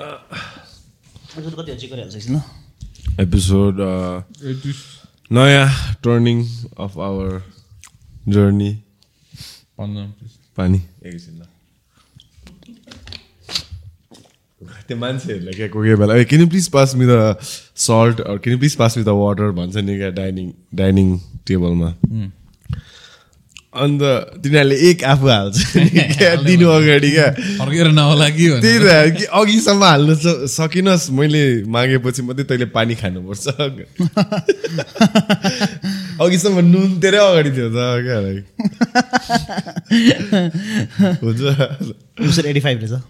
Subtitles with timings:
[0.00, 2.40] Episode कति check गरिहाल्छ एकछिन ल
[3.20, 3.80] एपिसोड
[5.30, 5.66] नयाँ
[6.04, 6.38] टर्निङ
[6.78, 7.42] अफ आवर
[8.28, 8.72] जर्नी
[9.78, 11.48] पानी एकैछिन ल
[14.88, 17.36] त्यो मान्छेहरूलाई क्या कोही कोही बेला ए can please pass me the
[17.78, 21.94] salt can please pass me the water भन्छ नि क्या डाइनिङ डाइनिङ टेबलमा
[23.76, 24.02] अन्त
[24.42, 25.76] तिनीहरूले एक आफू हाल्छ।
[26.46, 32.22] दिनु अगाडि क्या। फर्केर नहोला कि। त्यही त कि अघिसम्म हाल्नु स- सकिनस् मैले मागेपछि
[32.22, 33.48] मात्रै तैँले पानी खानुपर्छ।
[36.20, 38.18] अघिसम्म नुन तेरै अगाडि थियो त क्या।
[41.14, 41.40] हुन्छ।
[42.20, 43.02] Episode eighty five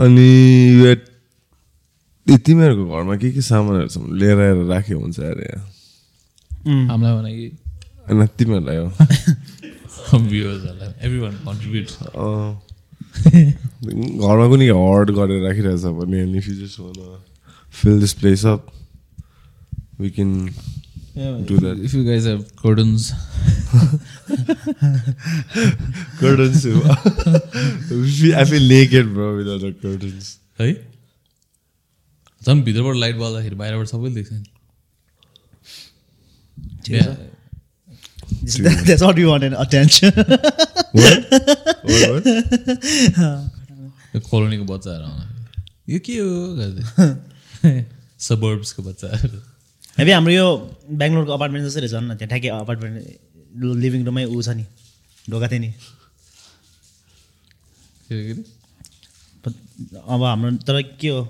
[0.06, 0.30] अनि
[2.46, 5.64] तिमीहरूको घरमा के के सामानहरू लिएर आएर राख्यो हुन्छ अरे। यहाँ।
[6.88, 7.48] हामीलाई भने कि
[8.08, 8.88] होइन तिमीहरूलाई हो।
[10.20, 12.62] भ्युवर्सहरूलाई एभ्री वान कन्ट्रिब्युट अँ।
[14.22, 17.08] घरमा पनि हर्ड गरेर राखिरहेछ भने अनि if you just wanna
[17.74, 18.14] fill this
[21.50, 23.12] do that if you guys have curtains
[26.20, 26.66] curtains
[28.42, 30.30] I feel naked bro without the curtains
[30.62, 30.70] है
[32.46, 34.44] झन् भित्रबाट लाइट बल्दाखेरि बाहिरबाट सबैले देख्छ नि
[38.88, 40.12] That's what you want an attention.
[40.94, 41.20] what?
[41.90, 42.28] what, what?
[44.30, 46.28] कोलोनीको बच्चाहरू आउँदाखेरि यो के हो
[48.28, 49.40] सबर्ब्सको बच्चाहरू
[50.00, 50.48] हेभी हाम्रो यो
[51.00, 52.96] बेङ्गलोरको अपार्टमेन्ट जस्तै रहेछ न त्यहाँ ठ्याक्कै अपार्टमेन्ट
[53.84, 54.66] लिभिङ रुममै ऊ छ नि
[55.28, 55.70] ढोका थियो नि?
[60.08, 61.22] अब हाम्रो तर के हो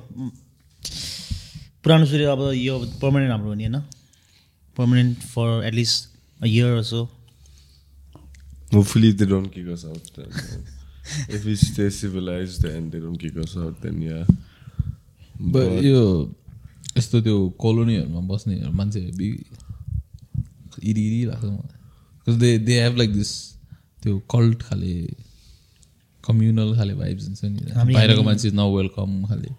[1.84, 3.82] पुरानो सूर्य अब यो पर्मानेन्ट हाम्रो हो नि होइन
[4.76, 6.10] permanent for at least
[6.42, 7.08] a year so
[8.72, 10.10] Hopefully they don't kick us out.
[10.16, 10.30] Then.
[11.30, 14.26] if we stay civilized and they don't kick us out, then yeah.
[15.86, 16.02] यो
[16.98, 19.44] यस्तो त्यो कोलोनीहरूमा बस्ने मान्छे बि-
[20.84, 23.32] इरी इरी लाग्छ मलाई। They they have like this
[24.04, 24.94] त्यो cult खाले
[26.24, 29.50] communal खाले भाइब्स हुन्छ नि। बाहिरको मान्छे न वेलकम खाले।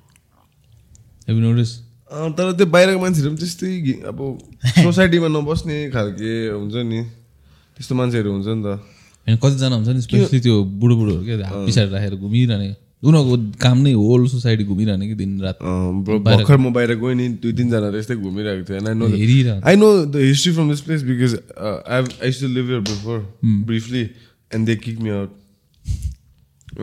[1.29, 1.71] हेभ नोटिस
[2.11, 4.19] अँ, तर त्यो बाहिरको मान्छेहरू पनि त्यस्तै अब
[4.85, 7.01] सोसाइटीमा नबस्ने खालके हुन्छ नि।
[7.77, 8.67] त्यस्तो मान्छेहरू हुन्छ नि त।
[9.27, 12.69] होइन कतिजना हुन्छ नि स्पेसली त्यो बुढो बुढोहरू क्या हात पछाडि राखेर घुमिरहने।
[13.03, 17.15] उनीहरूको काम नै होल सोसाइटी घुमिरहने कि दिन रात अँ, bro, भर्खर म बाहिर गएँ
[17.21, 20.81] नि दुई तिनजना त्यस्तै घुमिरहेको थियो आई नो हेरिरहनु I know the history from this
[20.89, 23.19] place because I I to live here before
[23.71, 24.03] briefly
[24.51, 25.39] and they kick me out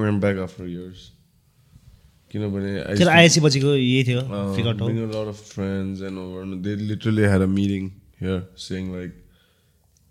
[0.08, 1.06] am back after years
[2.34, 5.38] किनभने I used त्यो to- आइएससी पछिको यही थियो uh, figure bring a lot of
[5.52, 6.42] friends and over.
[6.42, 7.86] And they literally had a meeting
[8.24, 9.14] here saying like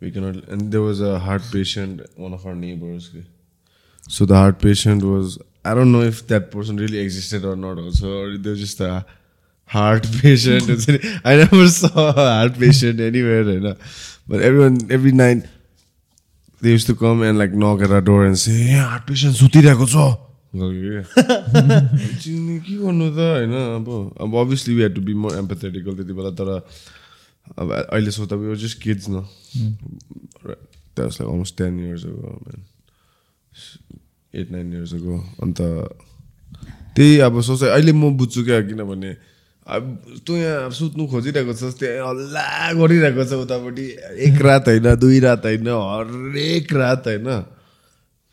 [0.03, 0.39] we cannot.
[0.55, 3.11] And there was a heart patient, one of our neighbors.
[5.71, 7.79] I don't know if that person really existed or not.
[7.85, 9.05] Also, or they were just a
[9.77, 10.71] heart patient.
[11.25, 13.43] I never saw a heart patient anywhere.
[13.55, 13.77] You know?
[14.29, 15.49] But everyone every night
[16.63, 19.43] they used to come and like knock at our door and say, "Yeah, heart patient
[19.43, 20.07] सुतिरहेको छ."
[22.23, 23.89] चिन्ने के गर्नु त होइन अब
[24.25, 26.49] अब obviously we had to be more empathetical त्यति बेला तर
[27.59, 29.13] अब अहिले सोच्दा वी जस्ट किड्स न
[30.97, 32.05] that's like almost ten years
[34.37, 35.61] eight nine years ago अन्त
[36.97, 39.11] त्यही अब सोच अहिले म बुझ्छु क्या किनभने
[39.67, 39.85] अब
[40.23, 42.43] तँ यहाँ सुत्नु खोजिरहेको छस् त्यहाँ हल्ला
[42.79, 43.87] गरिरहेको छ उतापट्टि।
[44.27, 47.29] एक रात होइन दुई रात होइन हरेक रात होइन।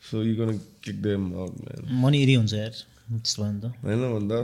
[0.04, 0.50] So you gonna
[0.84, 4.38] kick them out man money eerie हुन्छ यार त्यस्तो होइन भन्दा?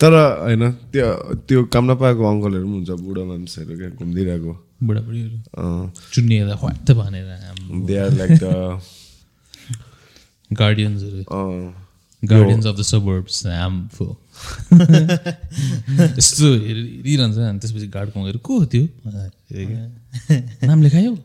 [0.00, 1.06] तर होइन त्यो
[1.46, 4.52] त्यो काम नपाएको अङ्कलहरू पनि हुन्छ बुढो मान्छेहरू क्या घुमिदिरहेको।
[4.82, 5.36] बुढाबुढीहरू।
[6.56, 7.30] ख्वाट भनेर।
[7.86, 8.44] They are like the
[10.52, 11.24] गार्डियन्सहरू
[12.24, 14.08] guardians of the suburbs harmful
[16.18, 18.88] यस्तो हेरि- हेरिरहन्छ अनि त्यसपछि गार्ड कमाएर को हो त्यो?
[20.66, 21.18] नाम लेखायो?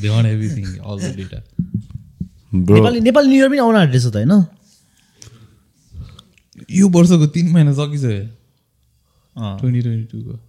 [0.00, 1.42] They want everything all the data
[2.54, 4.44] Nepali Nepali New Year पनि आउन आँटेछ त होइन?
[6.70, 8.26] यो वर्षको तिन महिना सकिसक्यो।
[9.42, 10.40] अँ। ट्वेन्टी ट्वेन्टी टूको।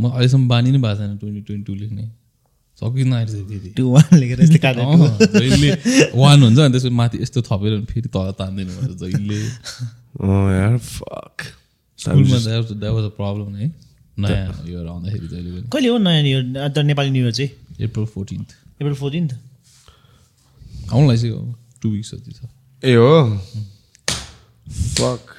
[0.00, 2.10] म अहिलेसम्म बानी नै भएको छैन ट्वेन्टी ट्वेन्टी टू लेख्ने।
[2.84, 5.70] सकिन आइरहेछ त्यति टु वान लेखेर यस्तै काटेको। अँ, जहिले
[6.20, 9.38] वान हुन्छ अनि त्यसपछि माथि यस्तो थपेर अनि फेरि तल तान्दैन भन्छ जहिले।
[10.58, 11.42] यार फक
[11.98, 13.72] स्कुलमा द्याट वाज अ प्रब्लम है।
[14.18, 17.50] नयाँ यो आउँदाखेरि जहिले पनि। कहिले हो नयाँ इयर अन्त नेपाली न्यु इयर चाहिँ?
[17.88, 18.48] अप्रिल फोर्टिन्थ
[18.80, 19.32] अप्रिल फोर्टिन्थ
[20.92, 21.40] आउनु लागिसक्यो।
[21.82, 22.46] टु विक्स जति छ।
[22.82, 23.40] ए हो?
[25.00, 25.34] फक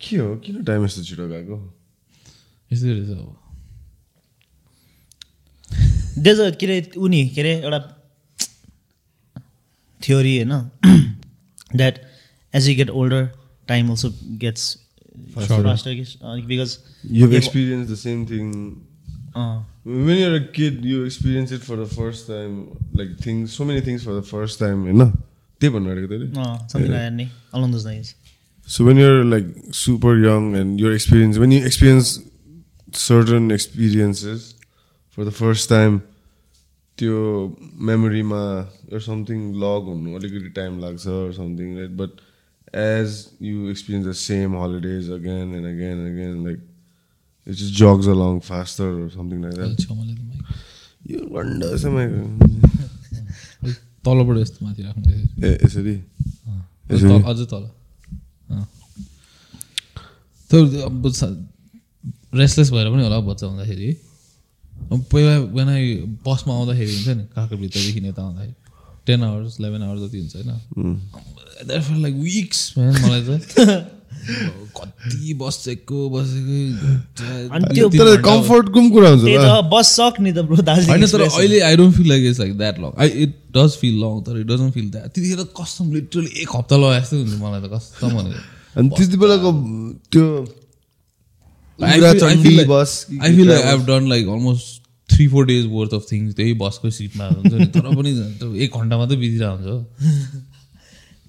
[0.00, 0.34] के हो?
[0.36, 1.56] किन टाइम यस्तो छिटो गएको?
[2.72, 3.36] यस्तै रहेछ अब।
[6.27, 7.79] देज के अरे उनी के अरे एउटा
[10.01, 10.53] थ्योरी होइन
[11.75, 11.99] that
[12.55, 13.29] as you get older
[13.67, 14.09] time also
[14.43, 14.75] gets
[15.35, 16.77] faster because
[17.17, 18.47] You've experienced the same thing.
[19.83, 22.55] When you're a kid, you experience it for the first time,
[23.01, 25.11] like things, so many things for the first time, you know?
[25.61, 26.27] त्यही भन्नु आँटेको तैँले?
[26.73, 28.13] Something like नि along those lines
[28.67, 32.09] So when you're like super young and you're experience when you experience
[33.03, 34.47] certain experiences
[35.12, 36.02] for the first time,
[36.98, 37.16] त्यो
[37.88, 38.42] मेमोरीमा
[38.92, 42.20] or something log हुनु अलिकति time लाग्छ or something right but
[42.82, 46.60] as you experience the same holidays again and again and again like
[47.46, 50.40] it just jogs along faster or something like that छेउमा ल्याएर mic.
[51.10, 51.18] यो
[54.06, 55.06] तलबाट यस्तो माथि राख्नु
[55.46, 55.94] ए यसरी
[57.30, 57.64] अझ तल
[60.86, 61.04] अब
[62.40, 63.88] रेस्टलेस भएर पनि होला बच्चा हुँदाखेरि
[65.12, 65.68] पहिला बिहान
[66.26, 68.54] बसमा आउँदाखेरि हुन्छ नि काखरभित्रदेखि यता आउँदाखेरि
[69.06, 70.50] टेन आवर्स इलेभेन आवर्स जति हुन्छ होइन।
[72.02, 73.28] लाइक विक्स मलाई त।
[74.76, 76.58] कति बसेको बसेको
[78.92, 79.24] कुरा हुन्छ
[79.72, 80.00] बस त
[80.38, 83.70] ब्रो दार्जिलिङ तर। अहिले I don't feel like it's like that long I it does
[83.80, 87.34] feel long तर इट डजन्ट फिल द्याट त्यतिखेर कस्टम लिटरली एक हप्ता लगाए जस्तो हुन्छ
[87.42, 88.40] मलाई त कस्टम भनेको।
[88.78, 89.50] अनि त्यति बेलाको
[90.12, 90.26] त्यो
[95.14, 98.98] three four days worth of things त्यही बसको सिटमा हुन्छ नि। तर पनि एक घन्टा
[98.98, 100.40] मात्रै बितिरहेको हुन्छ हो।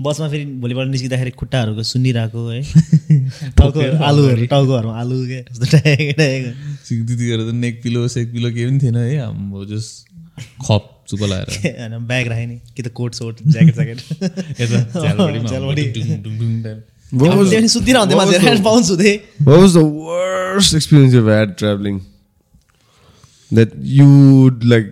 [0.01, 2.61] बसमा फेरि भोलिपल्ट निस्किँदाखेरि खुट्टाहरूको सुन्निरहेको है।
[3.57, 5.39] टाउको आलुहरू टाउकोहरूमा आलु के?
[5.39, 6.49] यस्तो टाइएको टाइएको
[6.85, 10.07] सिक- त्यतिखेर त नेक पिलो सेक पिलो केही पनि थिएन है। हाम्रो जस्ट
[10.65, 11.45] खप चुप लाएर
[11.79, 13.99] होइन ब्याग राखेँ नि। कि त कोट सोट ज्याकेट ज्याकेट
[17.67, 22.01] सुतिरहन्थ्यो what was मान्छे the- पाउन्स हुँदै। What was the worst experience you've had traveling?
[23.53, 24.91] That you'd like,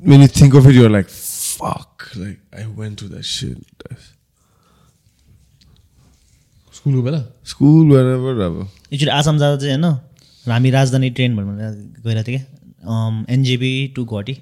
[0.00, 3.58] when you think of it, you're like, fuck, like, I went through that shit.
[6.74, 7.20] स्कुलको बेला
[7.52, 8.56] School, wherever, अब.
[8.92, 11.72] एकचोटि आसाम जाँदा चाहिँ होइन हामी राजधानी ट्रेन भनेर
[12.04, 14.34] गइरहेको थिएँ क्या एनजेबी टु गुवाहाटी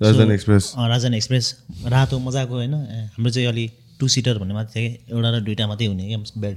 [0.00, 1.46] राजधानी एक्सप्रेस राजधानी एक्सप्रेस
[1.94, 3.66] रातो मजाको होइन ए, हाम्रो चाहिँ अलि
[4.00, 6.56] टु सिटर भन्ने मात्रै थियो कि एउटा र दुइटा मात्रै हुने क्या बेड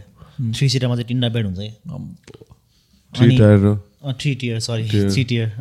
[0.55, 2.57] थ्री सिटरमा चाहिँ तिनवटा बेड हुन्छ क्या
[3.13, 3.75] थ्री टायर हो
[4.13, 5.11] three tier sorry Tier.
[5.13, 5.51] Three tier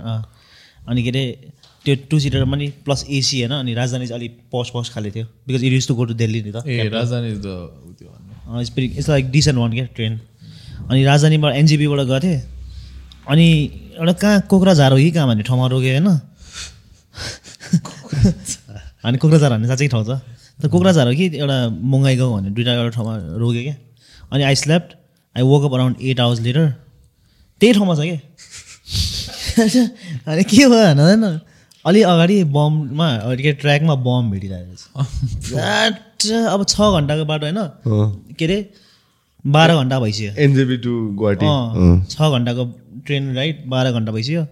[0.88, 1.50] अनि के अरे
[1.84, 5.26] त्यो टु सिटरमा पनि प्लस एसी होइन अनि राजधानी चाहिँ अलिक पस पस खाले थियो
[5.48, 7.28] because it use to go to Delhi नि त। ए Rajdhani.
[8.60, 10.20] It's it's like decent one क्या ट्रेन
[10.90, 12.42] अनि राजधानीबाट एनजिपीबाट गएको थिएँ
[13.28, 16.08] अनि एउटा कहाँ कोक्राझार हो कि कहाँ भन्ने ठाउँमा रोक्यो होइन?
[19.04, 20.20] अनि कोक्राझार भन्ने साँच्चै ठाउँ छ।
[20.60, 23.74] त कोक्राझार हो कि एउटा मङ्गाई गाउँ भन्ने दुइटा एउटा ठाउँमा रोक्यो क्या।
[24.32, 24.92] अनि I slept
[25.36, 26.72] I woke up around eight hours later
[27.60, 28.18] त्यही ठाउँमा छ क्या
[30.30, 31.24] अनि के भयो भन होइन
[31.84, 33.08] अलि अगाडि बममा
[33.40, 34.82] के ट्र्याकमा बम भेटिरहेको छ।
[36.54, 37.60] अब छ घन्टाको बाटो होइन।
[38.38, 38.58] के अरे?
[39.44, 41.46] बाह्र घन्टा भइसक्यो। NJP to Guwahati.
[42.12, 42.62] छ घन्टाको
[43.06, 44.42] ट्रेन राइड बाह्र घन्टा भइसक्यो।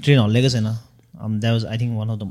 [0.00, 0.68] ट्रेन हल्लेको छैन।
[1.40, 2.22] That was I think one of the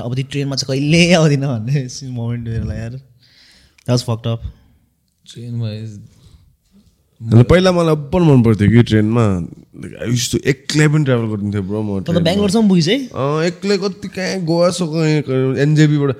[0.00, 1.80] अब त्यो ट्रेनमा चाहिँ कहिले आउँदिनँ भन्ने
[2.18, 4.40] मोमेन्ट यार। द्याट वाज फक्ट अप
[5.24, 6.17] ट्रेनमा अन्त
[7.18, 9.24] पहिला मलाई अब्बल मन पर्थ्यो कि ट्रेनमा।
[10.06, 12.88] आई टु एक्लै पनि ट्राभल गरिदिन्थेँ ब्रो म। बेङ्गलोरसम्म पुगिस्
[13.50, 14.84] एक्लै कति कहाँ गोवा सो
[15.58, 16.10] एनजेबीबाट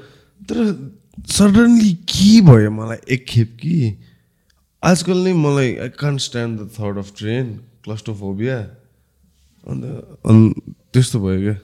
[0.50, 0.58] तर
[1.30, 3.94] सडनली के भयो मलाई एकखेप कि?
[4.82, 7.46] आजकल नै मलाई I can't stand the third of train
[7.84, 8.58] claustrophobia
[9.66, 9.84] अन्त
[10.26, 10.42] अनि
[10.92, 11.54] त्यस्तो भयो क्या।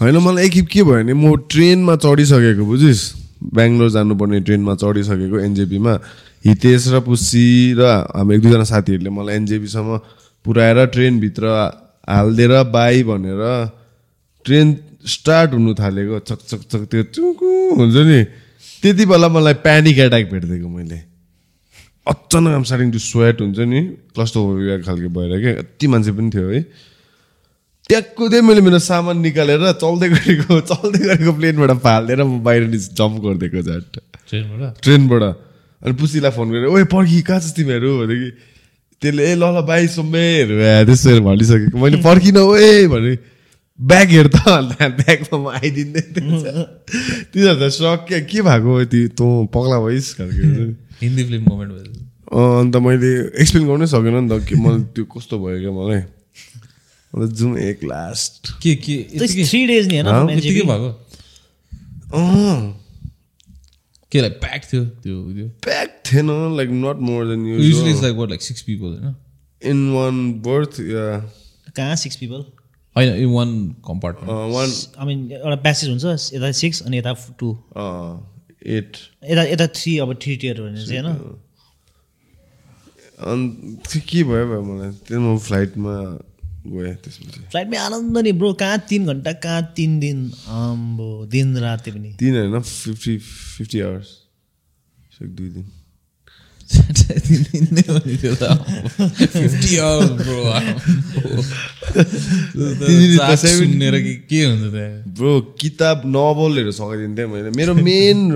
[0.00, 3.02] होइन मलाई एकखेप के भयो भने म ट्रेनमा चढिसकेको बुझिस्?
[3.58, 5.94] बेङ्गलोर जानुपर्ने ट्रेनमा चढिसकेको एनजेपीमा।
[6.44, 7.46] हितेश र पुसी
[7.78, 7.82] र
[8.16, 9.90] हाम्रो एक दुईजना साथीहरूले मलाई एनजेपीसम्म
[10.44, 11.44] पुऱ्याएर ट्रेनभित्र
[12.08, 13.42] हालिदिएर बाई भनेर
[14.44, 14.66] ट्रेन
[15.06, 18.20] स्टार्ट हुनु थालेको। चक चक चक त्यो चुकु हुन्छ नि?
[18.82, 20.98] त्यति बेला मलाई प्यानिक एट्याक भेटिदिएको मैले।
[22.08, 23.80] अचानक आम स्टार्टिङ टु स्वेट हुन्छ नि?
[24.16, 24.40] क्लस्टो
[24.86, 26.60] खालको भएर क्या यति मान्छे पनि थियो है।
[27.88, 32.62] ट्याक्को चाहिँ मैले मेरो सामान निकालेर चल्दै गरेको चल्दै गरेको प्लेनबाट फालिदिएर म बाहिर
[32.96, 33.92] जम्प गरिदिएको झट्ट
[34.28, 34.80] ट्रेनबाट?
[34.80, 35.24] ट्रेनबाट।
[35.82, 37.90] अनि पुसीलाई फोन गरेर ओए पर्खी कहाँ छ तिमीहरू?
[38.04, 38.30] भने कि
[39.02, 40.54] त्यसले ए ल ल बाई सोम्बेहरू
[40.86, 43.12] त्यसरी भनिसकेको। मैले पर्खिनँ ओए भने
[43.80, 46.00] ब्याग हेर त अन्त ब्यागमा म आइदिँदै
[47.32, 48.84] तिनीहरू त सक क्या के भएको
[49.16, 50.44] तँ पगला भइस् खालको।
[51.00, 51.92] हिन्दी फिल्म मोमेन्ट भयो।
[52.30, 53.10] अँ, अन्त मैले
[53.40, 56.00] एक्सप्लेन गर्नै सकेन नि त कि मलाई त्यो कस्तो भयो क्या मलाई?
[57.12, 60.90] अन्त जाउँ एक लास्ट के के थ्री डेज नि होइन भएको?
[64.12, 68.02] के लाइक प्याक थियो त्यो त्यो प्याक थिएन like not more than usually it's you
[68.02, 69.14] like what like six people होइन
[69.62, 71.04] इन वान बर्थ या
[71.76, 72.44] कहाँ सिक्स पिपल
[72.96, 73.52] होइन in one
[73.86, 77.52] compartment one I mean एउटा प्यासेज हुन्छ यता सिक्स अनि यता टू
[78.78, 78.96] एट
[79.30, 81.38] यता यता थ्री अब थ्री टियर भने चाहिँ होइन?
[83.20, 84.90] अनि त्यो के भयो भयो मलाई?
[85.08, 85.94] त्यो म फ्लाइटमा
[86.72, 90.32] गएँ त्यसपछि। फ्लाइटमै आनन्द नि ब्रो कहाँ तिन घन्टा कहाँ तिन दिन?
[90.48, 94.06] आम्बो दिन रात पनि। तिन होइन फिफ्टी फिफ्टी आवर्स
[95.22, 95.64] दुई दिन।
[96.70, 97.20] ब्रो
[103.36, 105.14] सुनेर कि के हुन्छ त्यहाँ?
[105.14, 108.32] ब्रो किताब नोभलहरू सघाइदिन्थेँ मैले। मेरो मेन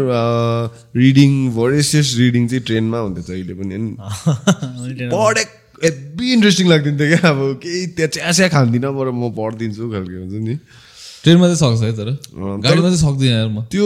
[0.96, 7.40] रिडिङ भरेसियस रिडिङ चाहिँ ट्रेनमा हुन्थ्यो जहिले पनि। होइन पढे हेब्बी इन्ट्रेस्टिङ लाग्दिन्थ्यो क्या अब
[7.62, 10.54] केही त्यहाँ चिया चिया खान्दिनँ बरु म पढिदिन्छु खालको हुन्छ नि।
[11.24, 12.08] ट्रेनमा चाहिँ सक्छ है तर?
[12.36, 13.84] गाडीमा चाहिँ सक्दिनँ यार म। त्यो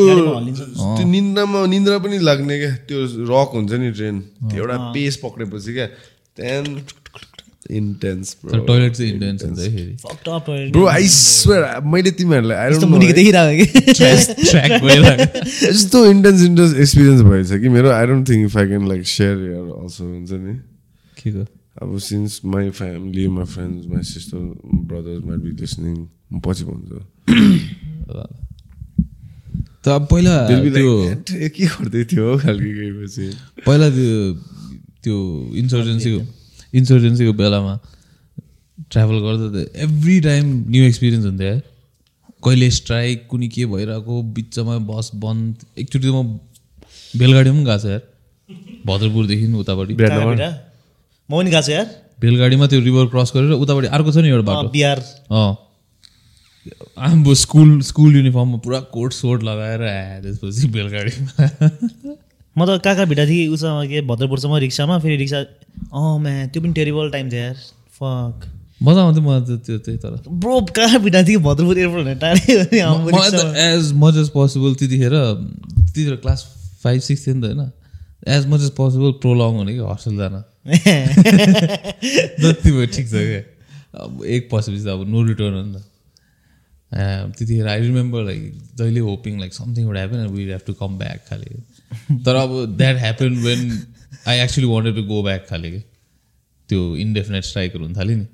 [0.99, 2.99] त्यो निन्द्रामा निन्द्रा पनि लाग्ने क्या त्यो
[3.31, 4.17] रक हुन्छ नि ट्रेन।
[4.51, 5.87] त्यो एउटा पेस पक्रेपछि क्या
[6.37, 6.97] त्यहाँदेखि
[7.69, 10.73] इन्टेन्स तर टोइलेट चाहिँ इन्टेन्स हुन्छ है फेरि। Fucked up toilet.
[10.73, 13.67] Bro I swear मैले तिमीहरूलाई मुनिको देखिरहेको कि?
[15.69, 17.89] यस्तो इन्टेन्स इन्टेन्स एक्सपिरियन्स भएछ कि मेरो?
[17.93, 20.55] I don't think if I can like share your also हुन्छ नि।
[21.21, 21.45] के को
[21.83, 24.39] अब since my family my friends my sister
[24.75, 26.99] brothers may be listening म पछि भन्छु।
[29.85, 32.33] त अब पहिला त्यो like, "ए, के गर्दै थियो?
[32.33, 33.31] हो खालको गएपछि।
[33.67, 34.35] पहिला त्यो
[35.05, 36.27] त्यो इन्सर्जेन्सीको
[36.75, 37.81] इन्सर्जेन्सीको बेलामा
[38.91, 41.63] ट्राभल गर्दा त एभ्री टाइम न्यू एक्सपिरियन्स हुन्थ्यो है।
[42.45, 46.41] कहिले स्ट्राइक कुनै के भइरहेको बिचमा बस बन्द एकचोटि त म
[47.19, 48.03] बेलगाडीमा पनि गएको छ यार
[48.87, 50.68] भद्रपुरदेखि उतापट्टि?
[51.29, 51.87] म पनि गएको छु यार?
[52.21, 54.99] बेलगाडीमा त्यो रिभर क्रस गरेर उतापट्टि अर्को छ नि एउटा बाटो। बिहार।
[55.31, 55.57] अँ।
[56.99, 61.33] आम्बो स्कुल स्कुल युनिफर्ममा पुरा कोट सोट लगाएर आए त्यसपछि बेलगाडीमा।
[62.57, 63.49] म त कहाँ भित्र थिएँ?
[63.55, 65.39] उसँग के भद्रपुरसम्म रिक्सामा फेरि रिक्सा
[65.95, 67.57] अँ म्या त्यो पनि टेरिबल टाइम थियो यार।
[68.01, 68.49] फक
[68.83, 71.39] मजा आउँथ्यो मलाई त त्यो त्यही तर। ब्रो कहाँ भित्र थिएँ?
[71.45, 72.41] भद्रपुर एयरपोर्ट टाढै।
[73.69, 76.41] एज मच एज पोसिबल त्यतिखेर त्यतिखेर क्लास
[76.83, 77.71] फाइभ सिक्स थियो नि त होइन।
[78.27, 80.35] As much as possible prolong हुने कि हस्टेल जान।
[82.43, 83.43] जति भयो ठिक छ क्या
[84.05, 85.85] अब एक पसेपछि त अब नो रिटर्न हो नि त
[87.37, 88.43] त्यतिखेर आई रिमेम्बर लाइक
[88.79, 91.47] जहिले hoping like something would happen we have to come back खाले।
[92.25, 93.61] तर अब that happen when
[94.29, 95.81] I actually wanted to go back खाले। कि
[96.69, 98.27] त्यो इन्डेफिनेट स्ट्राइकहरू हुन थाल्यो नि।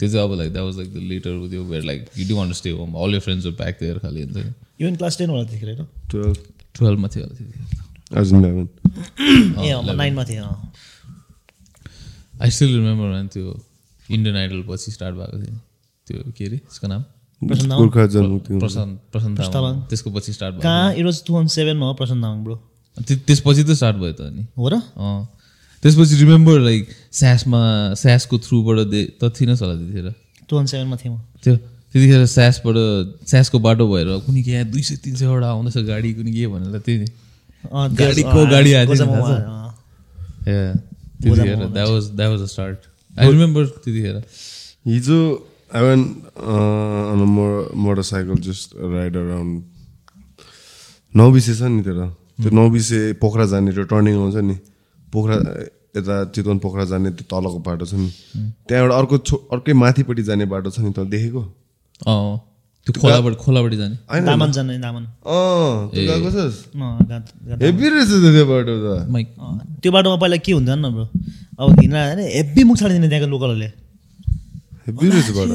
[0.00, 2.56] त्यो चाहिँ अब like that was like the later त्यो where like you do under
[2.60, 5.86] stay home all your friends back there खाले हुन्छ नि इभन क्लास टेन होला त्यतिखेर
[6.10, 6.36] टुवेल्भ
[6.78, 7.79] टुवेल्भमा थियो होला त्यतिखेर
[8.10, 10.72] ए अँ, नाइनमा थिएँ अँ।
[12.42, 13.46] आई स्टिल रिमेम्बर म्यान त्यो
[14.10, 15.56] इन्डियन आइडल पछि स्टार्ट भएको थियो।
[16.06, 17.02] त्यो के अरे त्यसको नाम।
[19.90, 20.94] त्यसको पछि स्टार्ट भयो कहाँ?
[20.94, 22.54] इट वाज टु थाउजन्ड सेभेनमा हो प्रशान्त तामाङ ब्रो
[23.06, 24.74] त्य- त्यसपछि त स्टार्ट भयो त अनि। हो र?
[24.96, 25.28] अँ।
[25.82, 27.60] त्यसपछि रिमेम्बर लाइक स्यासमा
[28.02, 30.08] स्यासको थ्रुबाट दे त थिइनस् होला त्यतिखेर।
[30.48, 32.76] टु थाउजन्ड सेभेनमा थिएँ म त्यो त्यतिखेर स्यासबाट
[33.30, 37.06] स्यासको बाटो भएर कुनै के दुई सय तिन सयवटा आउँदैछ गाडी कुनै के भनेर त्यही
[38.00, 38.70] गाडीको गाडी
[41.22, 42.46] त्यतिखेर that was that was a.
[42.46, 42.78] Start
[43.20, 44.16] I remember त्यतिखेर
[44.86, 45.18] हिजो
[45.74, 46.00] I went
[47.12, 47.20] on
[47.76, 49.52] motorcycle just ride around
[51.14, 51.98] Naubise छ नि तर
[52.40, 54.56] त्यो नौबिसे पोखरा जाने त्यो टर्निङ आउँछ नि।
[55.12, 55.36] पोखरा
[55.96, 58.10] यता चितवन पोखरा जाने त्यो तलको बाटो छ नि।
[58.68, 61.42] त्यहाँबाट अर्को छो अर्कै माथिपट्टि जाने बाटो छ नि त देखेको?
[62.08, 62.49] अँ।
[62.86, 65.04] त्यो खोलाबाट खोलाबाट जाने। दामन जाने दामन।
[65.94, 66.56] गएको छस्?
[67.60, 71.06] हेभी रहेछ त त्यो बाटो त। माइक। अँ, त्यो बाटोमा पहिला के हुन्थ्यो न ब्रो?
[71.60, 73.68] अब हिँड्दा हेब्बी मुख छाडिदिने त्यहाँको लोकलहरूले।
[74.86, 75.54] हेभी रहेछ बाटो।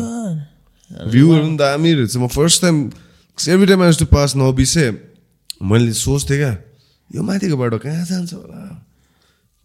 [1.12, 2.75] भ्यूहरू पनि दामी रहेछ। म first time
[3.38, 4.86] every time I to pass Naubise
[5.65, 6.53] मैले सोच्थेँ क्या
[7.10, 8.60] यो माथिको बाटो कहाँ जान्छ होला?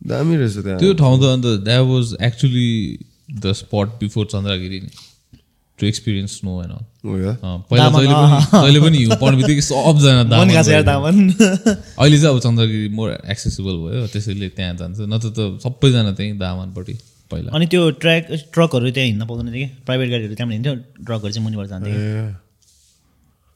[0.00, 2.73] दामी रहेछ त्यहाँ। त्यो ठाउँ त अन्त that was actually
[3.37, 4.90] the spot before Chandragiri नि।
[5.81, 7.33] To experience snow and all हो या?
[7.71, 10.49] पहिला जहिले पनि जहिले पनि हिउँ पर्ने बित्तिकै सबजना मन
[10.91, 11.17] दामन
[12.01, 16.95] अहिले चाहिँ अब चन्द्रगिरी मोर एक्सेसिबल भयो त्यसैले त्यहाँ जान्छ। नत्र त सबैजना त्यहीँ दामनपट्टि
[17.31, 19.73] पहिला। अनि त्यो ट्र्याक ट्रकहरू त्यहाँ हिँड्न पाउँदैन थियो कि?
[19.87, 20.75] प्राइभेट गाडीहरू त्यहाँबाट हिँड्थ्यो
[21.07, 21.97] ट्रकहरू चाहिँ मुनिबाट जान्थ्यो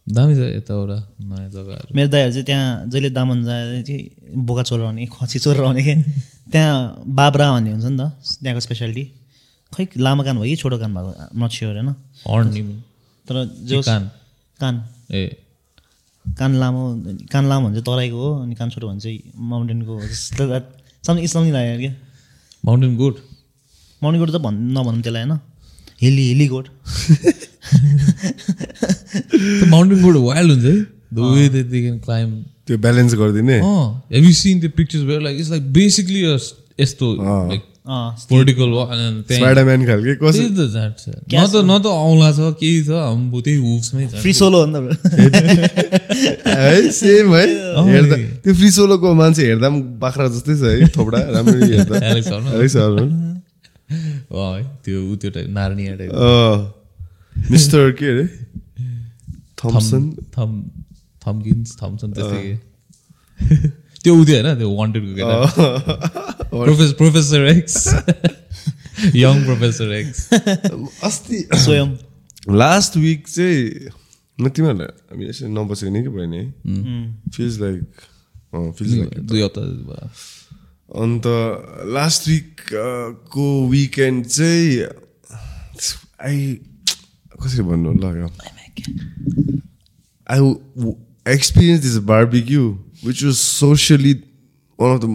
[0.07, 0.90] दामी छ यताबाट
[1.28, 4.02] नयाँ जग्गाहरू। मेरो दाइहरू चाहिँ त्यहाँ जहिले दामन जाँदा चाहिँ
[4.49, 5.97] बोका चोरेर आउने खसी चोरेर आउने क्या
[6.52, 6.73] त्यहाँ
[7.19, 9.04] बाब्रा भन्ने हुन्छ नि त त्यहाँको स्पेसालिटी
[9.73, 11.11] खै लामो कान भयो कि छोटो कान भएको?
[11.40, 11.88] नछ्यो होइन?
[12.26, 12.62] हर्न नि
[13.26, 13.37] तर
[13.68, 14.02] जो कान।
[14.61, 14.75] कान।
[15.12, 15.23] ए।
[16.25, 16.83] कान लामो
[17.33, 19.18] कान लामो भने चाहिँ तराईको हो अनि कान छोटो भने चाहिँ
[19.50, 20.42] माउन्टेनको हो जस्तो
[21.04, 21.92] समथिङ समथिङ लाग्यो क्या।
[22.64, 23.16] माउन्टेन गोट
[24.02, 25.38] माउन्टेन गोट त भन् नभनौँ त्यसलाई होइन?
[26.02, 26.66] हिल्ली हिल्ली गोट
[29.35, 30.76] त्यो माउन्टेन गोट वाइल्ड हुन्छ है।
[31.14, 32.28] The way they can climb
[32.66, 36.21] त्यो ब्यालेन्स गरिदिने। हेभ यु सिन त्यो pictures where like it's like basically
[36.80, 38.70] यस्तो लाइक पोलिटिकल
[39.28, 44.10] स्पाइडरम्यान खालके कसरी न त न त औँला छ केही छ हाम्रो त्यही हुप्समै छ।
[44.24, 44.80] फ्री सोलो हो नि त
[46.48, 47.44] है सेम है।
[47.90, 51.94] हेर्दा त्यो फ्री सोलोको मान्छे हेर्दा पनि बाख्रा जस्तै छ है थोपडा राम्ररी हेर्दा।
[54.32, 56.10] है त्यो ऊ त्यो टाइप नार्निया टाइप
[57.52, 58.26] मिस्टर के अरे
[59.60, 60.02] थम्सन
[60.36, 60.50] थम
[61.22, 62.54] थम्किन्स थम्सन त्यस्तै के?
[64.04, 65.37] त्यो ऊ त्यो होइन त्यो वान्टेडको केटा।
[66.52, 67.76] Professor professor X
[69.16, 70.18] young professor X
[71.04, 71.88] अस्ति स्वयं।
[72.52, 73.62] लास्ट विक चाहिँ
[74.38, 76.44] म तिमीहरूलाई हामी यसरी नबसेको नि कि भयो नि। है
[77.34, 77.82] फिल्स लाइक
[78.78, 79.62] फिल्स लाइक दुई हप्ता
[81.02, 81.25] अन्त
[81.94, 82.61] लास्ट विक
[83.32, 84.68] को विकेन्ड चाहिँ
[86.20, 86.37] आई
[87.42, 88.28] कसरी भन्नु ल यो?
[90.28, 90.38] I
[91.34, 92.62] experience this barbecue
[93.05, 94.13] Which was socially
[94.79, 95.05] one of the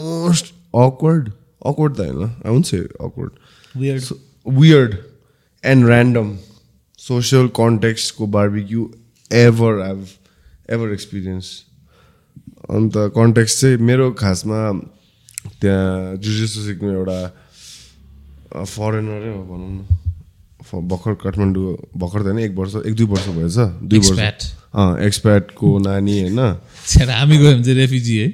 [0.00, 1.30] most awkward
[1.68, 3.38] awkward त होइन I won't say awkward
[3.74, 4.04] Weird.
[4.58, 4.92] weird
[5.64, 6.28] and random
[6.98, 8.84] social context को barbecue
[9.30, 10.12] ever I've
[10.76, 11.66] ever experienced
[12.70, 14.60] अन्त कन्टेक्स्ट चाहिँ मेरो खासमा
[15.60, 17.18] त्यहाँ जुजेसो सिक्नु एउटा
[18.74, 19.98] फरेनरै हो भनौँ न फ-
[20.73, 24.19] भर्खर काठमाडौँ भर्खर त होइन एक वर्ष एक दुई वर्ष भएछ दुई वर्ष।
[25.05, 28.27] एक्सप्याटको नानी होइन। हामी गयो भने चाहिँ रेफ्युजी है।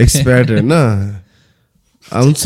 [0.00, 0.72] एक्सप्याट होइन।
[2.04, 2.42] आउँछ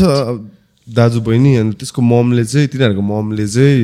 [0.87, 3.77] दाजु बहिनी अनि त्यसको ममले चाहिँ तिनीहरूको ममले चाहिँ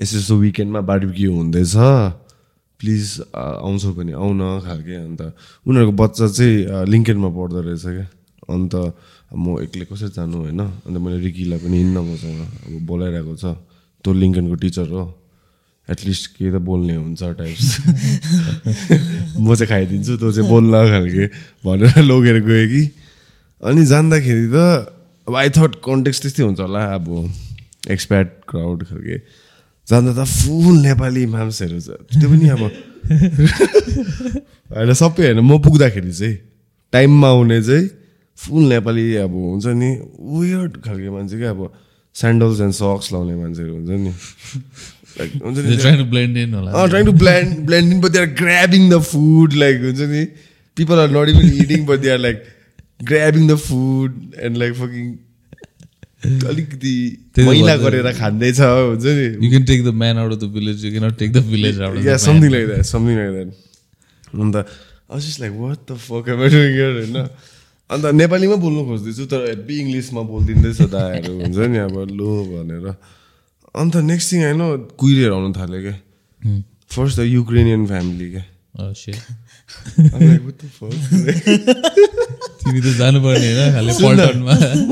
[0.00, 1.74] यसो यसो विकेन्डमा बार्बिक्यू हुँदैछ।
[2.80, 5.20] प्लिज आउँछौ भने आउन खालके अन्त
[5.66, 8.06] उनीहरूको बच्चा चाहिँ लिङ्केनमा पढ्दो रहेछ क्या।
[8.44, 8.74] अन्त
[9.34, 10.60] म एक्लै कसरी जानु होइन?
[10.86, 13.44] अन्त मैले रिकीलाई पनि हिँड्न मसँग अब बोलाइरहेको छ।
[14.04, 15.04] तँ लिङ्कनको टिचर हो।
[15.88, 17.76] एटलिस्ट के त बोल्ने हुन्छ टाइप्स
[19.36, 21.26] म चाहिँ खाइदिन्छु तँ चाहिँ बोल्न खालके
[21.66, 22.82] भनेर लगेर गएँ कि।
[23.60, 24.56] अनि जाँदाखेरि त
[25.28, 27.30] अब आई थट कन्टेक्स्ट त्यस्तै हुन्छ होला अब
[27.90, 29.18] एक्सप्याट क्राउड खालके।
[29.88, 32.62] जाँदा त फुल नेपाली मान्छेहरू छ। त्यो पनि अब
[34.72, 36.36] होइन सबै होइन। म पुग्दाखेरि चाहिँ
[36.92, 37.88] टाइममा आउने चाहिँ
[38.38, 39.90] फुल नेपाली अब हुन्छ नि
[40.38, 41.72] वियर्ड खालके मान्छे क्या अब
[42.14, 44.12] स्यान्डल्स एन्ड सक्स लाउने मान्छेहरू हुन्छ नि।
[45.18, 49.50] लाइक हुन्छ नि trying to in blend blend in, but they are grabbing the food.
[49.64, 50.24] Like, हुन्छ नि।
[50.76, 52.40] People are not even eating, but they are like
[53.10, 54.10] grabbing the food
[54.42, 55.12] and like fucking
[56.24, 56.94] अलिकति
[57.38, 60.90] मैला। गरेर खाँदैछ हुन्छ नि। You can take the man out of the village you
[60.92, 63.50] can take the village out yeah something like that something like that
[64.40, 67.14] अन्त I just like what the fuck am doing here होइन
[67.94, 72.86] अन्त नेपालीमा बोल्नु खोज्दैछु तर heavy इङ्ग्लिसमा बोलिदिँदैछ दाहरू हुन्छ नि अब लो भनेर।
[73.82, 74.62] अन्त नेक्स्ट थिङ होइन
[75.00, 75.96] कुहिरेर आउनु थाल्यो क्या
[76.94, 78.44] फर्स्ट द युक्रेनियन फ्यामिली क्या?
[82.60, 84.38] तिमी त जानुपर्ने होइन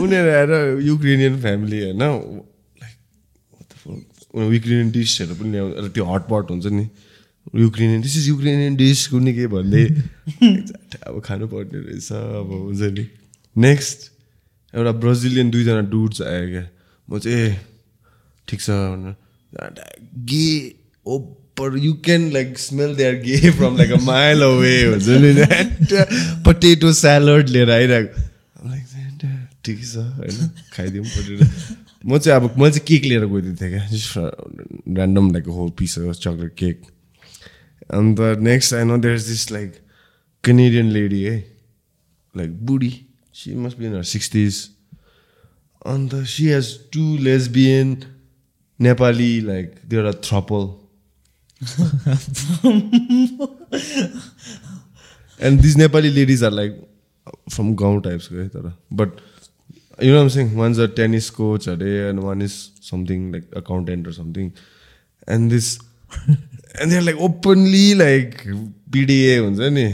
[0.03, 0.53] उनीहरू आएर
[0.89, 2.03] युक्रेनियन फ्यामिली होइन
[2.83, 2.97] लाइक
[4.55, 6.85] युक्रेनियन डिसहरू पनि ल्याउ त्यो हटपट हुन्छ नि।
[7.57, 9.85] Ukrainian this is Ukrainian dish कुनै के भन्दै?
[11.07, 13.07] अब खानुपर्ने रहेछ अब हुन्छ नि।
[13.57, 14.13] नेक्स्ट
[14.75, 16.69] एउटा ब्राजिलियन दुईजना डुड्स आयो क्या।
[17.11, 17.57] म चाहिँ ए
[18.49, 19.15] ठिक छ भनेर।
[20.19, 20.75] गे
[21.07, 25.33] ओपर you can like smell they are gay from like a mile away हुन्छ नि।
[26.47, 28.23] पटेटो स्यालड लिएर आइरहेको।
[28.71, 28.89] Like,
[29.65, 31.45] ठिक छ होइन। खाइदिउँ पटेटो
[32.07, 36.55] म चाहिँ अब मैले चाहिँ केक लिएर गइदिएको थिएँ क्या। Random like whole piece chocolate
[36.59, 36.83] cake
[37.93, 39.81] And the next I know there's this like
[40.43, 41.41] Canadian lady, eh?
[42.35, 43.07] Like booty.
[43.31, 44.71] She must be in her sixties.
[45.85, 48.05] And the, she has two lesbian
[48.81, 50.79] Nepali, like they're a throuple.
[55.39, 56.73] and these Nepali ladies are like
[57.51, 58.29] from Gaon types,
[58.91, 59.21] but
[60.01, 60.57] you know what I'm saying?
[60.57, 64.53] One's a tennis coach, and one is something like accountant or something.
[65.29, 65.79] And this
[66.81, 68.29] and there like openly like
[68.93, 69.87] PDA हुन्छ नि.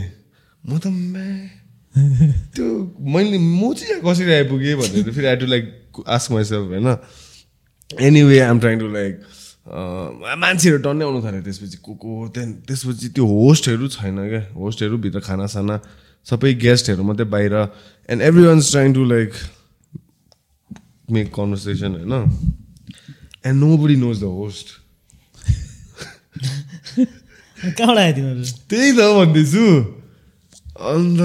[0.64, 0.86] म त
[2.54, 2.66] त्यो
[3.14, 6.88] मैले म चाहिँ कसरी आइपुगेँ भनेर फेरि I to like ask myself होइन?
[7.90, 9.14] Anyway I'm trying to like
[10.38, 15.20] मान्छेहरू टन्नै आउनु थाल्यो त्यसपछि। को को त्यहाँदेखि त्यसपछि त्यो होस्टहरू छैन क्या। होस्टहरू भित्र
[15.26, 15.76] खानासाना
[16.26, 17.54] सबै गेस्टहरू मात्रै बाहिर।
[18.08, 19.30] And every one's trying to like
[21.10, 22.14] make conversation होइन?
[23.46, 24.66] And nobody knows the host
[27.58, 29.66] कहाँबाट आयो तिमीहरू त्यही त भन्दैछु
[30.88, 31.20] अन्त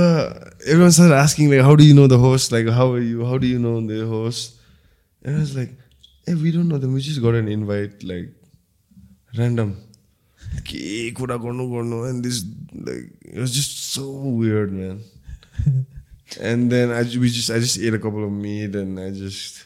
[0.65, 3.38] every one sir asking like how do you know the host like how you how
[3.38, 5.78] do you know the host and was like
[6.28, 8.34] a we don't know the we just got an invite like
[9.36, 9.72] random
[10.69, 12.43] के कुरा गर्नु गर्नु and this
[12.88, 14.08] like it was just so
[14.39, 15.86] weird man
[16.52, 19.62] and then I we just I just ate a couple of meat and I just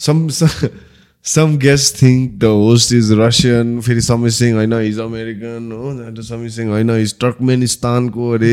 [0.00, 0.28] some
[1.24, 6.22] some guests think the host is Russian फेरि some is saying होइन is American हो
[6.28, 8.48] some is saying होइन is टर्कमेनिस्तानको अरे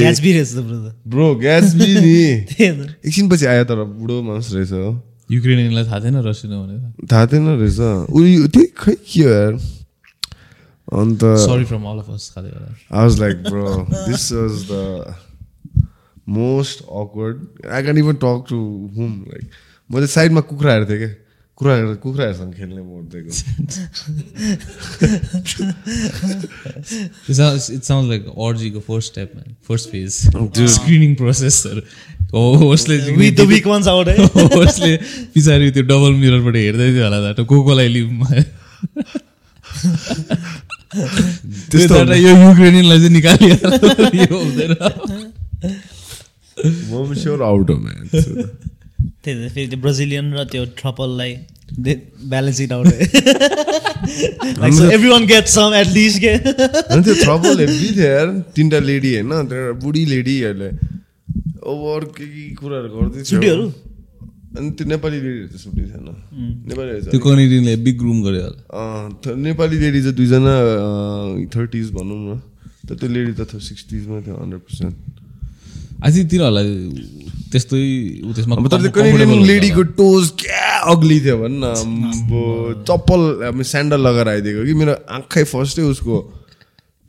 [1.08, 2.12] bro ग्याट्सबी नि
[2.62, 4.92] एकछिनपछि आयो तर बुढो मान्छे रहेछ हो।
[5.32, 7.80] युक्रेनियनलाई थाहा थिएन रसियन भनेर थाहा थिएन रहेछ।
[8.10, 9.54] उयो त्यही खै के हो यार?
[11.00, 14.86] अन्त sorry from all of us खाँदै होला। I was like, bro, this was the
[16.38, 17.38] most awkward.
[17.70, 18.58] I can't even talk to
[18.96, 19.12] whom.
[19.34, 19.50] Like,
[19.90, 21.12] म चाहिँ साइडमा कुखुरा हेर्थेँ क्या
[21.60, 23.32] कुखुरा कुखुराहरूसँग खेल्ने मोड दिएको
[28.10, 29.56] like orgy-को first step, man.
[29.62, 30.30] First phase.
[30.32, 30.70] Dude.
[30.80, 31.68] Screening process.
[32.34, 32.96] हो होस्टले
[34.56, 34.98] होस्टले
[35.36, 38.12] पछाडि त्यो डबल मिररबाट हेर्दै थियो होला त को कोलाई लिउँ
[41.74, 44.72] त्यस्तो यो युक्रेनियनलाई चाहिँ निकालिहाल्यो यो हुँदैन
[47.50, 48.04] आउट हो म्यान
[49.24, 51.32] त्यही त फेरि त्यो ब्राजिलियन र त्यो ट्रपललाई
[52.32, 52.88] balance it out
[55.10, 56.34] everyone get some at least के?
[56.92, 57.16] अनि त्यो
[58.56, 60.70] तिनवटा लेडी होइन त्यो एउटा बुढी लेडीहरूले
[61.72, 63.66] ओभर के के कुराहरू गर्दै छुट्टीहरू?
[64.58, 66.08] अनि त्यो नेपाली लेडी चाहिँ छुट्टी थिएन।
[66.70, 68.44] नेपाली त्यो कनेडियनले बिग रुम होला
[69.46, 70.54] नेपाली लेडी चाहिँ दुईजना
[71.56, 72.40] थर्टिज भनौँ न।
[72.88, 74.96] त त्यो लेडी त सिक्सटिजमा थियो हन्ड्रेड पर्सेन्ट
[76.02, 76.70] आई थिङ्क तिनीहरूलाई
[77.52, 77.84] त्यस्तै
[78.36, 78.64] त्यसमा अब
[79.46, 82.42] लेडीको। टोज क्या अग्ली थियो भन् न। अम्बो
[82.88, 86.16] चप्पल अब स्यान्डल लगाएर आइदिएको कि मेरो आँखै फर्स्टै उसको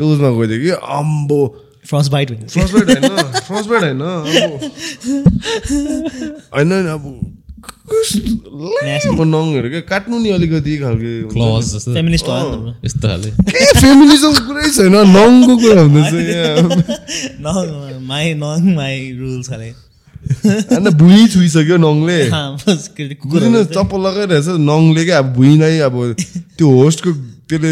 [0.01, 1.41] टोजमा गइदियो कि अम्बो।
[1.89, 3.05] फ्रस्ट बाइट हुन्छ फ्रस्ट बाइट होइन
[3.49, 4.63] फ्रस्ट बाइट होइन अब
[6.55, 7.05] होइन अब
[9.27, 11.13] नङहरू क्या काट्नु नि अलिकति खालके
[12.85, 13.31] यस्तो खाले।
[14.41, 16.65] कुरै छैन नङको कुरा हुँदैछ यहाँ।
[17.41, 17.47] न
[18.09, 19.71] माई नङ माई रुल्स खाले।
[20.77, 22.19] अन्त भुइँ छुइसक्यो नङले।
[23.31, 25.95] बुझ्नु चप्पल लगाइरहेछ नङले क्या अब भुइँलाई अब
[26.59, 27.11] त्यो होस्टको
[27.49, 27.71] त्यसले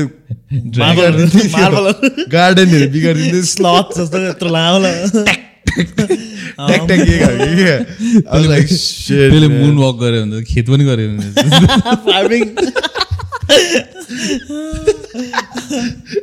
[2.35, 5.25] गार्डनहरू बिगारिदिँदै स्लथ जस्तो यत्रो लामो त्यसले.
[9.49, 11.29] मुन वक गऱ्यो भने खेत पनि गऱ्यो भने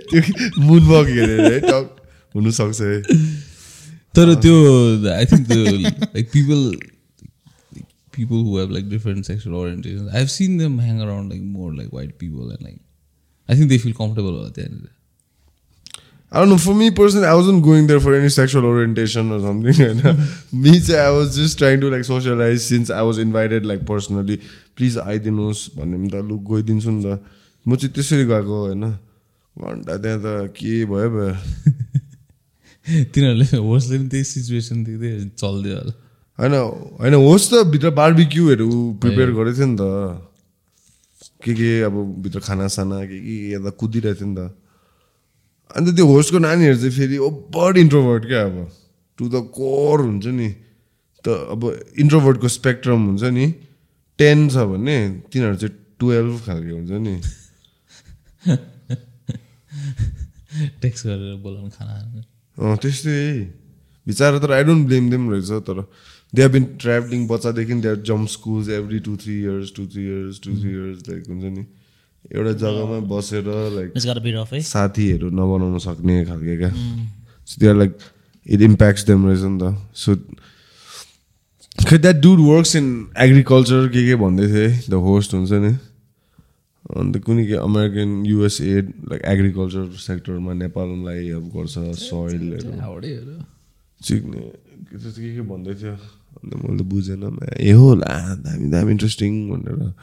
[0.09, 0.19] त्यो
[0.65, 1.85] मुन वक हेरेर है टक
[2.35, 2.97] हुनुसक्छ है।
[4.15, 4.58] तर त्यो
[5.13, 6.62] आई थिङ्क त्यो like people
[8.15, 11.89] people who have like different sexual orientations i've seen them hang around like more like
[11.95, 12.78] white people and like
[13.49, 14.78] i think they feel comfortable about that
[16.32, 16.58] I don't know.
[16.58, 19.80] For me personally, I wasn't going there for any sexual orientation or something.
[19.82, 20.04] And
[20.51, 24.41] me, चाहिँ, I was just trying to like socialize since I was invited like personally.
[24.75, 27.19] Please आइदिनुहोस् भन्ने पनि त लु गइदिन्छु नि त
[27.65, 28.84] म चाहिँ त्यसरी गएको होइन
[29.56, 31.32] घन्टा त्यहाँ त के भयो भयो
[32.86, 35.10] तिनीहरूले होस्टले पनि त्यही सिचुएसन देख्दै
[35.41, 35.93] चल्दियो होला।
[36.39, 36.54] होइन
[37.02, 38.69] होइन होस् त भित्र बार्बिक्युहरू
[39.02, 39.82] प्रिपेयर गरेको थियो नि त।
[41.41, 44.39] के के अब भित्र खानासाना के के यता कुदिरहेको थियो नि त।
[45.76, 48.69] अन्त त्यो होस्टको नानीहरू चाहिँ फेरि ओभर इन्ट्रोभर्ट क्या अब।
[49.17, 50.50] टु द कोर हुन्छ नि।
[51.26, 51.62] त अब
[51.98, 53.54] इन्ट्रोभर्टको स्पेक्ट्रम हुन्छ नि।
[54.19, 54.98] टेन छ भने
[55.34, 57.21] तिनीहरू चाहिँ टुवेल्भ खालको हुन्छ नि।
[60.82, 63.22] टेक्स्ट गरेर बोलाउनु खाना। त्यस्तै।
[64.08, 65.78] बिचरा तर आई डोन्ट ब्लेम देम रहेछ तर
[66.34, 70.39] दे हेभ बिन ट्राभलिङ बच्चादेखि they jump schools every two three years two three years
[70.44, 71.63] two three years like हुन्छ नि।
[72.26, 73.89] एउटा जग्गामा बसेर लाइक
[74.52, 76.72] है साथीहरू नबनाउन सक्ने खालके क्या।
[77.48, 77.91] So they are like
[78.46, 79.63] it impacts them रहेछ नि त।
[79.94, 80.15] सो
[81.86, 82.88] खै that dude works in
[83.20, 84.72] agriculture के के भन्दै थिएँ?
[84.89, 85.74] द होस्ट हुन्छ नि।
[86.86, 92.71] अन्त कुनै के अमेरिकन युएसए लाइक एग्रिकल्चर सेक्टरमा नेपाललाई अब गर्छ सोइलहरू
[94.91, 95.91] के त्यस्तो के के भन्दै थियो?
[96.36, 99.93] अन्त मैले त बुझेन ए हो ला दामी दामी इन्ट्रेस्टिङ भनेर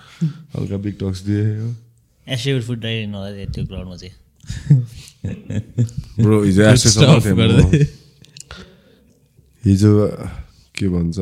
[0.56, 4.16] हल्का बिग टक्स दिएँ। हो फुड त्यो ग्राउन्डमा चाहिँ।
[6.20, 7.84] ब्रो हिजो।
[9.64, 10.08] हिजो
[10.74, 11.18] के भन्छ?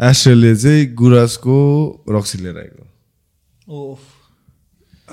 [0.00, 1.56] एस्ट्रेलिया चाहिँ गुराँसको
[2.08, 2.91] रक्सी लिएर आएको।
[3.72, 3.96] ओ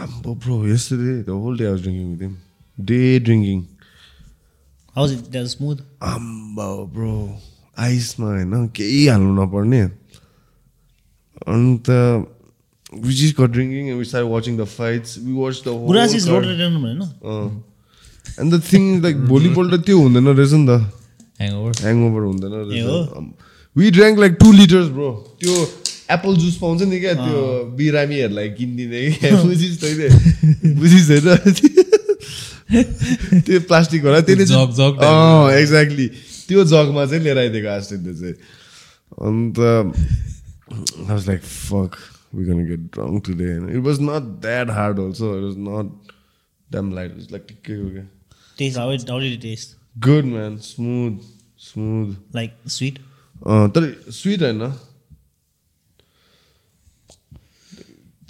[0.03, 2.35] आम्बो ब्रो यस्तै द होल डे आवाज drinking with him
[2.77, 3.61] day drinking
[4.95, 5.77] how's it that smooth
[6.09, 7.13] आम्बो ब्रो
[7.85, 9.81] आइसमा होइन केही हाल्नु नपर्ने
[11.47, 11.89] अन्त
[12.93, 15.17] we just got drinking and we started watching the fights.
[15.17, 15.87] We watched the whole.
[15.87, 16.45] गुरास इज card.
[16.45, 20.77] रोटेटेन होइन the thing is like भोलिपल्ट त्यो हुँदैन रहेछ नि त
[21.39, 22.97] ह्याङओभर ह्याङओभर हुँदैन ए हो?
[23.01, 25.55] रहेछ we drank like two liters bro त्यो
[26.15, 27.41] एप्पल जुस पाउँछ नि क्या त्यो
[27.77, 30.07] बिरामीहरूलाई किनिदिने क्या बुझिस् तैँले
[30.79, 31.27] बुझिस् होइन
[32.69, 36.07] त्यो प्लास्टिक होला त्यसले जग- जग अँ एक्ज्याक्टली
[36.49, 38.35] त्यो जगमा चाहिँ लिएर आइदिएको आस्टिनले चाहिँ
[39.27, 39.57] अन्त
[40.71, 41.95] I was like, fuck,
[42.31, 43.53] we're gonna get drunk today.
[43.53, 45.29] And it was not that hard also.
[45.37, 45.87] It was not
[46.69, 47.09] damn light.
[47.09, 48.03] It was like okay, okay.
[48.57, 49.73] Taste, how, it, how did it taste?
[49.99, 51.23] good man, smooth,
[51.57, 52.11] smooth.
[52.33, 52.99] Like sweet?
[53.47, 54.61] अँ, तर sweet होइन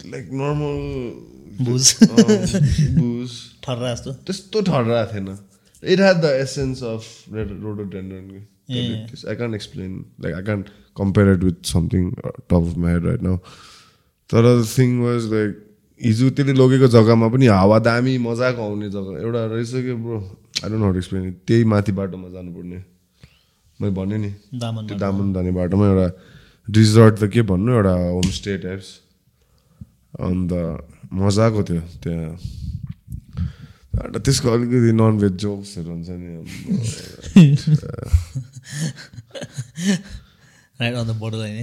[0.05, 0.77] like normal
[1.59, 1.88] Booze.
[2.97, 3.31] Booze
[3.63, 5.27] ठर्रा जस्तो त्यस्तो ठर्रा थिएन।
[5.83, 8.25] It had the essence of rhododendron
[8.71, 10.62] I can explain like I can
[10.97, 13.38] compare it with something top of my head right now
[14.29, 15.51] तर thing was like
[16.01, 20.17] हिजो त्यसले लगेको जग्गामा पनि हावा दामी मजाको आउने जग्गा। एउटा रहेछ कि bro
[20.63, 22.79] I don't how explain त्यही माथि बाटोमा जानुपर्ने।
[23.79, 26.07] मैले भने नि। दामन त्यो दामन जाने बाटोमा एउटा
[26.67, 27.69] रिजर्ट त के भन्नु?
[27.73, 28.88] एउटा होमस्टे टाइप्स
[30.19, 30.51] अन्त
[31.13, 32.38] मजाको थियो त्यहाँ।
[33.99, 36.29] अन्त त्यसको अलिकति नन भेज जोक्सहरू हुन्छ नि।
[40.79, 41.55] Right on the border line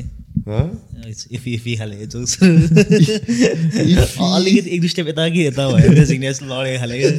[0.48, 0.66] हँ?
[1.36, 6.96] इफी इफी खाले जोक्स अलिकति एक दुई स्टेप यता कि यता भयो सिग्नेस लडे खाले।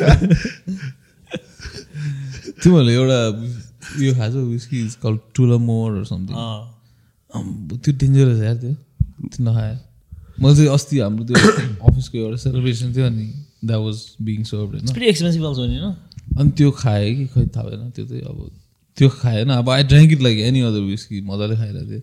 [2.64, 3.20] तिमीहरूले एउटा
[4.04, 5.18] यो खाएको छ whisky is call
[5.66, 6.62] Tullamore something अँ।
[7.84, 9.76] त्यो डेन्जरस यार त्यो। त्यो नखाए।
[10.42, 11.38] मैले चाहिँ अस्ति हाम्रो त्यो
[11.88, 13.26] अफिसको एउटा सेलिब्रेसन थियो अनि
[13.66, 15.04] द्याट वाज बिङ सर्भ होइन?
[15.04, 15.96] एक्सपेन्सिभ आउँछ नि होइन
[16.40, 18.50] अनि त्यो खाएँ कि खै थाहा भएन त्यो चाहिँ अब
[18.98, 22.02] त्यो खाएन। अब I drank it like any other whisky मजाले खाइरहेको थिएँ।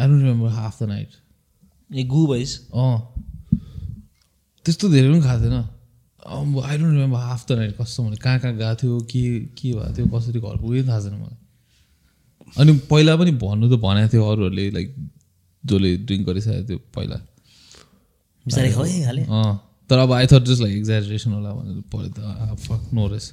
[0.00, 1.10] I don't remember half the night
[1.90, 2.98] ए गु भइस। अँ।
[4.64, 5.64] त्यस्तो धेरै पनि खाएको थिएन।
[6.26, 9.22] अब I don't remember half the night कस्तो भने कहाँ कहाँ गएको थियो के
[9.58, 11.36] के भएको थियो कसरी घर पुगेँ थाहा छैन मलाई।
[12.58, 14.94] अनि पहिला पनि भन्नु त भनेको थियो अरूहरूले लाइक
[15.64, 17.16] जसले ड्रिङ्क गरिसकेको थियो पहिला।
[18.46, 19.52] बिस्तारै खाऊ है खाले। अँ
[19.90, 22.18] तर अब I thought just like exaggeration होला भनेर पऱ्यो त
[22.62, 23.26] फक नो रहेछ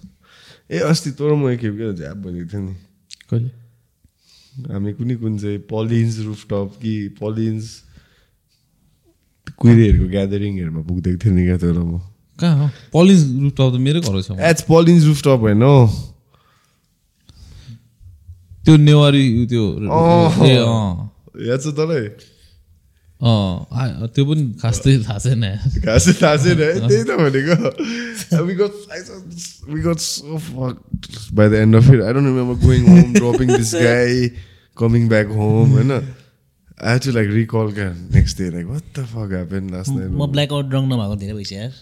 [0.72, 2.76] ए अस्ति तँ र म एकखेप के झ्याप भनेको थियो नि?
[3.30, 3.50] कहिले?
[4.74, 7.66] हामी कुनै कुन चाहिँ पलिन्स रुफटप कि पलिन्स
[9.54, 12.02] कुहिरेहरूको ग्यादरिङहरूमा पुग्दैको थियो नि क्या त्यो र म।
[12.40, 12.68] कहाँ हो?
[12.94, 15.78] पलिस रुपटप त मेरै घरको छेउमा एच पलिन्स रुफटप होइन हौ
[18.66, 19.66] त्यो नेवारी त्यो।
[20.44, 20.90] ए अँ।
[21.48, 22.06] याद छ तँलाई
[23.22, 25.44] त्यो पनि खासै थाहा छैन।
[25.86, 27.56] खासै थाहा छैन है त्यही त भनेको
[28.48, 28.74] we got
[29.74, 33.50] we got so fucked by the end of it I don't remember going home dropping
[33.56, 34.32] this guy
[34.78, 35.92] coming back home होइन
[36.78, 40.12] I had to like recall क्या next day like what the fuck happened last night
[40.14, 41.74] म black out drunk नभएको धेरै भइसक्यो यार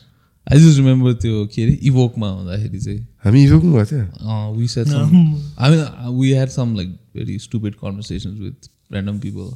[0.48, 4.88] I just remember त्यो के अरे इभोकमा हुँदाखेरि चाहिँ हामी इभोक गएको थियो we said
[4.88, 5.16] some
[5.60, 5.82] I mean
[6.20, 9.48] we had some like very stupid conversations with random people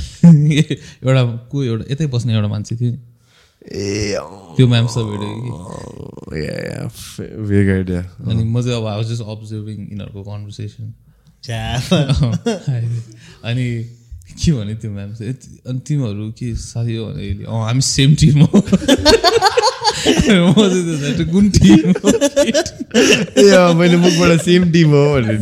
[0.22, 2.98] एउटा को एउटा यतै बस्ने एउटा मान्छे थियो नि।
[3.62, 4.16] ए
[4.56, 5.48] त्यो म्याम सब भेटेँ कि
[6.42, 8.02] yeah, yeah, f- vague idea.
[8.28, 10.86] अनि म चाहिँ अब आई वाज जस्ट अब्जर्भिङ यिनीहरूको कन्भर्सेसन
[13.48, 13.66] अनि
[14.42, 18.60] के भने त्यो म्याम अनि तिमीहरू के साथी हो भने अँ हामी सेम टिम हो।
[21.32, 22.12] कुन टिम हो। ए
[23.50, 25.36] अँ, मैले मुखबाट सेम टिम हो भनेर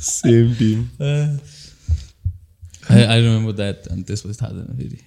[0.00, 0.78] same team
[2.90, 4.98] I I remember that अनि त्यसपछि थाहा छैन फेरि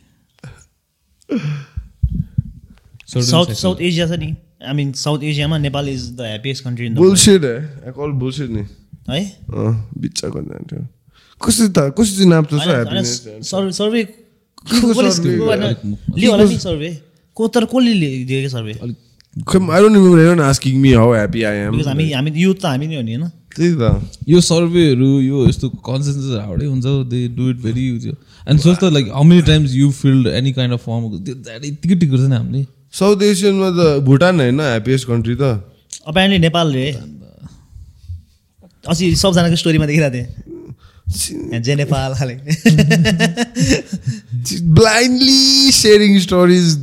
[3.22, 4.30] साउथ साउथ एसिया छ नि
[4.64, 8.64] आई मिन साउथ एसियामा Nepal is the happiest country bullshit I call bullshit नि
[9.10, 10.80] है अँ बिच्चाको जान्थ्यो
[11.42, 12.52] कसरी त कसरी नाप्छ
[13.46, 14.02] सर्वे सर्वे
[16.16, 16.92] लियो होला नि सर्वे
[17.38, 17.94] को तर कसले
[19.36, 22.96] remember even asking me how happy I am because हामी हामी युथ त हामी नै
[22.96, 23.82] हो नि होइन त्यही त।
[24.28, 28.14] यो सर्वेहरू यो यस्तो कन्सेन्सस हाउडै हुन्छ दे डु इट भेरी त्यो
[28.48, 31.02] एन्ड सोच त like how many times you filled any kind of form
[31.68, 35.42] यत्तिकै टिक गर्छ नि हामीले। साउथ एसियनमा त भुटान होइन ह्याप्पिएस्ट कन्ट्री त।
[36.08, 36.92] अपेरेन्टली नेपाल रे।
[38.88, 40.28] अस्ति सबजनाको स्टोरीमा देखिरहेको थिएँ।
[41.52, 42.36] यहाँ जे नेपाल खाले।
[44.78, 46.78] Blindly sharing stories.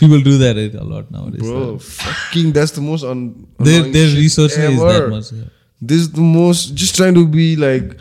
[0.00, 1.40] People do that a lot nowadays.
[1.42, 3.46] bro, fucking that's the most un.
[3.58, 5.32] Their their is that much.
[5.32, 5.44] yeah.
[5.80, 7.98] This is the most just trying to be like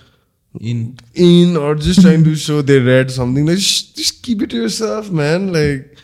[0.58, 3.46] In in or just trying to show they read something.
[3.46, 5.54] Like sh- just keep it to yourself, man.
[5.54, 5.96] Like,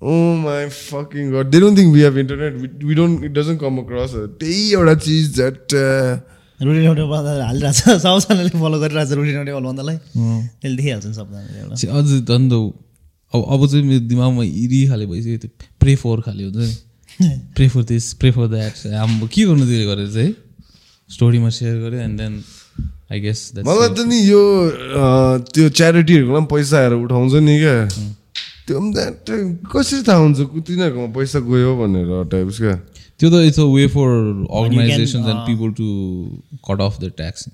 [0.00, 2.54] oh my fucking god, they don't think we have internet.
[2.54, 3.22] We, we don't.
[3.22, 4.14] It doesn't come across.
[4.40, 5.74] त्यही एउटा चिज that.
[5.76, 6.20] Uh,
[6.64, 11.58] routine table हालिरहेको छ सबजनाले follow गरिरहेको छ routine table भन्दालाई त्यसले देखिहाल्छ नि सबजनाले
[11.60, 12.48] एउटा अझ झन्
[13.34, 17.68] अब अब चाहिँ मेरो दिमागमा इरी खाले भइसक्यो त्यो प्रे फोर खाले हुन्छ नि। Pray
[17.68, 20.32] for this pray for that हाम्रो के गर्नु त्यसले गरेर चाहिँ?
[21.10, 22.34] स्टोरीमा सेयर गरेँ एन्ड देन
[23.12, 24.42] आई गेस मलाई त नि यो
[25.52, 27.76] त्यो च्यारिटीहरूको पनि पैसा आएर उठाउँछ नि क्या।
[28.66, 29.36] त्यो पनि
[29.72, 32.74] कसरी थाहा हुन्छ तिनीहरूकोमा पैसा गयो भनेर टाइप्स क्या?
[33.18, 34.08] त्यो त it's a way for
[34.60, 35.86] organisations and people to
[36.68, 37.48] cut off the tax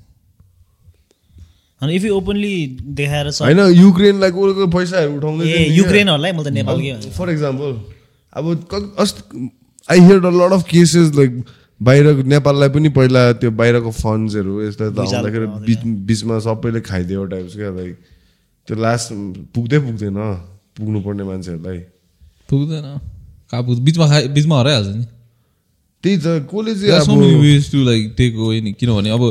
[1.81, 2.55] अनि इफ यु ओपनली
[2.99, 6.33] देखाएर होइन युक्रेनलाई को को पैसाहरू उठाउँदै ए युक्रेनहरूलाई?
[6.33, 7.71] मैले त नेपालकै। फर इक्जाम्पल
[8.33, 8.45] अब
[8.99, 9.51] अस्ति
[9.91, 11.45] I hear a lot of cases like
[11.81, 17.55] बाहिर नेपाललाई पनि पहिला त्यो बाहिरको फन्ड्सहरू यस्तो त आउँदाखेरि। बिच बिचमा सबैले खाइदियो टाइप्स
[17.57, 17.95] क्या लाइक
[18.69, 19.13] त्यो लास्ट
[19.55, 20.19] पुग्दै पुग्दैन
[20.79, 21.79] पुग्नुपर्ने मान्छेहरूलाई।
[22.51, 22.87] पुग्दैन।
[23.51, 25.05] कहाँ पुग्छ बिचमा खा बिचमा हराइहाल्छ नि।
[26.05, 27.07] त्यही त कसले चाहिँ
[28.35, 29.23] away नि। किनभने अब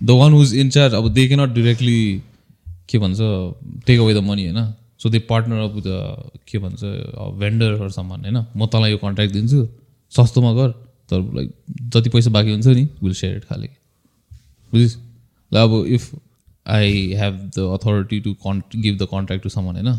[0.00, 2.22] the one who's in charge अब दे क्यानट डिरेक्टली
[2.88, 3.18] के भन्छ
[3.86, 4.72] टेक अवे द मनी होइन?
[5.00, 6.80] So they partner up the के भन्छ
[7.40, 8.44] भेन्डर सामान होइन?
[8.56, 9.68] म तँलाई यो कन्ट्र्याक्ट दिन्छु
[10.12, 10.70] सस्तोमा गर
[11.10, 11.52] तर लाइक
[11.92, 13.68] जति पैसा बाँकी हुन्छ नि विल सेयर इट खाले।
[14.72, 14.96] बुझिस्
[15.52, 16.10] ल अब if
[16.66, 19.98] I have the authority to con give the contract to सामान होइन?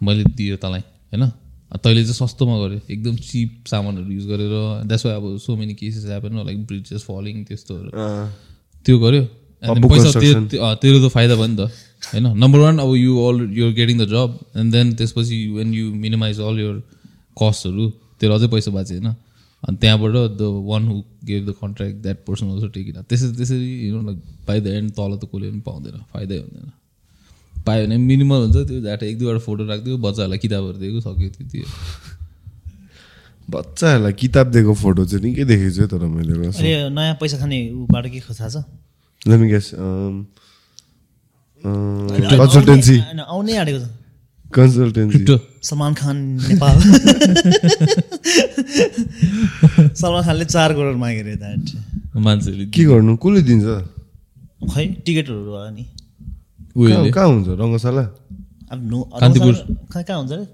[0.00, 1.30] मैले दिएँ तँलाई होइन?
[1.74, 4.54] तैँले चाहिँ सस्तोमा गऱ्यो एकदम चिप सामानहरू युज गरेर
[4.86, 7.90] द्याट्स वाइ अब so many cases happen like bridges falling त्यस्तोहरू।
[8.84, 8.98] त्यो
[9.64, 10.20] Public पैसा.
[10.20, 11.60] त्यो- त्यो- तेरो त फाइदा भयो नि त।
[12.12, 15.94] होइन नम्बर वान अब you all you're getting the job and then त्यसपछि when you
[15.94, 16.82] minimise all your
[17.42, 17.84] कस्टहरू
[18.20, 19.14] तेरो अझै पैसा बाँच्यो होइन।
[19.68, 23.96] अनि त्यहाँबाट the one who gave the contract that person also taking त्यसरी त्यसरी you
[23.96, 24.18] know like
[24.48, 26.70] by the end तल त कसले पनि पाउँदैन फाइदै हुँदैन।
[27.66, 31.58] पायो भने मिनिमल हुन्छ त्यो झाटा एक दुईवटा फोटो राखिदियो बच्चाहरूलाई किताबहरू दिएको सक्यो त्यति
[31.58, 31.68] हो।
[33.50, 36.34] बच्चाहरूलाई किताब दिएको फोटो चाहिँ निकै देखेको छु तर मैले
[36.90, 38.56] नयाँ पैसा खाने ऊबाट के थाहा छ.
[43.00, 43.82] होइन, आउनै आँटेको छ.
[44.54, 45.38] Crypto.
[45.64, 46.76] सलमान खान नेपाल।
[49.98, 51.64] सलमान खानले चार करोड माग्यो अरे द्याट
[52.16, 53.16] मान्छेहरूले के गर्नु?
[53.16, 53.66] कसले दिन्छ?
[54.72, 55.84] खै टिकटहरू भयो नि।
[56.76, 58.02] कहाँ कहाँ हुन्छ रङ्गशाला?
[58.72, 59.54] अब नो कान्तिपुर।
[59.94, 60.46] कहाँ हुन्छ अरे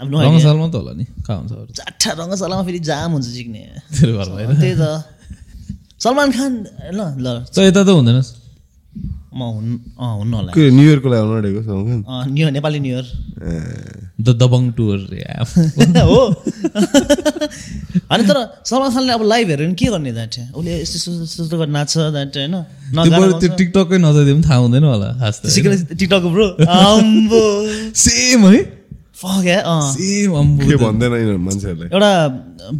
[0.00, 3.60] रङ्गशालामा त होला नि कहाँ हुन्छ चारवटा रङ्गशालामा फेरि जाम हुन्छ सिक्ने।
[4.00, 4.84] तेरो घरमा होइन। त्यही त।
[6.02, 6.52] सलमान खान
[6.96, 8.18] ल ल। त यता त हुँदैन।
[9.30, 12.78] म हुन् अँ हुन्न होला। के न्यु इयरको लागि आउनु आँटेको सलमान अँ, new Nepali
[12.82, 13.06] new year
[14.20, 14.98] the Dabangg tour
[16.10, 16.20] हो।
[18.10, 21.56] अनि तर सलमान खानले अब लाइभ हेऱ्यो भने के गर्ने द्याट उसले यस्तो यस्तो यस्तो
[21.60, 22.54] गरेर नाच्छ द्याट होइन?
[23.38, 25.44] त्यो। टिकटकै नजाइदियो पनि थाहा हुँदैन होला खास त
[25.94, 27.42] टिकटक ब्रो अम्बो।
[27.94, 28.58] सेम है।
[30.64, 32.10] के भन्दैन यिनीहरू मान्छेहरूलाई एउटा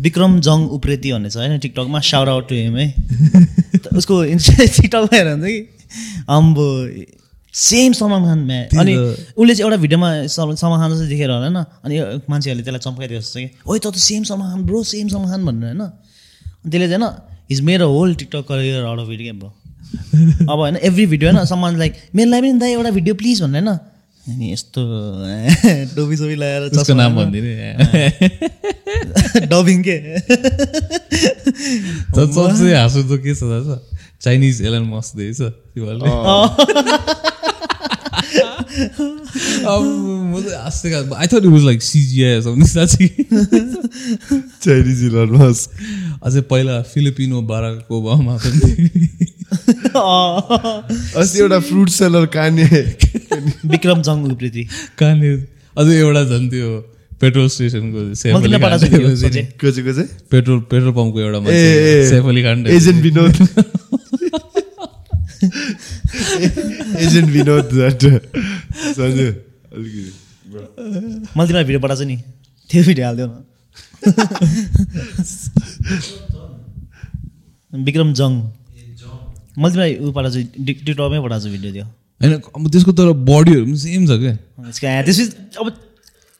[0.04, 1.58] विक्रम जङ उप्रेती भन्ने छ होइन?
[1.58, 2.86] टिकटकमा साउट आउट टु हिम है?
[4.00, 5.58] उसको इन्स्टा टिकटकमा हेरेर हुन्छ कि?
[6.28, 6.66] अम्बो
[7.54, 8.94] सेम सलमान खान म्या अनि।
[9.36, 11.58] उसले चाहिँ एउटा भिडियोमा सल- सलमान खान जस्तो देखेर होला होइन?
[11.84, 15.08] अनि यो मान्छेहरूले त्यसलाई चम्काइदिएको जस्तो कि ओइ त त same Salman Khan bro same
[15.08, 15.80] Salman Khan भनेर होइन?
[15.82, 17.14] अनि त्यसले चाहिँ होइन
[17.50, 19.50] हिज मेरो whole TikTok career out of it क्या ब्रो
[20.52, 23.64] अब होइन एभ्री भिडियो होइन समान लाइक मेरो लागि पनि दाइ एउटा भिडियो प्लिज भनेर
[23.64, 23.78] होइन?
[24.30, 24.80] अनि यस्तो
[25.96, 27.54] डोबी सोबी लगाएर उसको चस्मा नाम। भनिदिने
[29.50, 29.96] डबिङ के
[32.14, 33.70] सबसे हाँसो त के छ थाहा छ
[34.24, 36.10] चाइनिज एलन मस्क दिएछ तिमीहरूले
[39.70, 43.06] अब म चाहिँ हाँस्दै I thought it was like CGI something साँच्ची
[44.64, 45.66] चाइनिज इलन मस्क
[46.26, 49.29] अझै पहिला फिलिपिनो बाराक ओबामा पनि
[51.20, 52.64] अस्ति एउटा फ्रुट सेलर काने
[53.66, 54.64] विक्रम जङ उप्रेती
[54.98, 56.68] कहाँनिर अझै एउटा झन् त्यो
[57.20, 57.98] पेट्रोल स्टेसनको
[60.30, 61.38] पेट्रोल पेट्रोल पम्पको एउटा
[62.76, 63.34] एजेन्ट विनोद।
[67.00, 68.10] एजेन्ट विनोद अलिकति।
[71.36, 72.16] मैले तिमीलाई भिडियो पठाएको छु नि।
[72.70, 73.44] त्यो भिडियो हालिदियो न।
[77.84, 78.40] विक्रम जङ
[79.58, 81.84] मैले तिमीलाई ऊ पठाएको छु टिक- टिकटकमै पठाएको छु भिडियो त्यो
[82.20, 84.34] होइन अब त्यसको तर बडीहरू पनि सेम छ क्या।
[85.02, 85.24] त्यसपछि
[85.60, 85.66] अब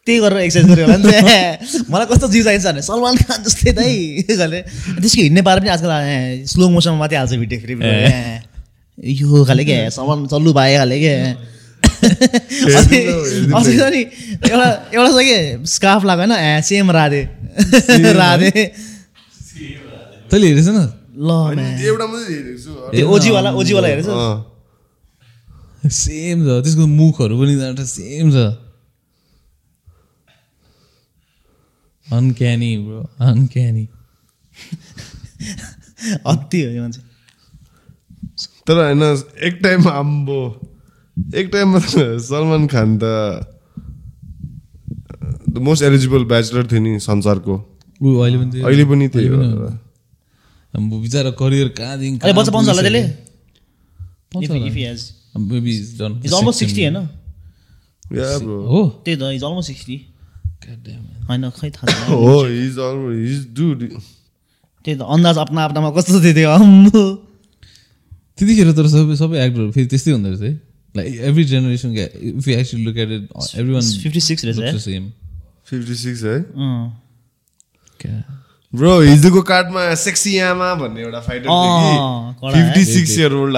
[0.06, 3.72] त्यही गरेर एक्सर्साइज गऱ्यो होला नि त। मलाई कस्तो जिउ चाहिन्छ भने सलमान खान जस्तै
[3.78, 3.92] दाइ
[4.40, 4.60] गरे
[5.00, 5.90] त्यसको हिँड्ने पारा पनि आजकल
[6.52, 7.74] स्लो मोसनमा मात्रै हाल्छ भिडियो फेरि
[9.20, 9.76] यो खाले के?
[9.90, 11.14] सलमान चल्लु भाइ खाले के?
[12.00, 12.98] अस्ति
[13.56, 14.02] अस्ति छ नि
[14.50, 15.36] एउटा एउटा छ कि?
[15.74, 17.22] स्कार्फ लगायो होइन सेम राधे।
[18.20, 18.50] राधे।
[20.30, 20.78] तैँले हेरेछ न?
[21.16, 24.06] ल। एउटा मात्रै हेरेको छु त्यो ओजीवाला ओजीवाला हेरेछ।
[25.92, 28.34] सेम छ त्यसको मुखहरू पनि एउटा सेम छ।
[32.12, 33.88] अनक्यानी ब्रो अनक्यानी
[36.26, 37.00] अति हो यो मान्छे।
[38.66, 39.02] तर होइन
[39.42, 40.70] एक टाइममा आम्बो
[41.34, 41.78] एक टाइममा
[42.18, 43.02] सलमान खान त
[45.50, 47.56] द मोस्ट एलिजिबल ब्याचलर थियो नि संसारको।
[48.22, 49.89] अहिले पनि त्यही- अहिले पनि त्यही हो।
[50.74, 53.02] बिचरा करियर कहाँदेखि पाउँछ होला त्यसले
[54.32, 55.00] पाउँछ If, होला। if he has.
[55.34, 56.14] Maybe he's done.
[56.22, 56.98] He's almost 60 होइन
[58.10, 58.56] Yeah, bro.
[58.66, 59.96] हो त्यही त इज अलमोस्ट सिक्सटी.
[61.28, 62.46] होइन खै थाहा Oh.
[64.84, 67.02] त्यही अन्दाज अपना आफ्नामा कस्तो थियो त्यो अम्बो
[68.38, 70.52] त्यतिखेर तर सबै सबै एक्टरहरू फेरि त्यस्तै हुँदो रहेछ है
[70.94, 71.90] like every generation
[72.38, 73.24] if you actually look at it
[73.60, 75.04] every one fifty six रहेछ है सेम
[75.70, 76.80] 56 है अँ।
[78.74, 82.84] ब्रो हिजोको कार्डमा सेक्सी आमा भन्ने एउटा फाइटर। कि?
[82.84, 83.56] 56 इयर ओल्ड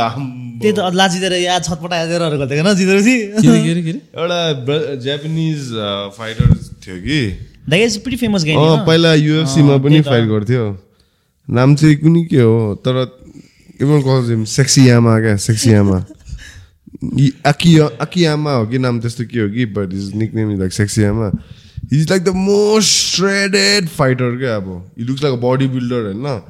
[0.62, 3.16] त्यही त अदला जितेर या छटपटा हेरेर गर्थ्यो जितेपछि
[3.82, 3.90] के अरे?
[3.92, 5.60] एउटा जापानिज
[6.18, 7.20] फाइटर थियो कि?
[8.86, 10.64] पहिला युएफसीमा पनि फाइट गर्थ्यो।
[11.50, 13.04] नाम चाहिँ कुनै के हो तर
[13.82, 15.36] even calls him सेक्सी आमा क्या?
[15.36, 15.98] सेक्सी आमा।
[17.46, 21.04] आकी आकियामा हो कि नाम त्यस्तो के हो कि but is nickname is like sexy
[21.04, 21.30] आमा।
[21.92, 24.68] Is like the most shredded fighter क्या अब
[24.98, 26.40] he looks like bodybuilder होइन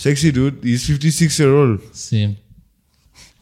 [0.00, 2.34] sexy dude is fifty six year old same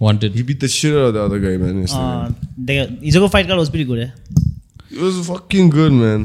[0.00, 3.84] wanted he beat the shit of the other guy man हिजोको fight card was pretty
[3.86, 4.06] good
[4.94, 6.24] It was fucking good, man.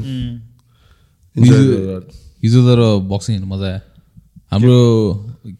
[1.36, 2.02] Enjoyed.
[2.42, 3.80] हिजो तर boxing हेर्नु मजा आयो
[4.52, 4.76] हाम्रो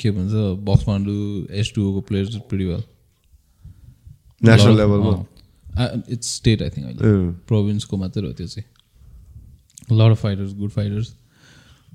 [0.03, 1.15] के भन्छ बक्स पाण्डु
[1.61, 2.83] एस टूको players pretty well
[4.43, 5.15] National level मा.
[6.09, 8.65] इट्स स्टेट आई थिङ्क अहिले अँ। प्रोभिन्सको मात्रै हो त्यो चाहिँ
[9.95, 11.15] lot of fighters good fighters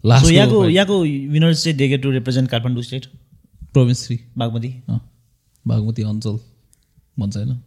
[0.05, 3.05] last यहाँको यहाँको विनर्स चाहिँ get to represent Kathmandu state
[3.73, 4.73] province three Bagmati
[5.65, 6.37] Bagmati अञ्चल
[7.19, 7.57] भन्छ होइन।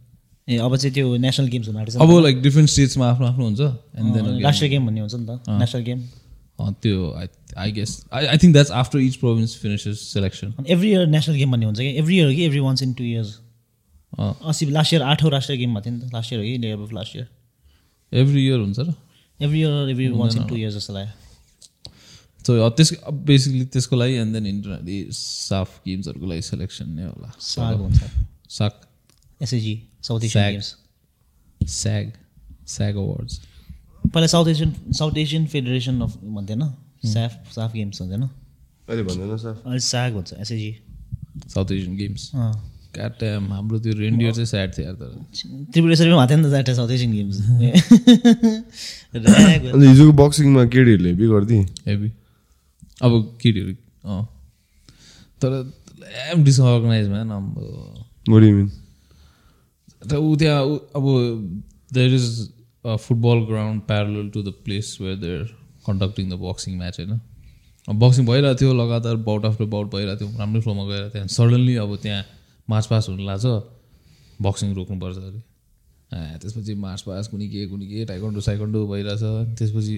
[0.47, 4.13] ए अब चाहिँ त्यो नेसनल गेम्स हुन अब लाइक डिफ्रेन्ट स्टेट्समा आफ्नो आफ्नो हुन्छ एन्ड
[4.13, 5.99] देन राष्ट्रिय गेम भन्ने हुन्छ नि त। नेसनल गेम
[6.81, 7.27] त्यो I
[7.57, 11.51] I guess I I think that's after each province finishes selection every year national game
[11.51, 11.87] भन्ने हुन्छ कि?
[11.99, 12.43] एभ्री इयर कि?
[12.45, 13.39] Every once in two years
[14.19, 16.57] अस्ति लास्ट इयर आठौँ राष्ट्रिय गेममा थियो नि त। लास्ट इयर हो कि?
[16.57, 17.27] Day of last year
[18.11, 18.93] every year हुन्छ र।
[19.41, 21.13] Every year every once in two years जस्तो लाग्यो
[22.45, 22.89] सो त्यस
[23.29, 27.29] बेसिकली त्यसको लागि एन्ड देन इन्टरनेटली साफ गेम्सहरूको लागि सेलेक्सन नै होला.
[27.39, 28.01] साग हुन्छ।
[29.41, 30.51] SAG South Asian SAG.
[30.51, 30.75] Games
[31.61, 32.11] SAG
[32.67, 33.39] SAG awards
[34.13, 36.61] पहिला South Asian South Asian Federation of भन्थेन?
[37.05, 40.71] SAF SAF games हुँदैन अहिले भन्दैन सर अहिले साग भन्छ एसएजी
[41.53, 42.31] साउथ एसियन गेम्स
[42.95, 45.09] काट्याम हाम्रो त्यो रेन्डियर चाहिँ स्याड थियो यार तर।
[45.71, 47.37] त्रिपुरेश्वरीमा भएको थियो नि त द्याट साउथ एसियन गेम्स
[49.85, 52.09] हिजोको बक्सिङमा केटीहरूले हेभी गरिदिए। हेभी।
[53.01, 53.11] अब
[53.41, 53.73] केटीहरू
[54.05, 54.23] अँ।
[55.41, 55.51] तर
[56.31, 57.45] एम डिसअर्गनाइज म्यान अब?
[60.01, 60.61] र ऊ त्यहाँ
[60.95, 61.05] अब
[61.93, 62.25] there is
[62.85, 65.41] a football ground parallel to the place where they're
[65.87, 67.19] conducting the boxing match होइन?
[67.87, 71.95] बक्सिङ भइरहेको थियो लगातार बाउट आफ्टर बाउट भइरहेको थियो राम्रै फ्लोमा गएर त्यहाँ सडन्ली अब
[72.03, 72.23] त्यहाँ
[72.69, 73.45] मार्च पास हुनु लाग्छ
[74.41, 75.41] बक्सिङ रोक्नुपर्छ अरे।
[76.41, 79.23] त्यसपछि मार्च पास कुनै के कुनै के टाइकन्डो साइकन्डो भइरहेछ।
[79.59, 79.95] त्यसपछि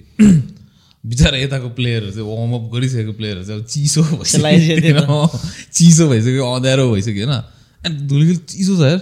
[1.10, 5.26] बिचरा यताको प्लेयरहरू चाहिँ वार्मअप गरिसकेको प्लेयरहरू चाहिँ अब चिसो भइसक्यो।
[5.76, 7.42] चिसो भइसक्यो अँध्यारो भइसक्यो होइन।
[7.86, 9.00] एन्ड धुलिखेल चिसो छ यार।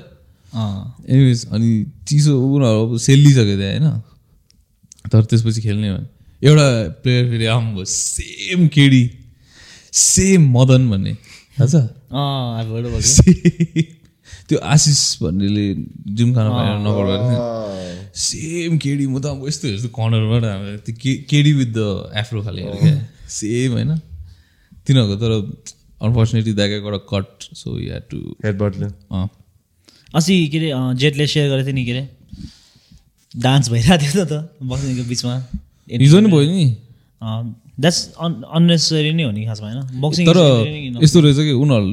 [1.08, 1.70] एनिवेज अनि
[2.08, 6.06] चिसो उनीहरू अब सेलिसक्यो त्यहाँ होइन। तर त्यसपछि खेल्ने भने
[6.42, 6.66] एउटा
[7.02, 9.02] प्लेयर फेरि आम्बो सेम केडी
[9.92, 11.12] सेम मदन भन्ने।
[11.60, 11.74] थाहा छ.
[14.48, 15.74] त्यो आशिष भन्नेले
[16.16, 20.44] जिम खाना पाएर नगर गरेको सेम केडी म त अब यस्तो हेर्छु कर्नरबाट
[20.86, 23.98] त्यो के केडी विथ द एफ्रो खाले हेरेँ क्या। सेम होइन।
[24.86, 25.32] तिनीहरूको तर
[26.02, 28.16] अनफर्चुनेटली द्याट कट सो या टु
[30.14, 32.08] अस्ति के अरे जेटले सेयर गरेको थियो नि के अरे?
[33.36, 34.32] डान्स भइरहेको थियो त
[34.62, 35.34] बक्सिङको बिचमा।
[36.00, 36.76] हिजो नि भयो नि।
[37.80, 39.80] द्याट्स अन अननेसेसरी नै हो नि खासमा होइन?
[40.04, 40.38] बक्सिङ तर
[41.04, 41.88] यस्तो रहेछ कि उनीहरू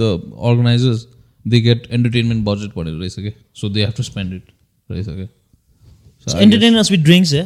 [0.00, 0.02] the
[0.50, 1.00] organisers
[1.44, 3.32] they get entertainment budget भनेर रहेछ कि?
[3.60, 4.44] So they have to spend it
[4.88, 5.26] रहेछ कि?
[6.46, 7.44] एन्टरटेनमेन्ट विथ ड्रिङ्क्स है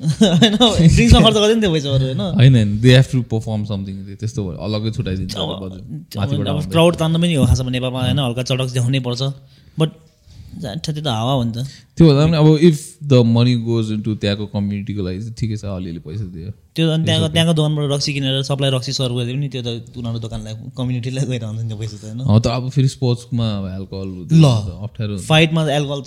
[0.00, 2.04] होइन ड्रिङ्क्समा खर्च गर्दैन त्यो पैसाहरू
[2.40, 2.58] होइन?
[2.82, 5.34] They have to perform something त्यस्तो भयो। अलग्गै छुट्याइदिन्छ
[6.74, 8.18] क्राउड तान्नु पनि हो खासमा नेपालमा होइन?
[8.26, 9.22] हल्का चटक देखाउनै पर्छ
[9.78, 9.90] बट
[10.62, 11.56] जान्छ त्यो त हावा हुन्छ
[11.96, 15.64] त्यो भन्दा पनि अब if the money goes into त्यहाँको कम्युनिटीको लागि चाहिँ ठिकै छ
[15.78, 19.48] अलिअलि पैसा दियो। त्यो अनि त्यहाँको त्यहाँको दोकानबाट रक्सी किनेर सबलाई रक्सी सर्भ गरिदियो भने
[19.54, 22.40] त्यो त उनीहरूको दोकानलाई कम्युनिटीलाई गएर हुन्छ नि त्यो पैसा त होइन?
[22.40, 23.46] त अब फेरि स्पोर्ट्समा
[23.76, 24.44] एल्कोहल ल।
[24.88, 26.02] अप्ठ्यारो फाइटमा एल्कोहल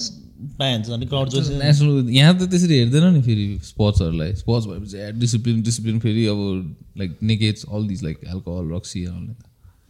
[0.59, 5.61] पाइहाल्छ अनि क्राउड जो नेसनल यहाँ त त्यसरी हेर्दैन नि फेरि स्पोर्ट्सहरूलाई स्पोर्ट्स भएपछि डिसिप्लिन
[5.67, 6.39] डिसिप्लिन फेरि अब
[6.97, 9.03] like negates all this like alcohol रक्सी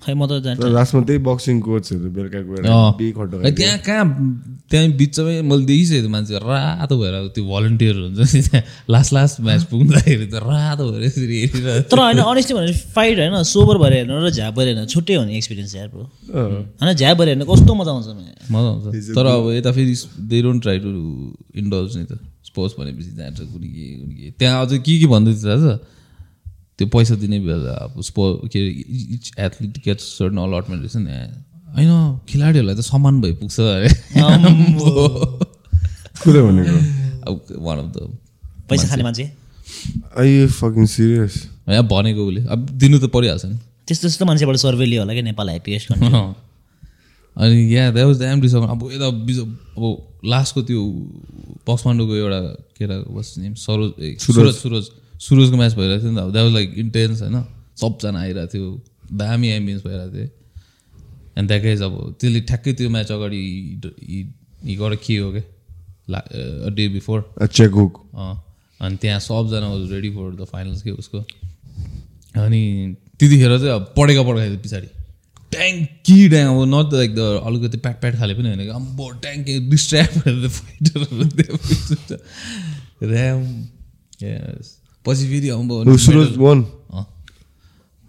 [0.02, 2.64] खै म त जान्छु लास्टमा त्यही बक्सिङ कोचहरू बेलुका गएर
[3.54, 4.06] त्यहाँ कहाँ
[4.72, 9.36] त्यहाँ बिचमै मैले देखिसकेको थिएँ मान्छे रातो भएर त्यो भलन्टियर हुन्छ नि त्यहाँ। लास्ट लास्ट
[9.46, 13.94] म्याच पुग्दाखेरि त रातो भएर यसरी हेरिरहेको तर होइन अनेस्टली भने फाइट होइन सोबर भएर
[13.94, 17.46] हेर्नु र झ्याप भएर हेर्नु छुट्टै हो नि एक्सपिरियन्स यार ब्रो होइन झ्याप भएर हेर्नु
[17.52, 18.08] कस्तो मजा आउँछ
[18.50, 19.96] मजा आउँछ। तर अब यता फेरि
[20.34, 20.90] they don't try to
[21.62, 22.18] indulge नि त।
[22.50, 25.80] स्पोर्ट्स भनेपछि जान्छ कुनै के कुनै के। त्यहाँ अझ के के भन्दै थियो थाहा छ
[26.82, 28.72] त्यो पैसा दिने बेला अब स्पो के अरे
[29.16, 31.14] each athlete gets certain allotment रहेछ नि।
[31.78, 31.92] होइन
[32.30, 33.90] खेलाडीहरूलाई त समान भइ पुग्छ अरे
[36.22, 36.76] कुरो भनेको?
[37.28, 37.34] अब
[37.66, 37.98] वान अफ द
[38.70, 39.26] पैसा खाने मान्छे?
[40.20, 41.36] आई यु फकिङ सिरियस
[41.70, 43.58] यहाँ भनेको उसले। अब दिनु त परिहाल्छ नि।
[43.88, 46.10] त्यस्तो त्यस्तो मान्छेबाट सर्वे लियो होला कि नेपाल ह्याप्पिएस्ट कन्ट्री
[47.42, 49.84] अनि यहाँ द्याट वाज द एम डिसम अब यता बिज अब
[50.34, 50.82] लास्टको त्यो
[51.68, 52.42] पक्समान्डोको एउटा
[52.78, 54.86] केटा वास नेम सरोज ए, सुरज सुरज।
[55.22, 57.44] सुरजको म्याच भइरहेको थियो नि त। अब द्याट वाज लाइक इन्टेन्स होइन?
[57.78, 58.68] सबजना आइरहेको थियो।
[59.14, 60.28] दामी एम्बियन्स भइरहेको थियो।
[61.38, 63.42] एन्ड द्याट इज अब त्यसले ठ्याक्कै त्यो म्याच अगाडि
[64.66, 65.44] हिबाट के हो क्या?
[66.10, 66.20] ला
[66.76, 68.36] डे बिफोर चेक हुक अँ,
[68.80, 71.20] अनि त्यहाँ सबजना was ready for the finals के उसको।
[72.36, 72.62] अनि
[73.20, 74.88] त्यतिखेर चाहिँ अब पढेका पढेका थियो पछाडि।
[75.52, 79.60] ट्याङ्की ड्याङ अब नट लाइक द अलिकति प्याट प्याट खाले पनि होइन। कि अम्बो ट्याङ्की
[79.70, 81.24] डिस्ट्र्याक्ट भएर फाइटरहरू
[83.04, 83.42] ऱ्याम
[85.06, 86.60] पछि फेरि अम्बो सुरज वान।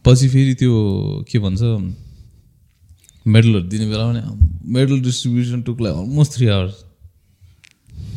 [0.05, 0.73] पछि फेरि त्यो
[1.31, 1.61] के भन्छ
[3.27, 4.21] मेडलहरू दिने बेला पनि
[4.75, 6.77] medal distribution took like almost three hours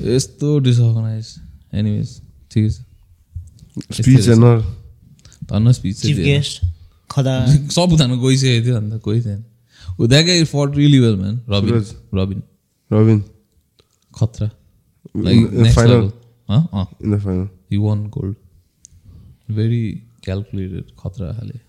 [0.02, 1.28] यस्तो डिसअर्गनाइज
[1.74, 2.10] एनिवेज
[2.52, 2.78] ठिकै छ।
[5.50, 5.96] धन्न स्पिच
[7.10, 7.34] खदा।
[7.72, 9.42] सबजना गइसकेको थियो अन्त कोही थिएन।
[10.00, 11.74] ऊ that guy fought really well man Rabin.
[12.16, 12.42] Rabin
[12.92, 13.20] Rabin
[14.12, 14.50] खतरा।
[15.16, 15.40] लाइक
[16.50, 18.36] अँ। In the final he won gold
[19.50, 21.60] very calculated खतरा खाले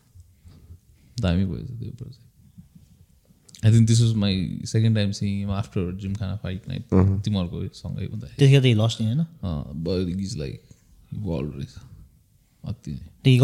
[1.20, 6.36] दामी भएछ त्यो project I think this was my second time sync after gym खाना
[6.36, 6.82] फाइट नाइट
[7.24, 10.62] तिमीहरूको सँगै त लस्ट नि होइन इज लाइक
[11.14, 11.74] इभल्भ रहेछ
[12.64, 13.36] अति नै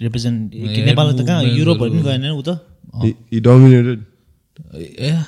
[0.00, 4.04] रिप्रेजेन्ट नेपाल त कहाँ युरोपहरू पनि। गएन ऊ त डोमिनेटेड
[4.76, 5.24] ए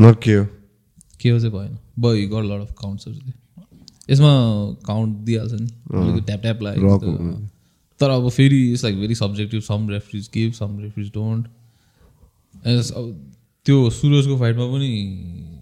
[0.00, 0.46] नट के हो
[1.20, 3.34] के हो चाहिँ भएन ब गट लट अफ काउन्ट्सहरू चाहिँ
[4.10, 4.32] यसमा
[4.86, 6.98] काउन्ट दिइहाल्छ नि अलिकति ट्याप ट्याप लाग्यो।
[8.00, 11.46] तर अब फेरि it's like very subjective some referees give some referees don't
[12.66, 13.04] अब
[13.66, 14.90] त्यो सुरजको फाइटमा पनि.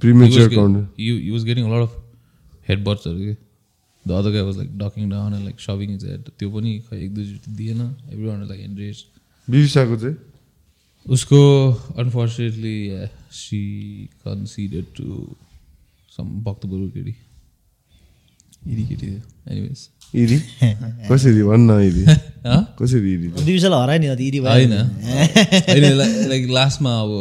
[0.05, 1.93] You was getting lot of
[2.69, 3.35] head बट्सहरू के
[4.05, 7.15] the other guy was like ducking down like सबिङ is head त्यो पनि खै एक
[7.15, 9.05] दुईचोटि दिएन। एभ्री वान लाइक एन्ड्रेस
[9.49, 10.17] बिबिसाको चाहिँ?
[11.07, 11.41] उसको
[11.99, 12.79] unfortunately
[13.33, 13.61] she
[14.25, 15.35] conceded to
[16.17, 17.15] some Bhaktapur केटी
[18.67, 19.07] केटी
[19.51, 19.89] एनिवेज
[21.11, 21.71] कसरी भन्न
[22.79, 23.17] कसरी
[23.75, 25.85] हरायो नि भयो होइन
[26.29, 27.13] लाइक लास्टमा अब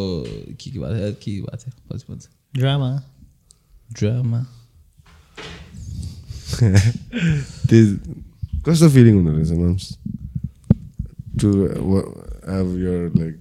[0.59, 2.91] के के भएको थियो के भएको थियो पछि भन्छ ड्रामा
[3.91, 4.39] ड्रामा
[7.69, 7.85] त्यो
[8.65, 9.85] कस्तो फिलिङ हुँदो रहेछ moms
[11.41, 11.47] to
[12.49, 13.37] have your like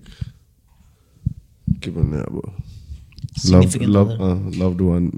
[1.82, 2.36] के भन्ने अब
[3.46, 4.08] love love.
[4.56, 5.10] Loved one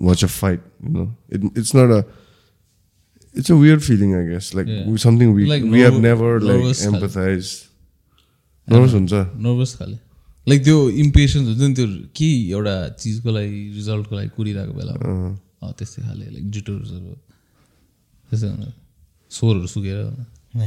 [0.00, 1.04] watch a fight you know
[1.34, 2.02] it it's not a
[3.34, 4.56] it's a weird feeling I guess Yeah.
[4.56, 5.64] Like something we Like
[6.02, 6.96] never like nervous खाले.
[6.96, 7.44] Empathize
[8.68, 9.12] nervous हुन्छ.
[9.46, 9.96] Nervous खाले
[10.46, 14.92] like त्यो impatience हुन्छ नि त्यो के एउटा चिजको लागि रिजल्टको लागि कुरिरहेको बेला।
[15.78, 17.14] त्यस्तै खाले लाइक जिटोर्सहरू
[18.30, 18.68] त्यस्तै हुन्छ।
[19.30, 19.98] स्वरहरू सुकेर।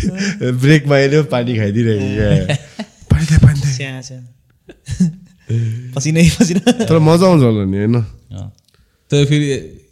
[0.64, 2.56] ब्रेकमा हेऱ्यो पानी खाइदिइरहेको
[3.12, 3.62] पानी पानी
[5.96, 8.02] पसिनै पसिना। तर मजा आउँछ होला नि होइन।
[9.12, 9.48] तर फेरि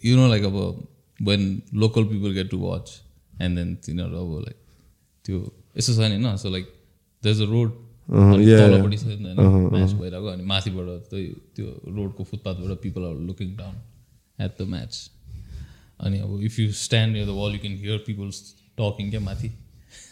[0.05, 0.57] यु नो लाइक अब
[1.19, 1.41] when
[1.73, 2.85] local people get to watch
[3.41, 4.57] and then तिनीहरू अब लाइक
[5.25, 5.37] त्यो
[5.77, 6.37] यस्तो छ नि होइन?
[6.37, 6.65] So like
[7.23, 7.69] this a road
[8.03, 8.59] अँ, yeah, yeah.
[8.59, 13.55] तलपट्टि छ नि होइन म्याच भइरहेको अनि माथिबाट त्यही त्यो रोडको फुटपाथबाट people are looking
[13.57, 13.75] down
[14.45, 14.93] at the match
[15.99, 18.31] अनि अब if you stand your the wall you can hear people
[18.77, 19.49] talking क्या माथि।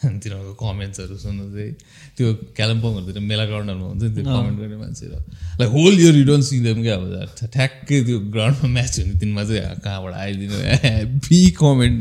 [0.01, 1.71] अनि तिनीहरूको कमेन्ट्सहरू सुन्नु चाहिँ
[2.17, 2.27] त्यो
[2.57, 5.17] कालिम्पोङहरूतिर मेला ग्राउन्डहरूमा हुन्छ नि त्यो कमेन्ट गर्ने मान्छेहरू।
[5.59, 7.03] Like whole year you don't see them क्या अब
[7.37, 10.55] ठ्या- ठ्याक्कै त्यो ग्राउन्डमा म्याच हुने तिनमा चाहिँ कहाँबाट आइदिनु?
[11.25, 11.97] बी कमेन्ट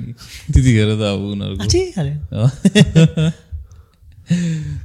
[0.52, 1.64] त्यतिखेर त अब उनीहरूको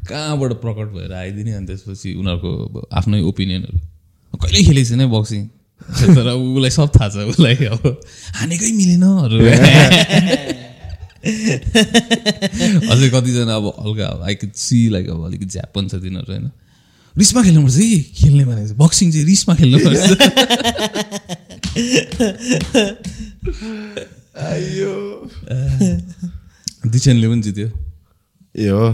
[0.10, 1.52] कहाँबाट प्रकट भएर आइदिने?
[1.54, 2.50] अनि त्यसपछि उनीहरूको
[2.92, 3.78] आफ्नै ओपिनियनहरू
[4.34, 5.44] कहिल्यै खेलेको छैन बक्सिङ
[6.18, 7.84] तर उसलाई सब थाहा छ उसलाई अब।
[8.36, 9.38] हानेकै मिलेनहरू
[12.92, 16.52] अझै कतिजना अब हल्का अब आई कुड सी लाइक अब अलिकति झ्यापन छ तिनीहरू होइन।
[17.18, 20.02] रिसमा खेल्नुपर्छ है खेल्ने भनेको चाहिँ बक्सिङ चाहिँ रिसमा खेल्नुपर्छ
[26.88, 27.68] दिछेनले पनि जित्यो।
[28.56, 28.94] ए हो।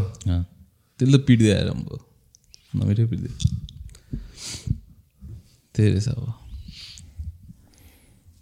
[1.00, 2.00] त्यसले पिट्दै आएर अब
[2.76, 3.32] नमिठै पिट्दै।
[5.76, 6.41] त्यही रहेछ अब।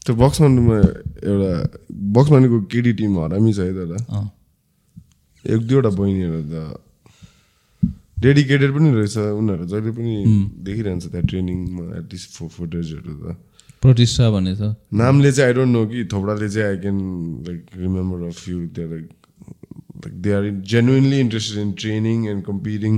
[0.05, 0.77] त्यो बक्समान्डुमा
[1.29, 1.51] एउटा
[2.17, 3.91] बक्समान्डुको केटी टिम हरामी छ है तर।
[5.45, 6.55] एक दुईवटा बहिनीहरू त
[8.23, 10.13] डेडिकेटेड पनि रहेछ उनीहरू जहिले पनि
[10.67, 13.35] देखिरहन्छ त्यहाँ ट्रेनिङमा एटलिस्ट फो फुटेजहरू त।
[13.83, 16.97] प्रतिष्ठा भन्ने छ नामले चाहिँ आई डोन्ट नो कि थोपडाले चाहिँ I can
[17.47, 19.07] like remember a few they like
[20.03, 20.43] like they are
[20.73, 22.93] genuinely interested in training and competing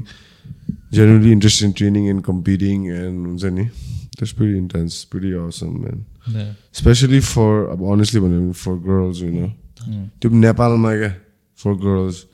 [0.97, 3.65] genuinely interested in training and competing and हुन्छ नि?
[4.17, 5.97] That's pretty intense pretty awesome man
[6.28, 6.54] Yeah.
[6.74, 9.52] Specially for अब honestly भन्यो भने for girls होइन
[10.20, 11.12] त्यो पनि नेपालमा क्या
[11.62, 12.24] for girls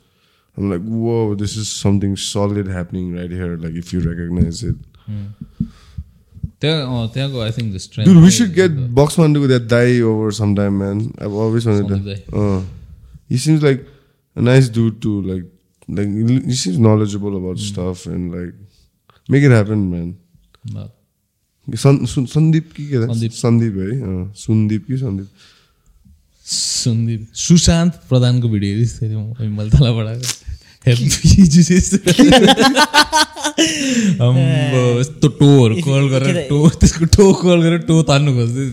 [0.55, 3.57] I'm like, whoa, this is something solid happening right here.
[3.57, 4.75] Like, if you recognize it.
[6.61, 10.77] त्यहाँ अँ, त्यहाँको I think Dude, we should get Boxman to that guy over sometime,
[10.77, 11.11] man.
[11.19, 12.37] I've always wanted Sandeep to.
[12.41, 12.61] Uh,
[13.27, 13.85] he seems like
[14.35, 15.21] a nice dude too.
[15.21, 15.45] Like,
[15.89, 18.53] like he seems knowledgeable about stuff and like
[19.27, 20.17] make it happen, man.
[20.71, 20.89] San,
[21.68, 23.32] Ki ke Sandeep.
[23.42, 23.88] Sandeep है
[24.42, 25.28] सुनदीप कि सन्दीप
[26.46, 28.94] सन्दीप सुशान्त प्रधानको video हेरिस्
[29.56, 30.26] मैले तल पढाएको
[34.24, 38.64] अम्बो यस्तो टोहरू call गरेर टो त्यसको टो कल गरेर टो तान्नु खोज्दै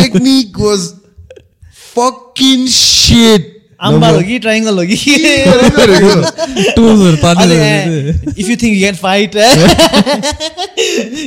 [0.00, 0.82] technique was
[1.94, 3.57] fucking shit.
[3.80, 4.96] Amba हो कि ट्राइङ्गल हो कि?
[8.38, 9.36] If you think you can fight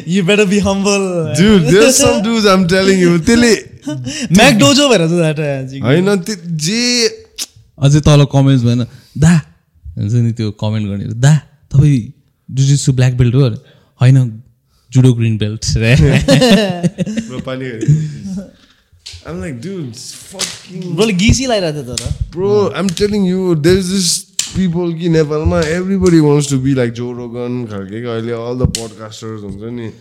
[0.08, 1.02] you better be humble
[1.40, 3.18] Dude, there's some dudes I'm telling you.
[3.30, 3.54] त्यसले
[4.38, 6.36] म्याकडोजो भएर चाहिँ होइन त्यो
[6.66, 6.82] जे
[7.78, 8.86] अझै तल कमेन्ट्स भएन।
[9.18, 9.34] दा।
[9.98, 11.34] हुन्छ नि त्यो कमेन्ट गर्ने। दा
[11.72, 12.00] तपाईँ
[12.50, 13.42] जुजित्सु ब्ल्याक बेल्ट हो
[14.02, 14.18] होइन
[14.92, 15.96] जुडो ग्रिन बेल्ट रे।
[19.26, 22.72] I'm like, dude, it's fucking ब्रोले गीसी लगाइरहेको थियो तर bro.
[22.74, 24.08] I'm telling you, there's this
[24.56, 28.68] people कि नेपालमा everybody wants to be like Joe Rogan खालके क्या अहिले all the
[28.80, 29.92] podcasters हुन्छ नि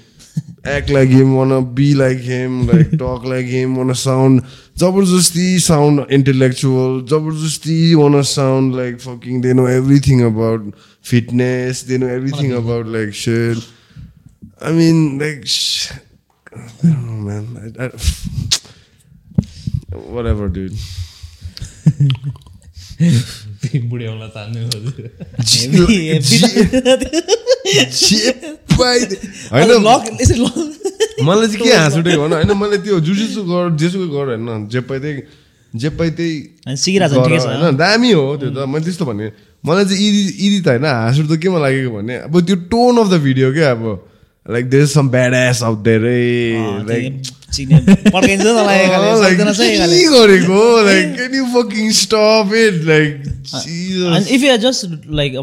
[0.64, 4.42] act like him, wanna be like him, like talk like him, wanna sound
[4.78, 12.08] जबरजस्ती sound intellectual, जबरजस्ती wanna sound like fucking they know everything about fitness, they know
[12.08, 13.58] everything about like shit.
[14.62, 15.90] I mean, like, sh-
[16.52, 17.74] I don't know, man.
[17.78, 17.90] I, I,
[19.90, 20.76] whatever, dude.
[23.00, 24.60] बुढेउला तान्नु
[31.24, 34.80] मलाई चाहिँ के हाँस उठेको भन होइन मैले त्यो जुजुसु गर जेसुकै गर होइन जे
[34.84, 35.22] पाइ त्यही
[35.72, 36.36] जे पाइ त्यही
[36.98, 39.26] होइन दामी हो त्यो त मैले त्यस्तो भने
[39.64, 43.08] मलाई चाहिँ इदि इदि त होइन हाँस उठ्दो केमा लागेको भने अब त्यो टोन अफ
[43.10, 43.84] द भिडियो क्या अब
[44.46, 46.02] like there some badass out there
[46.84, 47.22] like
[47.56, 48.00] तँलाई.
[54.16, 55.34] And if you are just like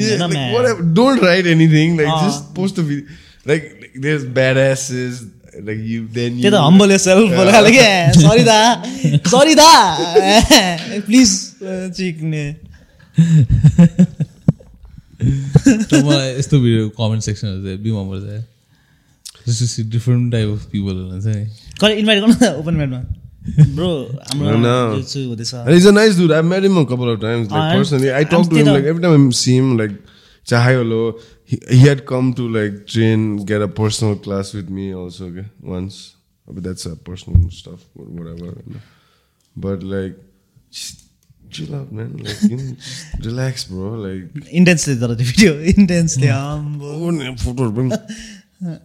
[0.00, 0.82] Yeah, like, whatever.
[0.82, 1.96] Don't write anything.
[1.96, 3.06] Like just post a video.
[3.44, 5.30] Like, like there's badasses.
[5.62, 6.42] Like you then you.
[11.94, 12.44] चिक्ने
[16.02, 18.42] मलाई यस्तो video comment सेक्सनहरू चाहिँ बिमा पर्छ
[19.46, 21.44] different type of people हुन्छ नि
[21.80, 23.02] कहिले invite गर्नु न ओपन म्याटमा
[23.74, 23.88] ब्रो.
[24.28, 26.32] हाम्रो जित्सु हुँदैछ And he's a nice dude.
[26.32, 27.50] I've met him a couple of times.
[27.50, 29.56] Like Ah, I'm- personally, I I'm talk to him still- like every time I see
[29.56, 29.76] him.
[29.76, 29.96] Like,
[30.44, 31.18] say hi, hello.
[31.44, 36.14] He, had come to like train, get a personal class with me also okay, once.
[36.48, 38.54] But that's a personal stuff, whatever.
[39.56, 40.16] But like,
[40.70, 41.04] just
[41.50, 42.16] chill out, man.
[42.16, 43.92] Like, you know, just relax, bro.
[44.06, 47.98] Like, त्यो video इन्टेन्सले आम्बो oh, photos,
[48.60, 48.80] bring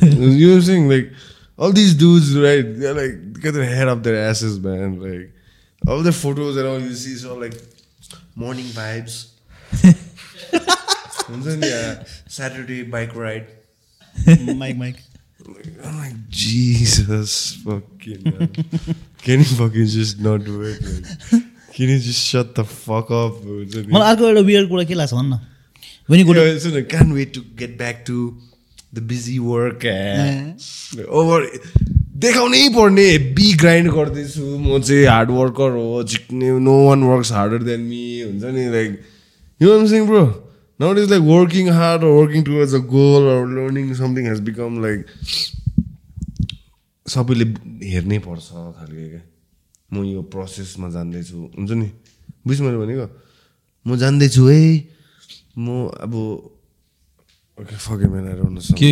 [0.00, 0.88] you know what I'm saying?
[0.88, 1.12] Like
[1.58, 2.62] all these dudes, right?
[2.62, 5.00] They're like get their head up their asses, man.
[5.00, 5.32] Like
[5.86, 7.54] all their photos and all you see is all like
[8.34, 9.32] morning vibes.
[11.62, 13.46] yeah, Saturday bike ride.
[14.26, 14.96] Mike Mike
[15.84, 18.22] I'm like Jesus, fucking.
[18.24, 18.48] Man.
[19.22, 20.82] Can you fucking just not do it?
[20.82, 21.42] Like,
[21.74, 23.42] can you just shut the fuck up?
[23.44, 25.38] मलाई अर्को एउटा weird कुरा के लाग्छ भन्न
[26.08, 28.16] when you go Yeah, it's like, can't wait to get back to
[28.92, 29.84] the busy work.
[31.08, 31.38] Over
[32.16, 37.62] देखाउनै पर्ने be grind गर्दैछु म चाहिँ हार्ड वर्कर हो झिक्ने no one works harder
[37.62, 38.90] than me हुन्छ नि like
[39.60, 40.22] you seeing bro
[40.80, 44.98] now is like working hard working towards a goal or learning something has become like
[47.06, 47.46] सबैले
[47.92, 48.48] हेर्नै पर्छ
[48.80, 49.22] खालको क्या
[49.92, 51.88] म यो प्रोसेसमा जान्दैछु हुन्छ नि?
[52.46, 53.06] बुझ्नु मैले भनेको?
[53.86, 54.62] म जान्दैछु है
[55.58, 56.12] म अब
[57.56, 58.86] फके होइन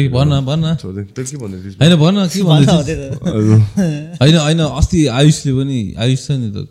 [4.21, 6.69] होइन होइन अस्ति आयुषले पनि आयुष छ नि त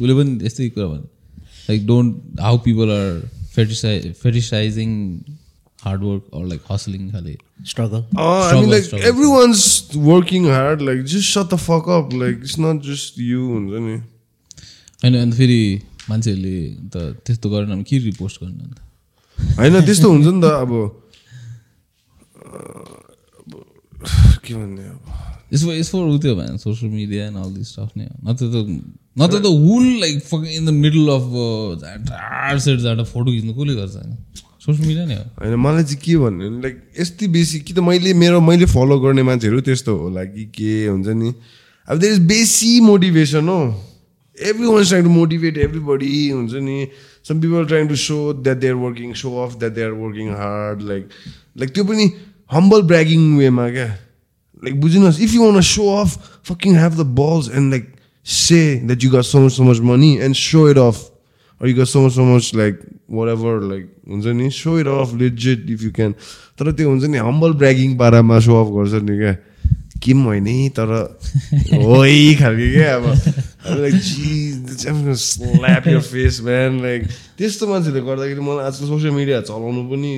[0.00, 1.08] उसले पनि यस्तै कुरा भन्यो।
[1.68, 4.90] Like don't how people are fetishize fetishizing
[5.84, 8.04] hard work or like hustling खाले। Struggle
[8.70, 9.06] like struggle.
[9.08, 9.64] everyone's
[9.94, 10.82] working hard.
[10.82, 12.12] Like, just shut the fuck up.
[12.12, 13.42] Like, it's not just you.
[13.52, 13.96] हुन्छ नि।
[15.04, 15.62] होइन अन्त फेरि
[16.10, 16.58] मान्छेहरूले
[16.96, 18.78] त त्यस्तो गरेन भने के रिपोस्ट गर्नु अन्त?
[19.58, 20.72] होइन त्यस्तो हुन्छ नि त अब
[24.44, 25.00] के भन्ने अब?
[26.92, 27.90] media and all this stuff.
[27.94, 28.08] Yeah.
[28.22, 28.82] Not that the
[29.16, 33.30] not that the wool like fucking in the middle of uh, that set that photo
[33.32, 34.12] खिच्नु कसले गर्छ होइन?
[34.60, 37.78] सोसियल मिडिया नै हो। होइन मलाई चाहिँ के भन्नु भने लाइक यति बेसी कि त
[37.78, 41.34] मैले मेरो मैले फलो गर्ने मान्छेहरू त्यस्तो होला कि के हुन्छ नि।
[41.88, 43.60] अब देयर इज बेसी मोटिभेसन हो।
[44.66, 46.78] Everyone trying to motivate everybody हुन्छ नि।
[47.28, 50.30] Some people trying to show that they are working show off that they are working
[50.40, 51.08] hard like
[51.58, 52.10] like त्यो पनि
[52.50, 53.86] हम्बल ब्रागिङ वेमा क्या
[54.64, 56.18] like बुझिनुहोस् if you want show off
[56.50, 57.94] fucking have the balls and like
[58.26, 61.06] say that you got so much so much money and show it off
[61.60, 64.50] or you got so much so much like whatever like हुन्छ नि?
[64.50, 66.12] Show it off legit if you can.
[66.58, 69.34] तर त्यो हुन्छ नि humble bragging पारामा show off गर्छ नि क्या
[70.04, 70.90] के पनि होइन है तर
[71.84, 73.06] हो है खालको क्या अब
[73.82, 73.94] like
[75.86, 77.06] your face man like
[77.38, 80.12] त्यस्तो मान्छेले गर्दाखेरि मलाई आजकल सोसियल मिडिया चलाउनु पनि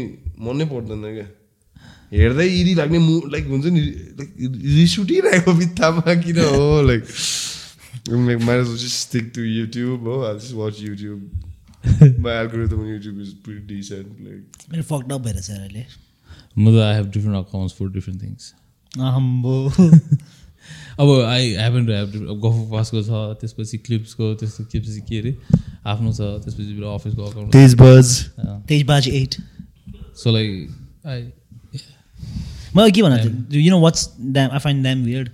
[0.49, 1.29] मनै पर्दैन क्या
[2.13, 3.81] हेर्दै इरी लाग्ने मु लाइक हुन्छ नि
[4.21, 4.31] लाइक
[4.79, 7.05] रिस उठिरहेको बित्थामा किन हो like
[8.09, 8.41] like
[8.89, 10.07] stick to YouTube.
[10.07, 11.29] Oh, I'll just watch YouTube.
[12.19, 14.09] My algorithm on YouTube is pretty decent.
[14.21, 15.85] Like, मेरो फक्ड अप भएर अहिले
[16.59, 18.53] म त I have different accounts for different things
[21.01, 25.37] अब आई हेभन टु हेभ गफ पासको छ त्यसपछि क्लिप्सको त्यस्तो त्यसपछि के अरे
[25.87, 27.53] आफ्नो छ त्यसपछि मेरो अफिसको account
[29.09, 29.35] at
[30.17, 30.69] so like
[31.07, 31.23] I
[32.77, 35.31] मलाई के भन्न you know what's damn I find damn weird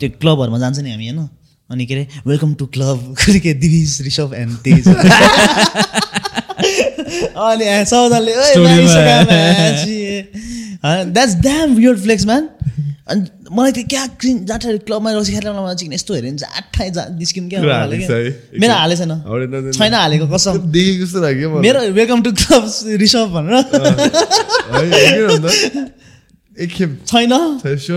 [0.00, 1.28] त्यो क्लबहरूमा जान्छ नि हामी होइन?
[1.70, 4.88] अनि के अरे वेलकम टु क्लब के दिविज ऋषभ एन्ड तेज।
[7.38, 8.34] अनि सबजनाले
[10.84, 12.48] that's damn weird flex man
[13.08, 13.22] अनि
[13.52, 17.48] मलाई त्यो क्या क्रिन जाँटा क्लबमा रसी खेल्न नजिक यस्तो हेऱ्यो भने जाँठै जा निस्किनु
[17.48, 22.64] क्या। मेरो हालेको छैन। छैन हालेको कसम। देखेको जस्तो लाग्यो। मेरो वेलकम टु क्लब
[23.02, 23.64] ऋषभ भनेर?
[26.62, 27.32] एकखेप छैन।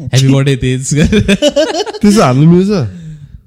[0.01, 0.83] ह्याप्पी बर्थडे तेज।
[2.21, 3.04] हाल्नु मिल्छ?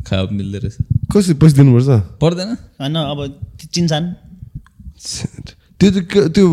[0.07, 0.75] खायो मिल्दो रहेछ।
[1.13, 1.89] कसरी पैसा दिनुपर्छ?
[2.21, 2.49] पर्दैन।
[2.81, 3.19] होइन अब
[3.73, 4.03] चिन्जान
[5.79, 5.97] त्यो त
[6.35, 6.45] त्यो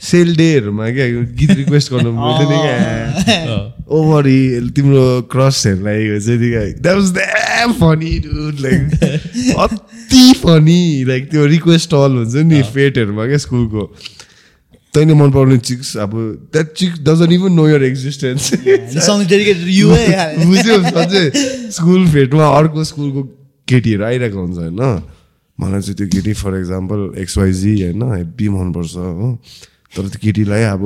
[0.00, 1.06] सेल डेहरूमा क्या
[1.38, 3.56] गीत रिक्वेस्ट गर्नु मिल्दैन क्या।
[3.96, 4.24] ओभर
[4.76, 6.00] तिम्रो क्रसहरूलाई
[7.16, 8.80] द्याम फनी डुड लाइक
[9.64, 13.82] अति फनी लाइक त्यो रिक्वेस्ट अल हुन्छ नि फेटहरूमा क्या स्कुलको।
[14.94, 16.14] तैँले मन पराउने चिक्स अब
[16.52, 18.50] that chicks doesn't even know your existence
[20.46, 21.30] बुझ्यो सधैँ
[21.70, 23.22] स्कुल फेटमा अर्को स्कुलको
[23.68, 24.80] केटीहरू आइरहेको हुन्छ होइन
[25.58, 29.28] मलाई चाहिँ त्यो केटी फर इक्जाम्पल एक्सवाइजी होइन हेब्बी मनपर्छ हो
[29.96, 30.84] तर त्यो केटीलाई अब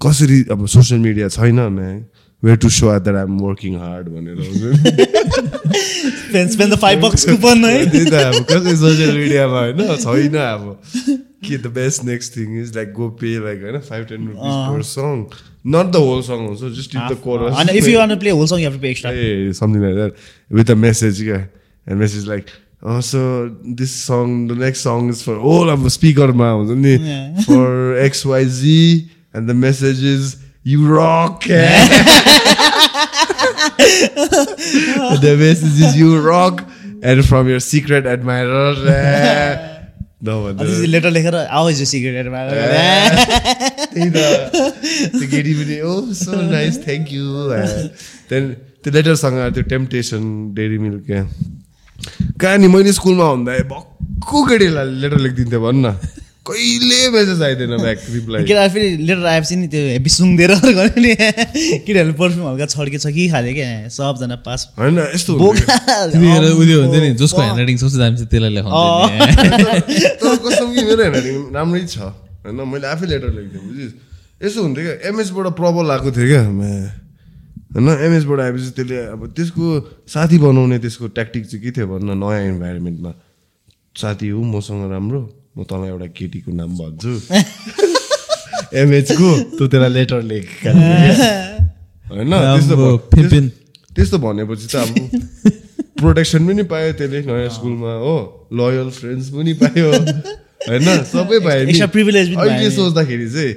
[0.00, 1.98] कसरी अब सोसियल मिडिया छैन man
[2.42, 4.38] where to show that I'm working hard भनेर
[8.76, 10.64] सोसियल मिडियामा होइन छैन अब
[11.42, 14.82] the best next thing is like go pay like know, five ten rupees uh, per
[14.82, 15.32] song,
[15.64, 17.58] not the whole song also, just leave the ah, chorus.
[17.58, 19.12] and if you want to play a whole song, you have to pay extra.
[19.12, 20.16] Yeah, something like that
[20.50, 21.20] with a message.
[21.20, 21.46] Yeah,
[21.86, 22.48] and message like.
[22.84, 26.96] Oh, so this song, the next song is for all of the speaker mounts, only
[26.96, 27.40] yeah.
[27.46, 31.44] for X Y Z, and the message is you rock.
[31.48, 32.08] Eh?
[35.22, 36.64] The message is you rock,
[37.02, 38.74] and from your secret admirer.
[38.88, 39.68] Eh?
[40.22, 42.40] Letter लेखेर आवाज यो सिगरेटमा
[43.92, 44.18] त्यही त।
[45.32, 50.22] केटी पनि oh so nice thank you त्यहाँदेखि त्यो लेटरसँग त्यो टेम्पटेसन
[50.54, 51.22] डेरी मिल्क क्या
[52.40, 55.86] कहाँ नि मैले स्कुलमा हुँदा भक्कु केटीलाई लेटर लेखिदिन्थेँ भन् न।
[56.46, 61.12] कहिले मेसेज आइदिएन ब्याक रिप्लाई केटा फेरि लेटर आएपछि नि त्यो हेभी सुँगेर गर्ने नि।
[61.86, 67.40] केटाहरूले पर्फ्युम हल्का छड्केछ कि खाले क्या सबजना पास होइन यस्तो उयो हुन्छ नि जसको
[67.42, 68.74] ह्यान्ड राइटिङ सबसे दामी छ त्यसलाई लेखाउँछ
[70.72, 72.58] कि मेरो ह्यान्डराइटिङ राम्रै छ होइन?
[72.72, 73.92] मैले आफै लेटर लेख्थेँ बुझिस्?
[74.44, 77.86] यसो हुन्थ्यो क्या एमएसबाट प्रबल आएको थियो क्या होइन?
[78.06, 79.64] एमएसबाट आएपछि त्यसले अब त्यसको
[80.14, 83.12] साथी बनाउने त्यसको ट्याक्टिक चाहिँ के थियो भन्न नयाँ इन्भाइरोमेन्टमा
[84.02, 85.22] साथी हो मसँग राम्रो।
[85.56, 87.12] म तँलाई एउटा केटीको नाम भन्छु।
[88.80, 90.46] एमएचको तँ त्यसलाई लेटर लेख।
[92.08, 92.32] होइन
[93.92, 94.92] त्यस्तो भनेपछि त अब
[96.00, 98.16] प्रोटेक्सन पनि पायो त्यसले नयाँ स्कुलमा हो
[98.56, 103.52] लोयल फ्रेन्ड्स पनि पायो। होइन सबै पायो अहिले। सोच्दाखेरि चाहिँ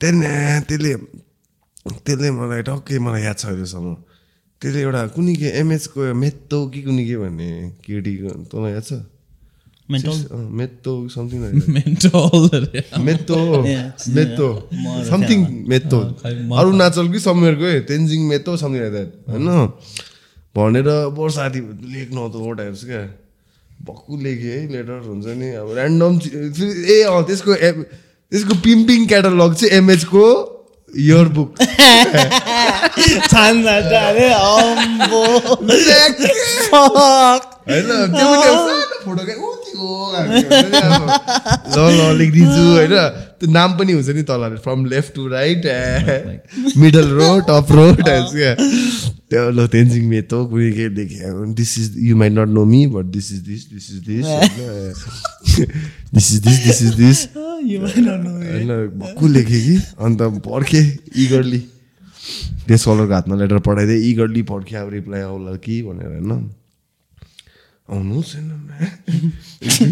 [0.00, 0.92] त्यहाँ त्यसले
[2.04, 3.94] त्यसले मलाई टक्कै मलाई याद छ अहिलेसम्म।
[4.62, 7.48] त्यसले एउटा कुनै के एमएचको मेत्तो कि कुनै के भन्ने
[7.80, 8.92] केटीको तँलाई याद छ?
[15.04, 19.48] समथिङ मेत्तो खालि म- अरुणाचल कि समवेयरको Tenzing Metto something like that होइन
[20.54, 21.60] भनेर बरु साथी
[21.92, 23.02] लेख्नु त टाइप्स क्या?
[23.84, 26.12] भक्कु लेखेँ है लेटर हुन्छ नि। अब ऱ्यान्डम
[26.88, 27.72] ए अँ त्यसको ए
[28.32, 30.24] त्यसको पिम्पिङ क्याटलग चाहिँ एमएचको
[30.94, 31.54] इयर बुक
[37.68, 37.88] होइन
[41.74, 42.94] ल ल लेखिदिन्छु होइन?
[43.38, 45.62] त्यो नाम पनि हुन्छ नि तल from left to right
[46.76, 47.86] middle row top row
[49.30, 53.04] त्यो ल तेन्जिङ मेतो कुनै के लेखेँ this is you might not know me but
[53.16, 54.26] this is this this is this
[56.14, 59.76] this is this this is this होइन भक्कु लेखेँ कि?
[60.04, 60.84] अन्त पर्खेँ
[61.24, 61.60] इगरली
[62.68, 66.50] त्यस कलरको हातमा लेटर पठाइदिएँ इगरली पर्खेँ अब रिप्लाई आउला कि भनेर होइन?
[67.88, 68.50] आउनुहोस् होइन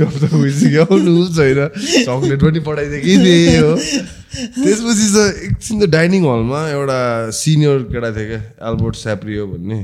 [0.02, 1.60] हप्ता भइसक्यो आउनुहोस् होइन।
[2.04, 6.98] चक्लेट पनि पठाइदिएँ कि थिएँ हो। त्यसपछि चाहिँ एकछिन त डाइनिङ हलमा एउटा
[7.40, 9.80] सिनियर केटा थियो क्या एल्बर्ट स्याप्रियो भन्ने।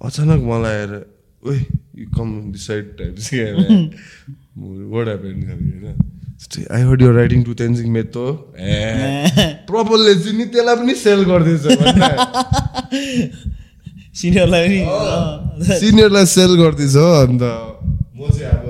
[0.00, 0.92] अचानक मलाई आएर
[1.44, 1.58] ओइ
[2.00, 2.84] you come decide
[4.92, 5.84] word happen होइन।
[6.72, 8.24] I heard your writing to Tenzing Meto
[8.58, 12.02] ए प्रपरले चाहिँ नि त्यसलाई पनि सेल गर्दैछ भन्न।
[14.14, 14.68] सिनियरलाई
[15.80, 18.64] सिनियरलाई सेल गर्दैछ हो अन्त म चाहिँ अब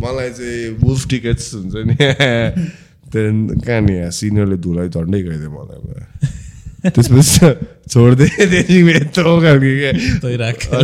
[0.00, 6.90] मलाई चाहिँ वुल्फ टिकट्स हुन्छ नि। त्यहाँदेखि कहाँ नि यहाँ सिनियरले धुलाई झन्डै गइदियो मलाई।
[6.90, 7.48] त्यसपछि
[7.92, 9.92] छोडिदिएँ त्यहाँदेखि यत्रो खालको क्या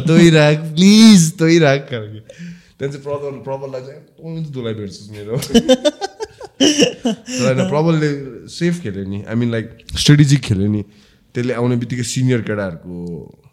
[0.04, 5.34] तै राख प्लिज तै राख खालको त्यहाँदेखि चाहिँ प्रपर प्रबललाई चाहिँ तँ धुलाई भेट्छस् मेरो।
[6.62, 8.10] होइन प्रबलले
[8.52, 10.82] सेफ खेल्यो नि। आई मिन लाइक स्ट्रेटेजिक खेल्यो नि।
[11.34, 12.92] त्यसले आउने बित्तिकै सिनियर केटाहरूको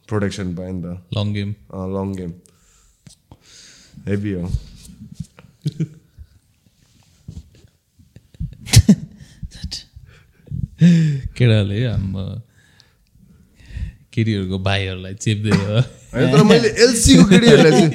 [0.09, 1.49] प्रोटेक्सन पायो नि त long game
[1.95, 2.31] long game
[4.07, 4.45] heavy हो
[11.37, 12.25] केटाले हाम्रो
[14.13, 15.51] केटीहरूको भाइहरूलाई चेप्दै
[16.11, 17.91] तर मैले एलसीको केटीहरूलाई चाहिँ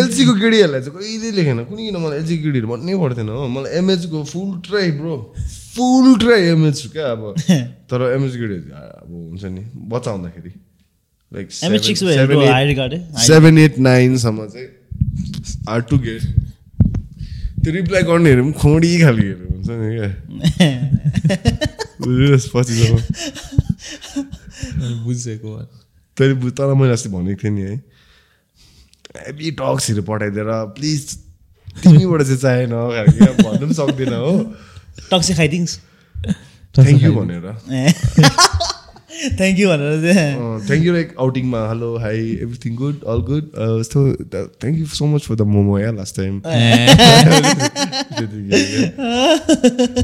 [0.00, 1.58] एलसीको केटीहरूलाई चाहिँ कहिले लेखेन?
[1.70, 5.14] कुनै किन मलाई एलसीको केटीहरू भन्नै पर्थेन हो। मलाई एमएचको full try bro
[5.76, 7.22] full try MH क्या अब।
[7.90, 9.62] तर एमएच केटीहरू अब हुन्छ नि
[9.94, 10.52] बच्चा हुँदाखेरि
[11.32, 11.52] लाइक
[13.20, 14.68] सेभेन एट नाइनसम्म चाहिँ
[15.68, 16.22] आर टु गेट
[17.62, 20.08] त्यो रिप्लाई गर्नेहरू पनि खोडी खालकोहरू हुन्छ नि क्या
[22.00, 22.96] बुझ्नुहोस् पछिसम्म
[25.04, 25.50] बुझेको
[26.16, 27.74] तैँले बुझ तर मैले अस्ति भनेको थिएँ नि है
[29.18, 31.02] हेभी टक्सहरू पठाइदिएर प्लिज
[31.76, 32.72] तिमीबाट चाहिँ चाहेन
[33.42, 34.32] भन्नु पनि सक्दैन हो
[35.10, 35.78] टक्सी खाइदिङ्स
[36.74, 37.44] थ्याङ्क यू भनेर
[39.32, 43.44] थ्याङ्क यू भनेर चाहिँ thank you like आउटिङमा hello hi everything good all good
[43.80, 44.00] यस्तो
[44.32, 46.40] thank you so much for the momo yeah last time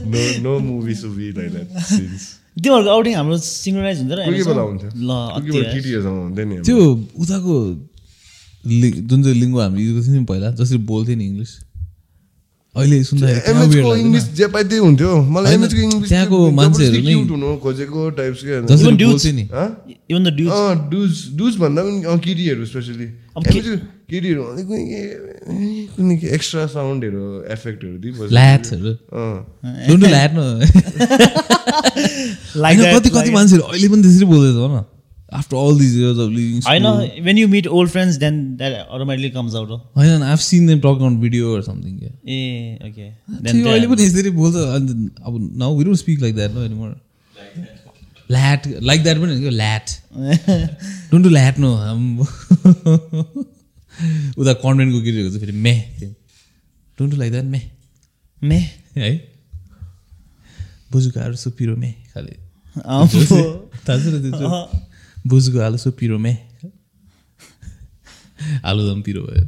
[0.07, 4.19] no no movie सुभी like that since तिमीहरूको आउटिङ हाम्रो सिङ्क्रोनाइज हुन्छ र
[6.65, 6.79] त्यो
[7.19, 7.55] उताको
[8.65, 11.53] जुन चाहिँ लिङ्गो हामीले युज गर्थ्यौँ नि पहिला जसरी बोल्थ्यो नि इङ्ग्लिस
[12.75, 14.01] अहिले एमएचको लाग्दैन?
[14.01, 18.01] इङ्ग्लिस जे पाइ त्यही हुन्थ्यो मलाई होइन, एमएचको इङ्ग्लिस त्यहाँको मान्छेहरू नै- क्युट हुनु खोजेको
[18.11, 19.13] टाइप्स के जसरी Even dudes.
[19.13, 19.67] बोल्थ्यो नि। हँ?
[20.11, 23.07] इभन द ड्युज अँ डुज डुज भन्दा पनि अँ, केटीहरू स्पेसली
[23.37, 23.77] अब के-
[24.11, 25.01] केटीहरू भन्दा कुनै के
[25.97, 29.37] कुनै के एक्स्ट्रा साउन्डहरू एफेक्टहरू दिइबस्छ ल्याट्सहरू अँ।
[29.89, 30.41] डोन्ट ल्याट न
[32.57, 34.85] लाइक होइन, कति कति मान्छेहरू अहिले पनि त्यसरी बोल्दैछ न।
[35.39, 36.87] After all these years of living होइन
[37.25, 41.03] when you meet old friends then that automatically comes out होइन I seen them talk
[41.09, 41.95] on video or something
[42.29, 42.41] A
[42.89, 43.07] okay
[43.69, 46.91] अहिले पनि यसरी बोल्छ अब now we don't speak like that no anymore
[48.31, 49.87] ल्याट like that पनि होइन ल्याट
[51.11, 51.71] डोन्ट डु ल्याट नो
[54.39, 55.75] उता कन्भेन्टको केटीहरूको चाहिँ फेरि may
[56.99, 57.61] don't do like that may
[58.43, 58.59] may
[58.97, 59.11] है
[60.93, 62.35] बोजूको आलु सो पिरो मे खालि
[62.95, 63.39] अम्बो।
[63.87, 64.49] थाहा छ र त्यो
[65.25, 66.33] बोजूको आलु सो पिरो मे
[68.65, 69.45] आलुदम पिरो भयो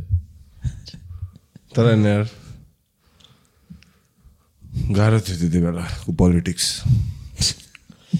[1.74, 2.28] तर यार
[4.90, 6.68] गाह्रो थियो त्यति बेलाको पोलिटिक्स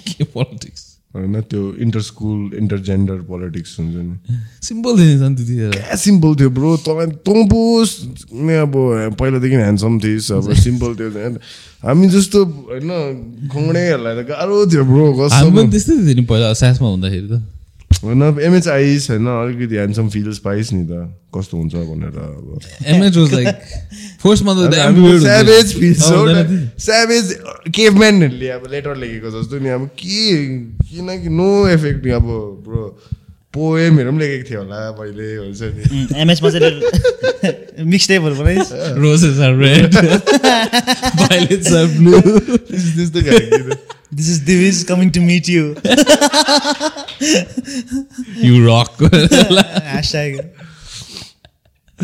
[0.08, 0.82] के पोलिटिक्स
[1.14, 6.34] होइन त्यो inter school inter gender politics हुन्छ नि सिम्पल थियो नि त्यतिखेर क्या सिम्पल
[6.36, 7.38] थियो ब्रो तपाईँ तँ
[8.42, 8.74] नै अब
[9.14, 11.10] पहिलादेखि ह्यान्डसम थिइस् अब सिम्पल थियो
[11.84, 12.90] हामी जस्तो होइन
[13.52, 17.42] खङ्डेहरूलाई त गाह्रो थियो ब्रो हामी त्यस्तै थियो नि पहिला सासमा हुँदाखेरि त
[18.04, 20.92] होइन एमएच आइस होइन अलिकति ह्यान्डसम फिल्स पाइस् नि त
[21.34, 22.60] कस्तो हुन्छ भनेर अब
[22.94, 23.48] एमएच वाज लाइक
[24.22, 24.56] फर्स्टमा त।
[25.24, 26.02] Savage feels.
[26.84, 27.24] स्याभेज
[27.76, 30.20] केभम्यानहरूले अब लेटर लेखेको जस्तो नि अब के
[30.90, 32.26] किनकि नो इफेक्ट नि अब
[32.66, 32.82] ब्रो
[33.54, 38.72] पोएमहरू पनि लेखेको थियो होला मैले हुन्छ नि एमएसमा चाहिँ मिक्स टेपहरू बनाइस्
[39.04, 39.94] Roses are red.
[41.20, 42.22] Violets are blue.
[42.70, 43.76] त्यस्तो त्यस्तो खालको
[44.14, 45.64] this is Divij coming to meet you
[48.44, 48.92] You rock.
[49.02, 50.42] Hashtag आइयो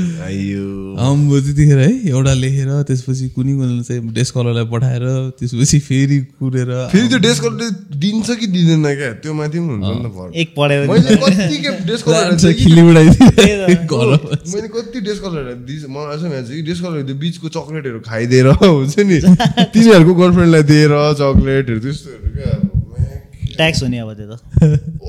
[0.01, 5.05] आम्बो त्यतिखेर है एउटा लेखेर त्यसपछि कुनै कुनै चाहिँ डेस्क कलरलाई पठाएर
[5.39, 7.69] त्यसपछि फेरि कुरेर फेरि त्यो डेस्क कलरले
[8.05, 9.11] दिन्छ कि दिँदैन क्या?
[9.23, 12.45] त्यो माथि पनि हुन्छ नि त फरक। एक पढ्यो मैले कति खेप डेस्क कलर जान्छ
[12.61, 14.09] खिली उडाइदिएर घर
[14.53, 18.47] मैले कति डेस्क कलर दिस मलाई याद छ कि डेस्क कलर त्यो बिचको चक्लेटहरू खाइदिएर
[18.63, 19.19] हुन्छ नि।
[19.75, 24.35] तिनीहरूको गर्लफ्रेन्डलाई दिएर चक्लेटहरू त्यस्तोहरू क्या। अब ट्याक्स हुने अब त्यो त।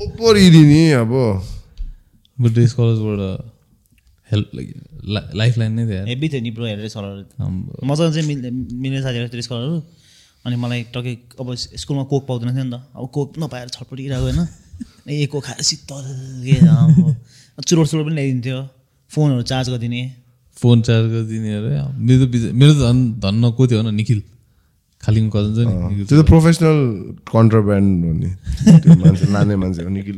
[0.04, 1.12] ओपर इदिने अब।
[2.38, 3.20] ड्रेस कलर्सबाट
[4.32, 4.46] हेल्प
[5.34, 7.14] लाइफ लाइन नै थियो हेभी थियो नि ब्रो हेरेर कलर।
[7.84, 8.50] मजाले चाहिँ मिल्ने
[8.82, 9.76] मिल्ने साथीहरू ड्रेस कलरहरू
[10.44, 14.40] अनि मलाई टक्कै अब स्कुलमा कोक पाउँदैन थियो नि त। अब कोक नपाएर छटपटिरहेको होइन।
[15.06, 16.04] ए कोक खाएर शीतल
[16.44, 16.54] के
[17.62, 18.58] चुरोट चुरोट पनि ल्याइदिन्थ्यो।
[19.10, 20.02] फोनहरू चार्ज गरिदिने।
[20.56, 21.70] फोन चार्ज गरिदिने अरे।
[22.00, 24.20] मेरो त मेरो त झन् धन्न को थियो न निखिल।
[25.02, 26.78] खालिङ कजन छ नि निखिल त्यो त प्रोफेसनल
[27.26, 28.30] कन्ट्राब्यान्ड हो नि
[28.82, 30.16] त्यो मान्छे लाने मान्छे हो। निखिल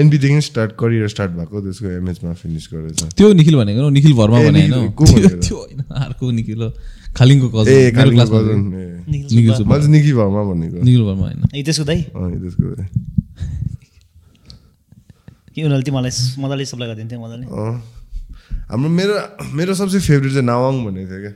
[0.00, 4.44] एनपीदेखि स्टार्ट करियर स्टार्ट भएको त्यसको एमएचमा फिनिस गरेछ। त्यो निखिल भनेको निखिल वर्मा ए,
[4.48, 4.74] भने निखिल,
[5.06, 5.92] होइन भनेको?
[5.92, 6.68] अर्को निखिल हो।
[7.16, 11.40] खालिङको कजन ए मेरो क्लासमा निखिल निखिल मैले चाहिँ निकी भर्मा भनेको। निखिल वर्मा होइन।
[11.52, 12.00] ए त्यसको दाइ?
[12.16, 12.64] अँ, त्यसको
[15.52, 16.12] कि उनीहरूले चाहिँ मलाई
[16.44, 17.44] मजाले सप्लाई गरिदिन्थ्यो मजाले।
[18.72, 19.14] हाम्रो मेरो
[19.56, 21.32] मेरो सबसे फेभरेट चाहिँ नावाङ भन्ने थियो क्या।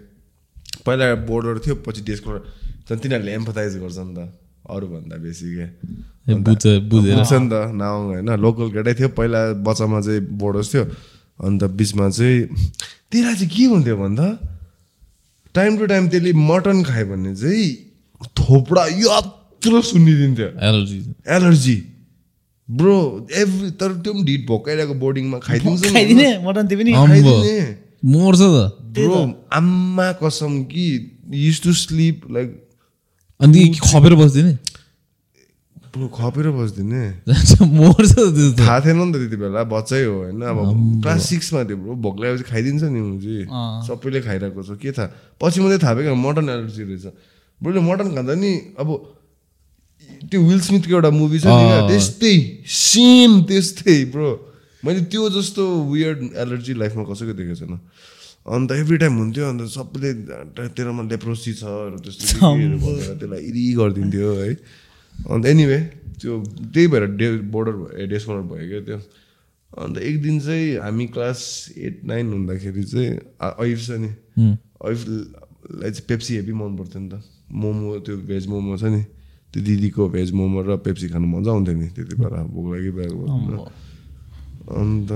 [0.86, 2.24] पहिला बोर्डर थियो पछि डेस्क
[2.88, 4.18] झन् तिनीहरूले एम्फोटाइज गर्छ नि त
[4.70, 9.40] अरूभन्दा बेसी क्या ए, बुझ्छ बुझेर। बुझ्छ नि त नावाङ होइन लोकल केटै थियो। पहिला
[9.66, 10.84] बच्चामा चाहिँ बोर्डर्स थियो
[11.46, 12.38] अन्त बिचमा चाहिँ
[13.10, 14.26] त्यसलाई चाहिँ के हुन्थ्यो भन्दा?
[15.54, 17.68] टाइम टु टाइम त्यसले मटन खायो भने चाहिँ
[18.38, 20.98] थोपडा यत्रो सुनिदिन्थ्यो। एलर्जी
[21.36, 21.76] एलर्जी
[22.68, 22.96] ब्रो
[23.42, 25.82] एभ्री तर त्यो पनि ढिट भोकाइरहेको बोर्डिङमा खाइदिन्छ
[28.02, 29.20] मर्छ त ब्रो
[29.52, 30.86] आम्मा कसम कि
[31.36, 32.48] युज टु स्लिप लाइक
[33.40, 34.52] अनि खपेर बस्दिने
[35.90, 37.02] ब्रो खपेर बस्दिने
[37.76, 38.12] मर्छ
[38.58, 40.58] थाहा थिएन नि त त्यति बेला बच्चै हो होइन अब
[41.02, 43.38] क्लास सिक्समा थियो ब्रो भोक लागेपछि खाइदिन्छ नि मुजी
[43.86, 47.06] सबैले खाइरहेको छ के थाहा पछि मात्रै थाहा भयो क्या मटन एलर्जी रहेछ
[47.60, 48.88] ब्रोले मटन खाँदा नि अब
[50.24, 52.36] त्यो विल स्मिथको एउटा मुभी छ त्यस्तै
[52.74, 54.30] सेम त्यस्तै ब्रो
[54.84, 55.62] मैले त्यो जस्तो
[55.92, 57.78] वियर्ड एलर्जी लाइफमा कसैको देखेको छैन।
[58.48, 60.10] अन्त एभ्री टाइम हुन्थ्यो अन्त सबैले
[60.72, 61.64] तेरोमा लेप्रोसी छ
[62.00, 64.50] त्यस्तो के केहरू भनेर त्यसलाई इरि गरिदिन्थ्यो है।
[65.32, 65.78] अन्त एनिवे
[66.20, 66.32] त्यो
[66.72, 68.98] त्यही भएर डे बोर्डर भयो डेस कर्नर भयो क्या त्यो।
[69.70, 71.40] अन्त एक दिन चाहिँ हामी क्लास
[71.76, 73.10] एट नाइन हुँदाखेरि चाहिँ
[73.44, 74.10] ऐफ छ नि
[74.80, 77.20] ऐफलाई चाहिँ पेप्सी हेभी मन पर्थ्यो नि त।
[77.52, 79.02] मोमो त्यो भेज मोमो छ नि।
[79.52, 82.66] त्यो दिदीको भेज मोमो र पेप्सी खानु मजा आउँथ्यो नि त्यति बेला भोक
[82.96, 83.68] बेलामा।
[84.70, 85.10] अन्त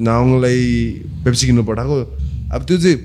[0.00, 0.60] नाउँलाई
[1.24, 1.96] पेप्सी किन्नु पठाएको।
[2.52, 2.98] अब त्यो चाहिँ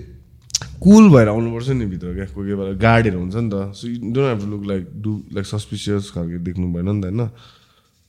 [0.82, 3.98] कुल भएर आउनुपर्छ नि भित्र क्या कोही कोही बेला गार्डहरू हुन्छ नि त। So you
[4.14, 7.22] don't have to look like do like suspicious खालको देख्नु भएन नि त होइन।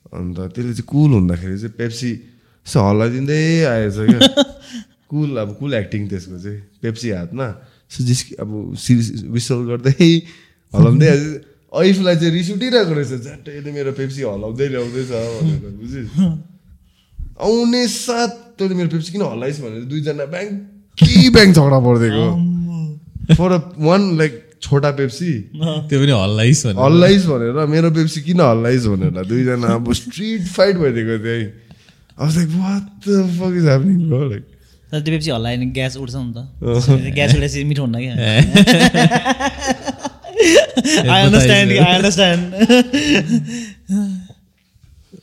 [0.09, 4.21] अन्त त्यसले चाहिँ कुल हुँदाखेरि चाहिँ पेप्सी यसो हल्लाइदिँदै आएछ क्या।
[5.11, 7.47] कुल अब कुल एक्टिङ त्यसको चाहिँ पेप्सी हातमा।
[7.91, 8.51] सो जिस्कि अब
[9.33, 10.09] विसल गर्दै
[10.73, 11.09] हल्लाउँदै
[11.73, 16.13] ऐफलाई चाहिँ रिस उठिरहेको रहेछ झट्टै मेरो पेप्सी हल्लाउँदै ल्याउँदैछ भनेर बुझिस्?
[17.39, 20.51] आउने साथ तैँले मेरो पेप्सी किन हल्लाइस् भनेर दुईजना ब्याङ्क
[20.99, 22.27] कि ब्याङ्क झगडा परिदिएको
[23.39, 23.51] फर
[23.87, 24.33] वान लाइक
[24.63, 25.33] छोटा पेप्सी।
[25.89, 30.75] त्यो पनि हल्लाइस भने हल्लाइस् भनेर मेरो पेप्सी किन हल्लाइस् भनेर दुईजना अब स्ट्रिट फाइट
[30.83, 31.45] भइदिएको त्यही
[32.19, 34.45] अब like what the fuck is happening bro like
[34.91, 36.37] तर त्यो पेप्सी हल्लायो भने ग्यास उठ्छ नि त।
[37.15, 38.15] ग्यास उठेपछि मिठो हुन्न क्या।
[40.39, 42.43] आई अन्डरस्ट्यान्ड आई अन्डरस्ट्यान्ड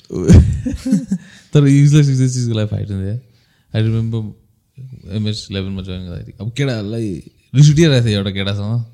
[1.53, 3.19] तर युजलेस युजलेस चिजको लागि फाइट हुन्थ्यो
[3.73, 4.21] आई रिमेम्बर
[5.17, 7.07] एमएस इलेभेनमा जोइन गर्दाखेरि अब केटाहरूलाई
[7.53, 8.85] रिस उठिरहेको थियो एउटा केटासँग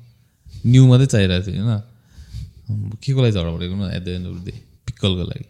[0.66, 1.80] न्यू मात्रै चाहिरहेको थियो होइन?
[3.02, 4.52] के को लागि झगडा परेको न at the end of the day
[4.86, 5.44] पिक्कलको लागि।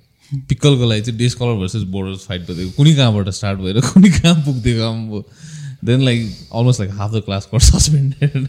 [0.48, 4.34] पिक्कलको लागि चाहिँ dress colour versus border fight भइदिएको कुनै कहाँबाट स्टार्ट भएर कुनै कहाँ
[4.44, 5.24] पुगिदिएको अब
[5.84, 6.20] then like
[6.54, 8.46] almost like half the class cut suspended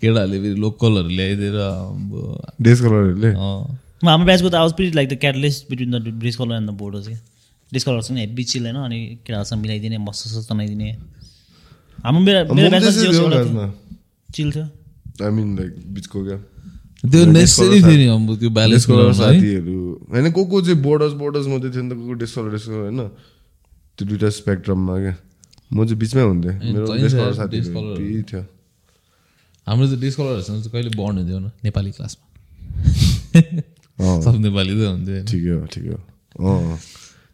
[0.00, 2.10] केटाहरूले फेरि लोकलहरू ल्याइदिएर अब
[2.62, 3.32] डेस कलरहरूले
[4.08, 7.06] हाम्रो ब्याचको त आवाज period like the catalyst between the dress colour and the borders
[7.08, 7.18] क्या
[7.70, 10.90] ड्रेस कलरसँग हेब्बी चिल होइन अनि केटाहरूसँग मिलाइदिने मस्त सस्तो तनाइदिने
[12.04, 13.72] हाम्रो मेरो मेरो ब्याचमा
[14.34, 14.64] चिल थियो।
[15.24, 16.36] आई मिन लाइक बिचको क्या?
[17.04, 19.78] त्यो नेसेसरी थियो नि अब त्यो ब्यालेन्स कलर कलर साथीहरू।
[20.10, 22.64] होइन को को चाहिँ बोर्डर्स बोर्डर्स मात्रै थियो नि त को को डेस कलर डेस
[22.66, 23.08] कलर होइन?
[23.98, 25.14] त्यो दुइटा स्पेक्ट्रममा क्या।
[25.72, 28.42] म चाहिँ बिचमै हुन्थेँ। मेरो चाहिन्छ डेस कलर डेस साथीहरू कलर। त्यही थियो।
[29.66, 29.86] हाम्रो
[30.16, 32.24] कलरहरूसँग चाहिँ कहिले बन्ड हुन्थ्यो नेपाली क्लासमा
[34.02, 35.98] सब नेपाली त हुन्थ्यो। ठिकै हो ठिकै हो
[36.42, 36.78] अँ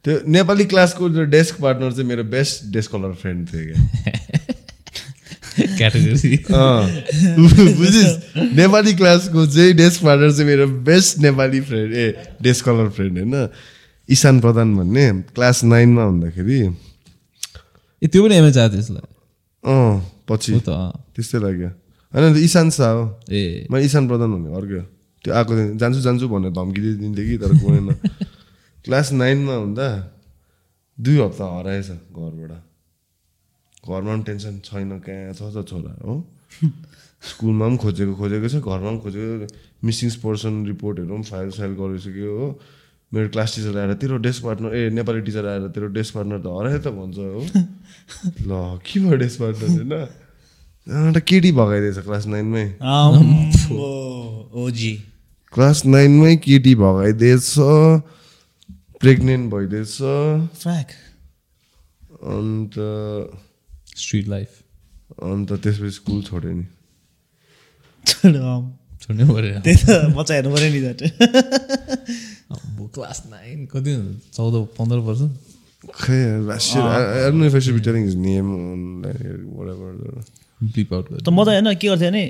[0.05, 3.79] त्यो नेपाली क्लासको जो डेस्क पार्टनर चाहिँ मेरो बेस्ट डेस्क कलर फ्रेन्ड थियो क्या
[5.79, 6.37] क्याटेगोरी
[7.79, 8.13] बुझिस्
[8.57, 12.07] नेपाली क्लासको चाहिँ डेस्क पार्टनर चाहिँ मेरो बेस्ट नेपाली फ्रेन्ड ए
[12.43, 13.35] डेस्क कलर फ्रेन्ड होइन
[14.09, 15.05] इशान प्रधान भन्ने
[15.35, 16.59] क्लास नाइनमा हुँदाखेरि
[18.03, 19.07] ए त्यो पनि एमएच आएको थियो यसलाई
[19.65, 19.93] अँ
[20.29, 21.71] पछि। त्यस्तै लाग्यो
[22.13, 24.81] होइन इशान्त शाह हो ए म इशान प्रधान भन्ने अर्को
[25.29, 27.89] त्यो आएको थियो जान्छु जान्छु भनेर धम्की दिइदिन्थ्यो कि तर गएन।
[28.85, 29.89] क्लास नाइनमा हुँदा
[30.99, 32.53] दुई हप्ता हराएछ घरबाट।
[33.85, 36.25] घरमा पनि टेन्सन छैन कहाँ छ त छोरा हो?
[37.29, 39.47] स्कुलमा पनि खोजेको खोजेको छ घरमा पनि खोजेको
[39.85, 42.49] मिसिङ पर्सन रिपोर्टहरू पनि फाइल साइल गरिसक्यो हो?
[43.13, 46.47] मेरो क्लास टिचर आएर तेरो डेस्क पार्टनर ए नेपाली टिचर आएर तेरो डेस्क पार्टनर त
[46.57, 47.43] हरायो त भन्छ हो?
[48.49, 49.93] ल के भयो डेस्क पार्टनर होइन?
[51.09, 52.65] एउटा केटी भगाइदिएछ क्लास नाइनमै।
[54.57, 54.93] ओजी।
[55.53, 57.47] क्लास नाइनमै केटी भगाइदिएछ
[59.01, 59.95] प्रेग्नेन्ट भइदिएछ।
[62.35, 62.75] अन्त
[63.97, 64.51] स्ट्रिट लाइफ
[65.23, 66.67] अन्त त्यसपछि स्कुल छोड्यो नि।
[69.03, 69.89] छोड्नै पऱ्यो। त्यही त
[70.19, 71.01] बच्चा हेर्नु पऱ्यो नि झट्ट
[72.49, 74.17] अब क्लास नाइन कति हुन्छ?
[74.37, 75.23] चौध पन्ध्र वर्ष
[76.03, 76.19] खै
[80.93, 82.25] आउट त म त होइन के गर्थेँ भने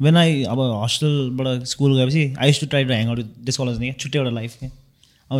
[0.00, 3.20] वेन आई अब हस्टेलबाट स्कुल गएपछि I used to try to hang out
[3.58, 4.70] college नि छुट्टै एउटा लाइफ क्या
[5.30, 5.38] अब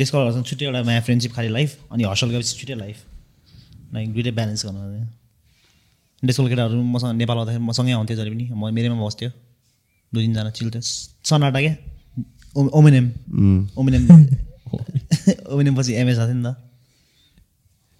[0.00, 2.96] कलेजसँग छुट्टै एउटा माया फ्रेन्डसिप खालि लाइफ अनि हस्टेल गएपछि छुट्टै लाइफ
[3.94, 5.06] लाइक दुइटै ब्यालेन्स गर्नु
[6.22, 9.30] देशको केटाहरू मसँग नेपाल आउँदाखेरि मसँगै आउँथ्यो जहिले पनि। म मेरैमा बस्थ्यो।
[10.12, 10.82] दुई तिनजना चिल थियो
[11.30, 11.74] सनाटा क्या
[12.78, 13.06] ओमेनेम
[13.78, 14.04] ओमेनेम
[15.52, 16.56] ओमेनेम पछि एमएस आएको थियो नि त।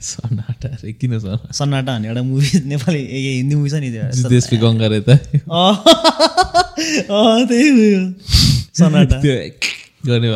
[0.01, 4.03] सन्नाटा रे किन सन्नाटा सन्नाटा भन्ने एउटा मुभी नेपाली ए हिन्दी मुभी छ नि त्यो।
[4.65, 5.11] गङ्गा रे त।
[5.51, 5.75] अँ
[7.11, 8.03] अँ, त्यही उयो
[8.79, 9.35] सन्नाटा त्यो
[10.07, 10.29] गर्ने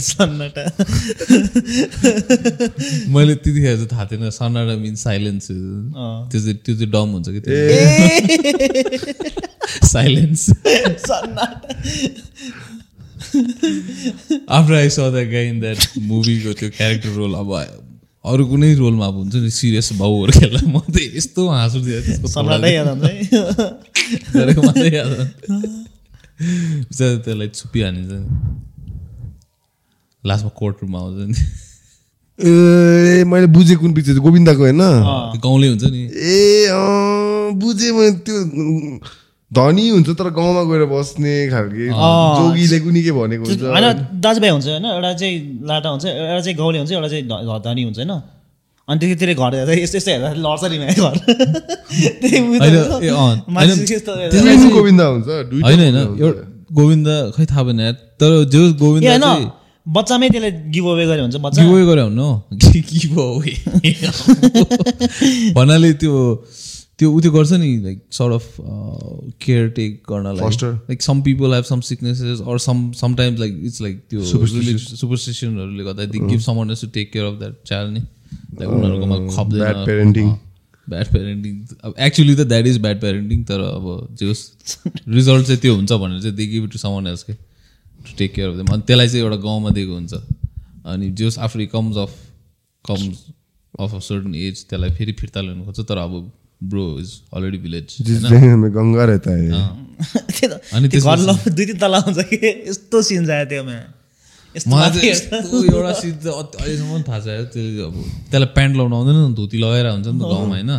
[0.00, 0.64] सन्नाटा
[3.12, 5.46] मैले त्यतिखेर चाहिँ थाहा थिएन सन्नाटा मिन्स साइलेन्स।
[6.32, 7.54] त्यो चाहिँ त्यो चाहिँ डम हुन्छ कि त्यो
[9.92, 10.42] साइलेन्स
[11.10, 11.68] सन्नाटा
[14.48, 17.52] आफ्टर आई स गाई इन द्याट मुभीको त्यो क्यारेक्टर रोल अब
[18.24, 21.78] अरू कुनै रोलमा अब हुन्छ नि सिरियस बाउहरू खेल्दा म त यस्तो हाँसु।
[26.40, 28.24] बिचारा त्यसलाई छुप्पी हानिन्छ नि
[30.24, 31.34] लास्टमा कोर्ट रुममा आउँछ नि।
[32.38, 34.12] ए मैले बुझेँ कुन पिक्चर?
[34.12, 34.80] चाहिँ गोविन्दाको होइन?
[35.40, 38.36] गाउँले हुन्छ नि। ए अँ, बुझेँ मैले त्यो।
[39.50, 43.86] धनी हुन्छ तर गाउँमा गएर बस्ने खालके जोगीले कुनी के भनेको हुन्छ। होइन
[44.22, 45.36] दाजुभाइ हुन्छ होइन एउटा चाहिँ
[45.70, 47.24] लाटा हुन्छ एउटा चाहिँ गाउँले हुन्छ एउटा चाहिँ
[47.66, 48.12] धनी हुन्छ होइन।
[48.88, 51.14] अनि त्यतितिर घर हेर्दा यस्तो यस्तो हेर्दा लड्छ नि मेरो घर।
[52.22, 52.38] त्यही
[54.76, 55.98] गोविन्दा हुन्छ होइन होइन
[56.78, 57.80] गोविन्दा खै थाहा भएन
[58.20, 59.46] तर जो गोविन्द होइन चाहिँ
[59.86, 62.28] बच्चामै त्यसले गिभ अवे गऱ्यो हुन्छ बच्चा। गिभवे गरे हुनु।
[62.94, 63.52] गिभ अवे
[65.54, 66.14] भन्नाले त्यो
[67.00, 68.46] त्यो उ त्यो गर्छ नि like sort of
[69.44, 70.50] care take गर्नलाई.
[70.64, 76.04] Like some people have some sicknesses or some sometimes like it's like त्यो सुपरस्टिसनहरूले गर्दा
[76.12, 80.30] they give some to take care of that child नि। लाइक उनीहरूकोमा bad खप्दैन। parenting.
[80.88, 84.42] ब्याड पेरेन्टिङ अब actually त that is bad parenting तर अब जे होस्
[85.08, 88.48] रिजल्ट चाहिँ त्यो हुन्छ भनेर चाहिँ they give to someone else के to take care
[88.48, 90.14] of them अनि त्यसलाई चाहिँ एउटा गाउँमा दिएको हुन्छ।
[90.86, 92.12] अनि जे होस् after comes of
[92.84, 93.24] comes
[93.74, 96.12] of a certain age त्यसलाई फेरि फिर्ता ल्याउनु खोज्छ। तर अब
[96.60, 99.48] ब्रो इज अलरेडी भिलेज जिस दिन में गंगा रहता है।
[100.50, 102.36] त अनि त्यो घर दुई तिन तला हुन्छ कि?
[102.68, 103.76] यस्तो सिन आयो त्योमा
[104.54, 107.94] यस्तो मलाई माथि चाहिँ हेर्दा- यस्तो एउटा चाहिँ अति- अहिलेसम्म थाहा छ त्यो अब
[108.30, 110.70] त्यसलाई प्यान्ट लाउनु आउँदैन नि धोती लगाएर हुन्छ नि त गाउँमा होइन?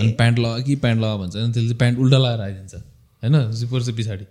[0.00, 3.34] अनि प्यान्ट लगा कि प्यान्ट लगा भन्छ होइन त्यसले चाहिँ प्यान्ट उल्टा लगाएर आइदिन्छ होइन?
[3.52, 4.24] जिपर चाहिँ पछाडि।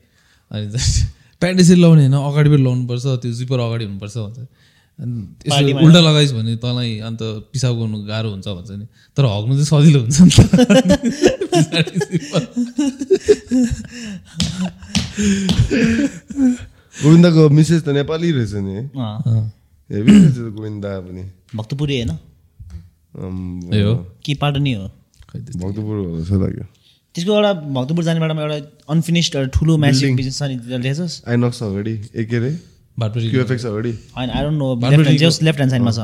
[0.51, 1.07] अनि चाहिँ
[1.41, 4.39] प्यान्ट यसरी लाउने होइन अगाडिबाट लाउनुपर्छ त्यो जिपर अगाडि हुनुपर्छ भन्छ।
[4.99, 8.85] यसो उल्टा लगाइस् भने तँलाई अन्त पिसाब गर्नु गाह्रो हुन्छ भन्छ नि।
[9.17, 10.31] तर हग्नु चाहिँ सजिलो हुन्छ नि।
[17.03, 18.89] गोविन्दाको मिसेस त नेपाली रहेछ नि।
[20.51, 21.23] गोविन्दा पनि।
[21.55, 22.17] भक्तपुरी होइन?
[24.23, 24.87] कि पाटनी हो।
[25.35, 26.65] भक्तपुर जस्तो लाग्यो।
[27.15, 28.59] त्यसको एउटा भक्तपुर जाने बाटोमा एउटा
[28.89, 33.91] अनफिनिस्ड एउटा ठुलो म्यासिभ बिजनेस छ नि आइनक्स अगाडि ए के अरे बाटोरी क्युएफएक्स अगाडि
[34.17, 35.99] होइन I don't know left just left hand साइडमा छ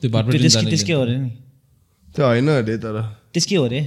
[0.00, 1.30] त्यो बाटोरी त्यसकै हो अरे नि?
[2.14, 2.96] त्यो होइन अरे तर।
[3.34, 3.80] त्यसकै हो अरे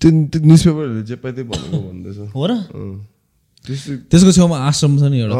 [0.00, 2.52] त्यो न्युज पेपरहरूले जे पाइ त्यही भनेको भन्दैछ। हो र?
[4.10, 5.36] त्यसको छेउमा आश्रम छ नि एउटा।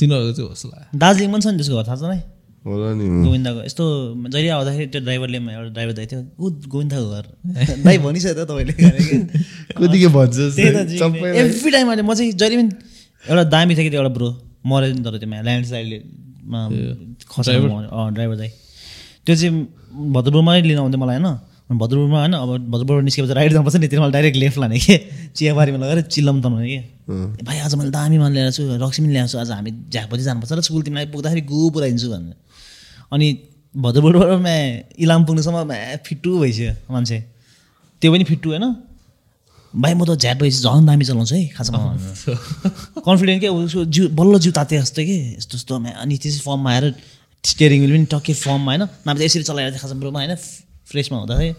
[0.00, 2.20] तिनीहरूको चाहिँ होस् लाग्यो दार्जिलिङमा पनि छ नि त्यसको घर थाहा छ नै?
[2.66, 3.84] होला नि। गोविन्दाको यस्तो
[4.32, 7.24] जहिले आउँदाखेरि त्यो ड्राइभरले एउटा ड्राइभर दाइ थियो ऊ गोविन्दाको घर।
[7.86, 8.74] दाइ भनिसक्यो त तपाईँले।
[9.78, 10.36] कतिको भन्छ
[11.42, 12.70] एभ्री टाइम अहिले म चाहिँ जहिले पनि
[13.24, 14.30] एउटा दामी थियो कि त्यो एउटा ब्रो
[14.64, 15.98] मऱ्यो नि तर त्यो ल्यान्ड स्लाइडले
[17.30, 17.60] खसेर
[18.14, 18.50] ड्राइभर दाइ
[19.26, 19.52] त्यो चाहिँ
[20.12, 21.38] भद्रपुरमै लिन आउँथ्यो मलाई होइन।
[21.72, 24.96] भद्रपुरमा होइन अब भद्रपुरबाट निस्केपछि राइट जानुपर्छ नि त्यसमा डाइरेक्ट लेफ्ट लाने कि।
[25.36, 26.78] चियाबारीमा लगेर चिल्लम तनाउने कि।
[27.44, 30.52] भाइ आज मैले दामी मान ल्याएको छु रक्सी पनि ल्याएको छु आज हामी झ्यापछि जानुपर्छ
[30.52, 32.34] र स्कुल तिमीलाई पुग्दाखेरि गु पुऱ्याइदिन्छु भनेर।
[33.12, 33.26] अनि
[33.74, 34.56] भद्रपुरबाट म्या
[34.98, 37.18] इलाम पुग्नुसम्म म्या फिट्टु भइसक्यो मान्छे।
[38.02, 38.64] त्यो पनि फिट्टु होइन।
[39.74, 41.78] भाइ म त झ्याट भएपछि झन् दामी चलाउँछु है खासमा।
[43.00, 45.16] कन्फिडेन्ट के उसको जिउ बल्ल जिउ ताते जस्तो कि?
[45.38, 46.94] यस्तो यस्तो अनि त्यसै फर्ममा आएर
[47.44, 48.82] स्टेरिङ विल पनि टक्कै फर्ममा होइन?
[48.82, 50.36] नभए चाहिँ यसरी चलाएर खासमा ब्रोमा होइन?
[50.92, 51.52] फ्रेसमा हुँदाखेरि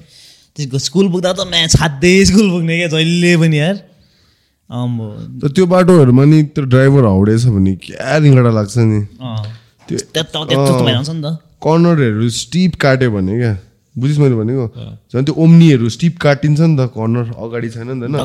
[0.55, 3.75] त्यसको स्कुल पुग्दा त म्या छाद्दै स्कुल पुग्ने क्या जहिले पनि यार।
[4.69, 5.05] अम्बो
[5.41, 9.01] त त्यो बाटोहरूमा नि त्यो ड्राइभर हाउडेछ भने क्या रिङ्गडा लाग्छ नि?
[9.21, 9.41] अँ।
[9.89, 9.97] त्यो
[11.13, 13.53] नि त। कर्नरहरू स्टिप काट्यो भने क्या?
[13.95, 14.65] बुझिस् मैले भनेको
[15.13, 18.15] झन् त्यो ओम्नीहरू स्टिप काटिन्छ नि त कर्नर अगाडि छैन नि त होइन?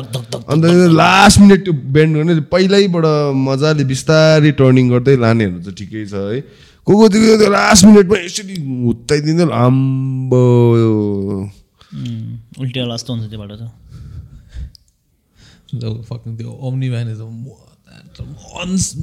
[0.51, 0.63] अन्त
[1.01, 3.05] लास्ट मिनट त्यो बेन्ड गर्ने पहिल्यैबाट
[3.47, 6.39] मजाले बिस्तारै टर्निङ गर्दै लानेहरू त ठिकै छ है?
[6.87, 8.55] को को त्यो लास्ट मिनटमा यसरी
[8.85, 9.45] हुत्ताइदिँदै
[12.61, 13.61] उल्टिया जस्तो हुन्छ त्यो बाटो त
[16.37, 17.21] त्यो Omni van is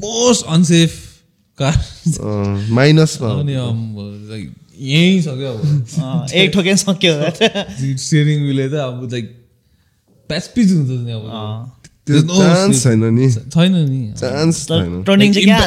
[0.02, 0.92] most unsafe
[1.58, 1.74] car.
[2.76, 3.54] माइनसमा। अनि
[4.30, 4.44] लाइक
[4.76, 5.60] यहीँ छ क्या अब
[6.32, 7.12] एक ठोकेन सक्यो।
[7.96, 9.26] स्टियरिङ विलले त अब लाइक
[10.30, 11.24] प्यासपिच हुन्छ नि अब.
[12.06, 14.00] छैन नि। छैन नि।
[15.06, 15.58] टर्निङ चाहिँ क्या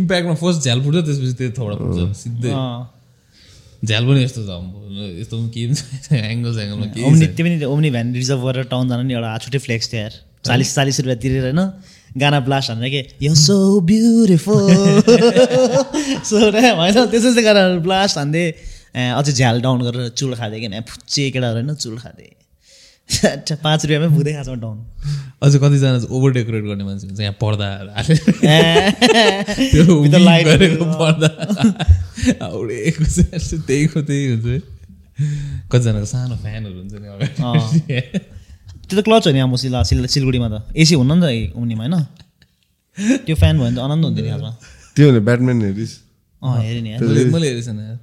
[0.00, 2.52] इम्प्याक्टमा फर्स्ट झ्याल फुट्छ त्यसपछि त्यो थोडा फुट्छ। सिधै।
[3.86, 4.50] झ्याल पनि यस्तो छ।
[5.20, 8.84] यस्तो पनि केही छैन। एङ्गल एङ्गलमा केही त्यो पनि त्यो ओम्नी भ्यान रिजर्भ गरेर टाउन
[8.88, 10.14] जानु नि एउटा छुट्टै फ्लेक्स थियो यार।
[10.46, 11.62] चालिस चालिस रुपियाँ तिरेर होइन
[12.16, 13.56] गाना ब्लास्ट हानेर के यो सो
[13.88, 14.64] ब्युटिफुल
[16.28, 18.44] सो होइन त्यसै चाहिँ गाना ब्लास्ट हान्दै
[18.96, 22.28] ए, अझै झ्याल डाउन गरेर चुल खाँदै कि फुच्चे केटाहरू होइन चुल खाँदै
[23.62, 24.78] पाँच रुपियाँमै पुग्दै खाँचो डाउन
[25.42, 27.66] अझै कतिजना ओभर डेकोरेट गर्ने मान्छे हुन्छ यहाँ पर्दा
[27.96, 28.18] हालेर
[29.72, 30.46] त्यो With the weave light.
[30.48, 31.28] गरेको पर्दा।
[32.42, 34.46] हाउडेको चाहिँ त्यहीको त्यही हुन्छ
[35.72, 37.06] कतिजनाको सानो फ्यानहरू हुन्छ नि
[38.86, 41.82] त्यो त क्लच हो नि अब सिला सिल सिलगढीमा त। एसी हुन्न नि त ओम्नीमा
[41.84, 41.96] होइन?
[43.26, 44.52] त्यो फ्यान भयो भने त आनन्द हुन्थ्यो नि खासमा।
[44.96, 45.94] त्यो भने ब्याटम्यान हेरिस्।
[46.42, 47.98] अँ हेरेँ नि यार। मैले मैले हेरेको छैन यार।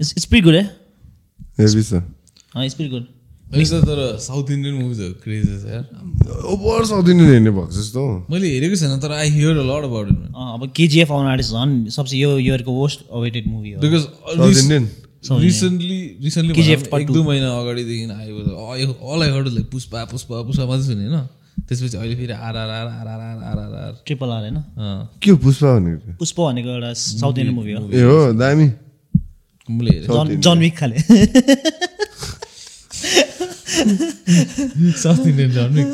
[0.00, 0.64] इट्स इट्स प्रिटी गुड है
[1.60, 1.94] हेरिस् त।
[2.54, 3.04] अँ इट्स प्रिटी गुड
[3.46, 5.84] अहिले त तर साउथ इन्डियन मुभिजहरू क्रेज छ यार।
[6.52, 10.06] ओभर साउथ इन्डियन हेर्ने भएको छ जस्तो मैले हेरेको छैन तर I hear loud about
[10.12, 14.02] it अँ, अब केजिएफ आउनु आँटेछ झन् सबसे यो इयरको वर्स्ट अवेटेड मुभी हो। Because
[14.02, 14.84] South Indian
[15.30, 20.86] recently recently एक दुई महिना अगाडिदेखि आएको all I heard like Pushpa Pushpa Pushpa मात्रै
[20.86, 21.26] सुने होइन?
[21.68, 24.58] त्यसपछि अहिले फेरि आरआरआर आरआरआर आरआरआर ट्रिपल आर होइन?
[25.22, 28.68] के हो पुष्पा भनेको पुष्प भनेको एउटा साउथ इन्डियन मुभी हो। ए हो दामी।
[29.68, 30.96] मैले जन जन विक खाले।
[35.00, 35.88] साउथ इन्डियन जर्निक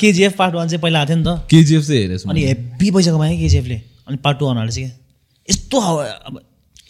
[0.00, 3.10] केजिएफ पार्ट वान चाहिँ पहिला आएको थियो नि त। केजिएफ चाहिँ हेरेको अनि हेब्बी पैसा
[3.12, 4.90] कमायो केजिएफले अनि पार्ट टू आउनु क्या।
[5.48, 6.40] यस्तो अब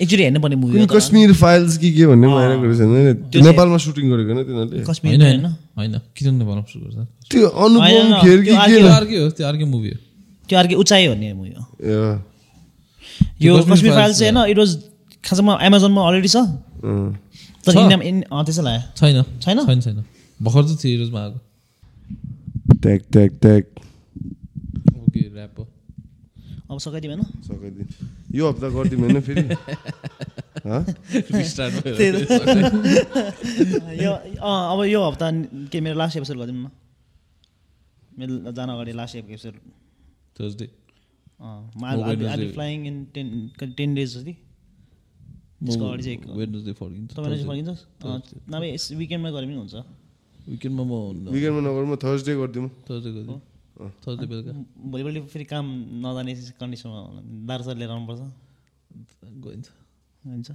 [0.00, 4.04] एकचोटि हेर्नु पर्ने मुभी कश्मीर फाइल्स कि के भन्ने पनि आइरहेको रहेछ होइन नेपालमा सुटिङ
[4.12, 4.84] गरेको होइन तिनीहरूले?
[4.84, 5.46] कश्मीर होइन
[5.78, 6.96] होइन। किन नेपालमा सुरु गर्छ?
[7.30, 8.76] त्यो अनुपम खेर कि के?
[8.88, 9.98] अर्कै हो त्यो अर्कै मुभी हो।
[10.48, 11.62] त्यो अर्कै उचाइ भन्ने मुभी हो।
[13.40, 14.70] यो। कश्मीर फाइल्स चाहिँ होइन इट वाज
[15.24, 16.36] खासमा एमाजोनमा अलरेडी छ।
[17.64, 17.72] तर?
[17.72, 19.56] इन्डियामा इन त्यसो लाग्यो। छैन। छैन?
[19.66, 20.04] छैन छैन।
[20.40, 21.38] भर्खर चाहिँ थिएटर्समा आएको
[22.82, 23.62] tag tag tag
[25.00, 25.64] okay wrap हो।
[26.70, 27.86] अब सकाइदिउँ होइन सकाइदिउँ
[28.34, 29.42] यो हप्ता गरिदिउँ होइन फेरि।
[30.66, 30.82] हँ?
[31.50, 32.08] स्टार्ट त्यही
[34.04, 35.30] यो अब यो हप्ता
[35.72, 36.70] के मेरो लास्ट एपिसोड गरिदिउँ न।
[38.18, 39.54] मेरो जान अगाडि last episode
[40.40, 40.66] Thursday
[42.52, 43.26] flying in ten
[43.76, 44.32] ten days जति।
[45.64, 48.50] त्यसको अगाडि चाहिँ एक- वेडनेसडे फर्किन्छ। तपाईँले चाहिँ फर्किन्छ?
[48.54, 49.74] नभए यस विकेन्डमा गरे पनि हुन्छ।
[50.48, 53.40] विकेन्डमा म विकेन्डमा नगरौँ म थर्सडे गरिदिउँ। थर्सडे गरिदिउँ।
[53.76, 54.52] थर्सडे बेलुका।
[54.92, 55.66] भोलिपल्ट फेरि काम
[56.04, 57.00] नजाने कन्डिसनमा
[57.48, 58.22] दार सर लिएर आउनुपर्छ।
[59.44, 59.66] गइन्छ।
[60.24, 60.48] हुन्छ।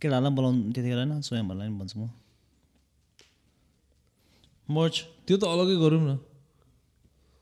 [0.00, 2.04] केटाहरूलाई पनि बोलाउनु त्यतिखेर होइन स्वयंहरूलाई पनि भन्छु म।
[4.68, 6.12] मर्च त्यो त अलग्गै गरौँ न।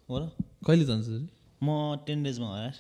[0.09, 0.23] हो र।
[0.67, 1.07] कहिले जान्छ
[1.63, 1.69] म
[2.07, 2.77] टेन डेजमा हो यार।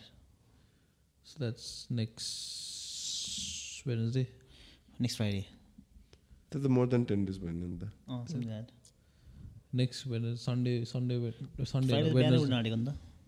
[1.26, 4.24] So that's next Wednesday
[5.00, 5.42] next Friday
[6.50, 7.84] त्यो त मोर देन टेन डेज भएन नि त।
[9.70, 11.14] Next Wednes Sunday Sunday
[11.72, 11.92] Sunday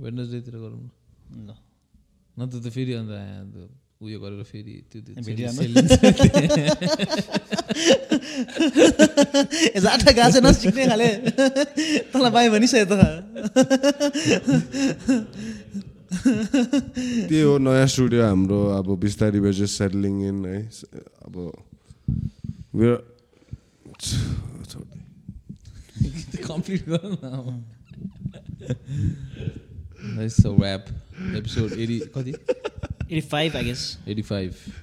[0.03, 0.89] वेडनेसडेतिर गरौँ न।
[1.47, 1.51] ल
[2.39, 3.57] नत्र त फेरि अन्त अन्त
[4.03, 5.01] उयो गरेर फेरि त्यो
[9.79, 11.09] जाटा गएको छैन सिक्ने खाले
[12.11, 12.93] तँलाई पायो भनिसक्यो त।
[17.31, 20.59] त्यही हो नयाँ स्टुडियो हाम्रो अब बिस्तारै जस्ट सेटलिङ इन है।
[21.27, 21.35] अब
[26.15, 27.55] It's girl now.
[30.45, 30.89] A wrap.
[31.37, 32.03] Episode 80,
[33.09, 33.99] 85, I guess.
[34.07, 34.83] 85.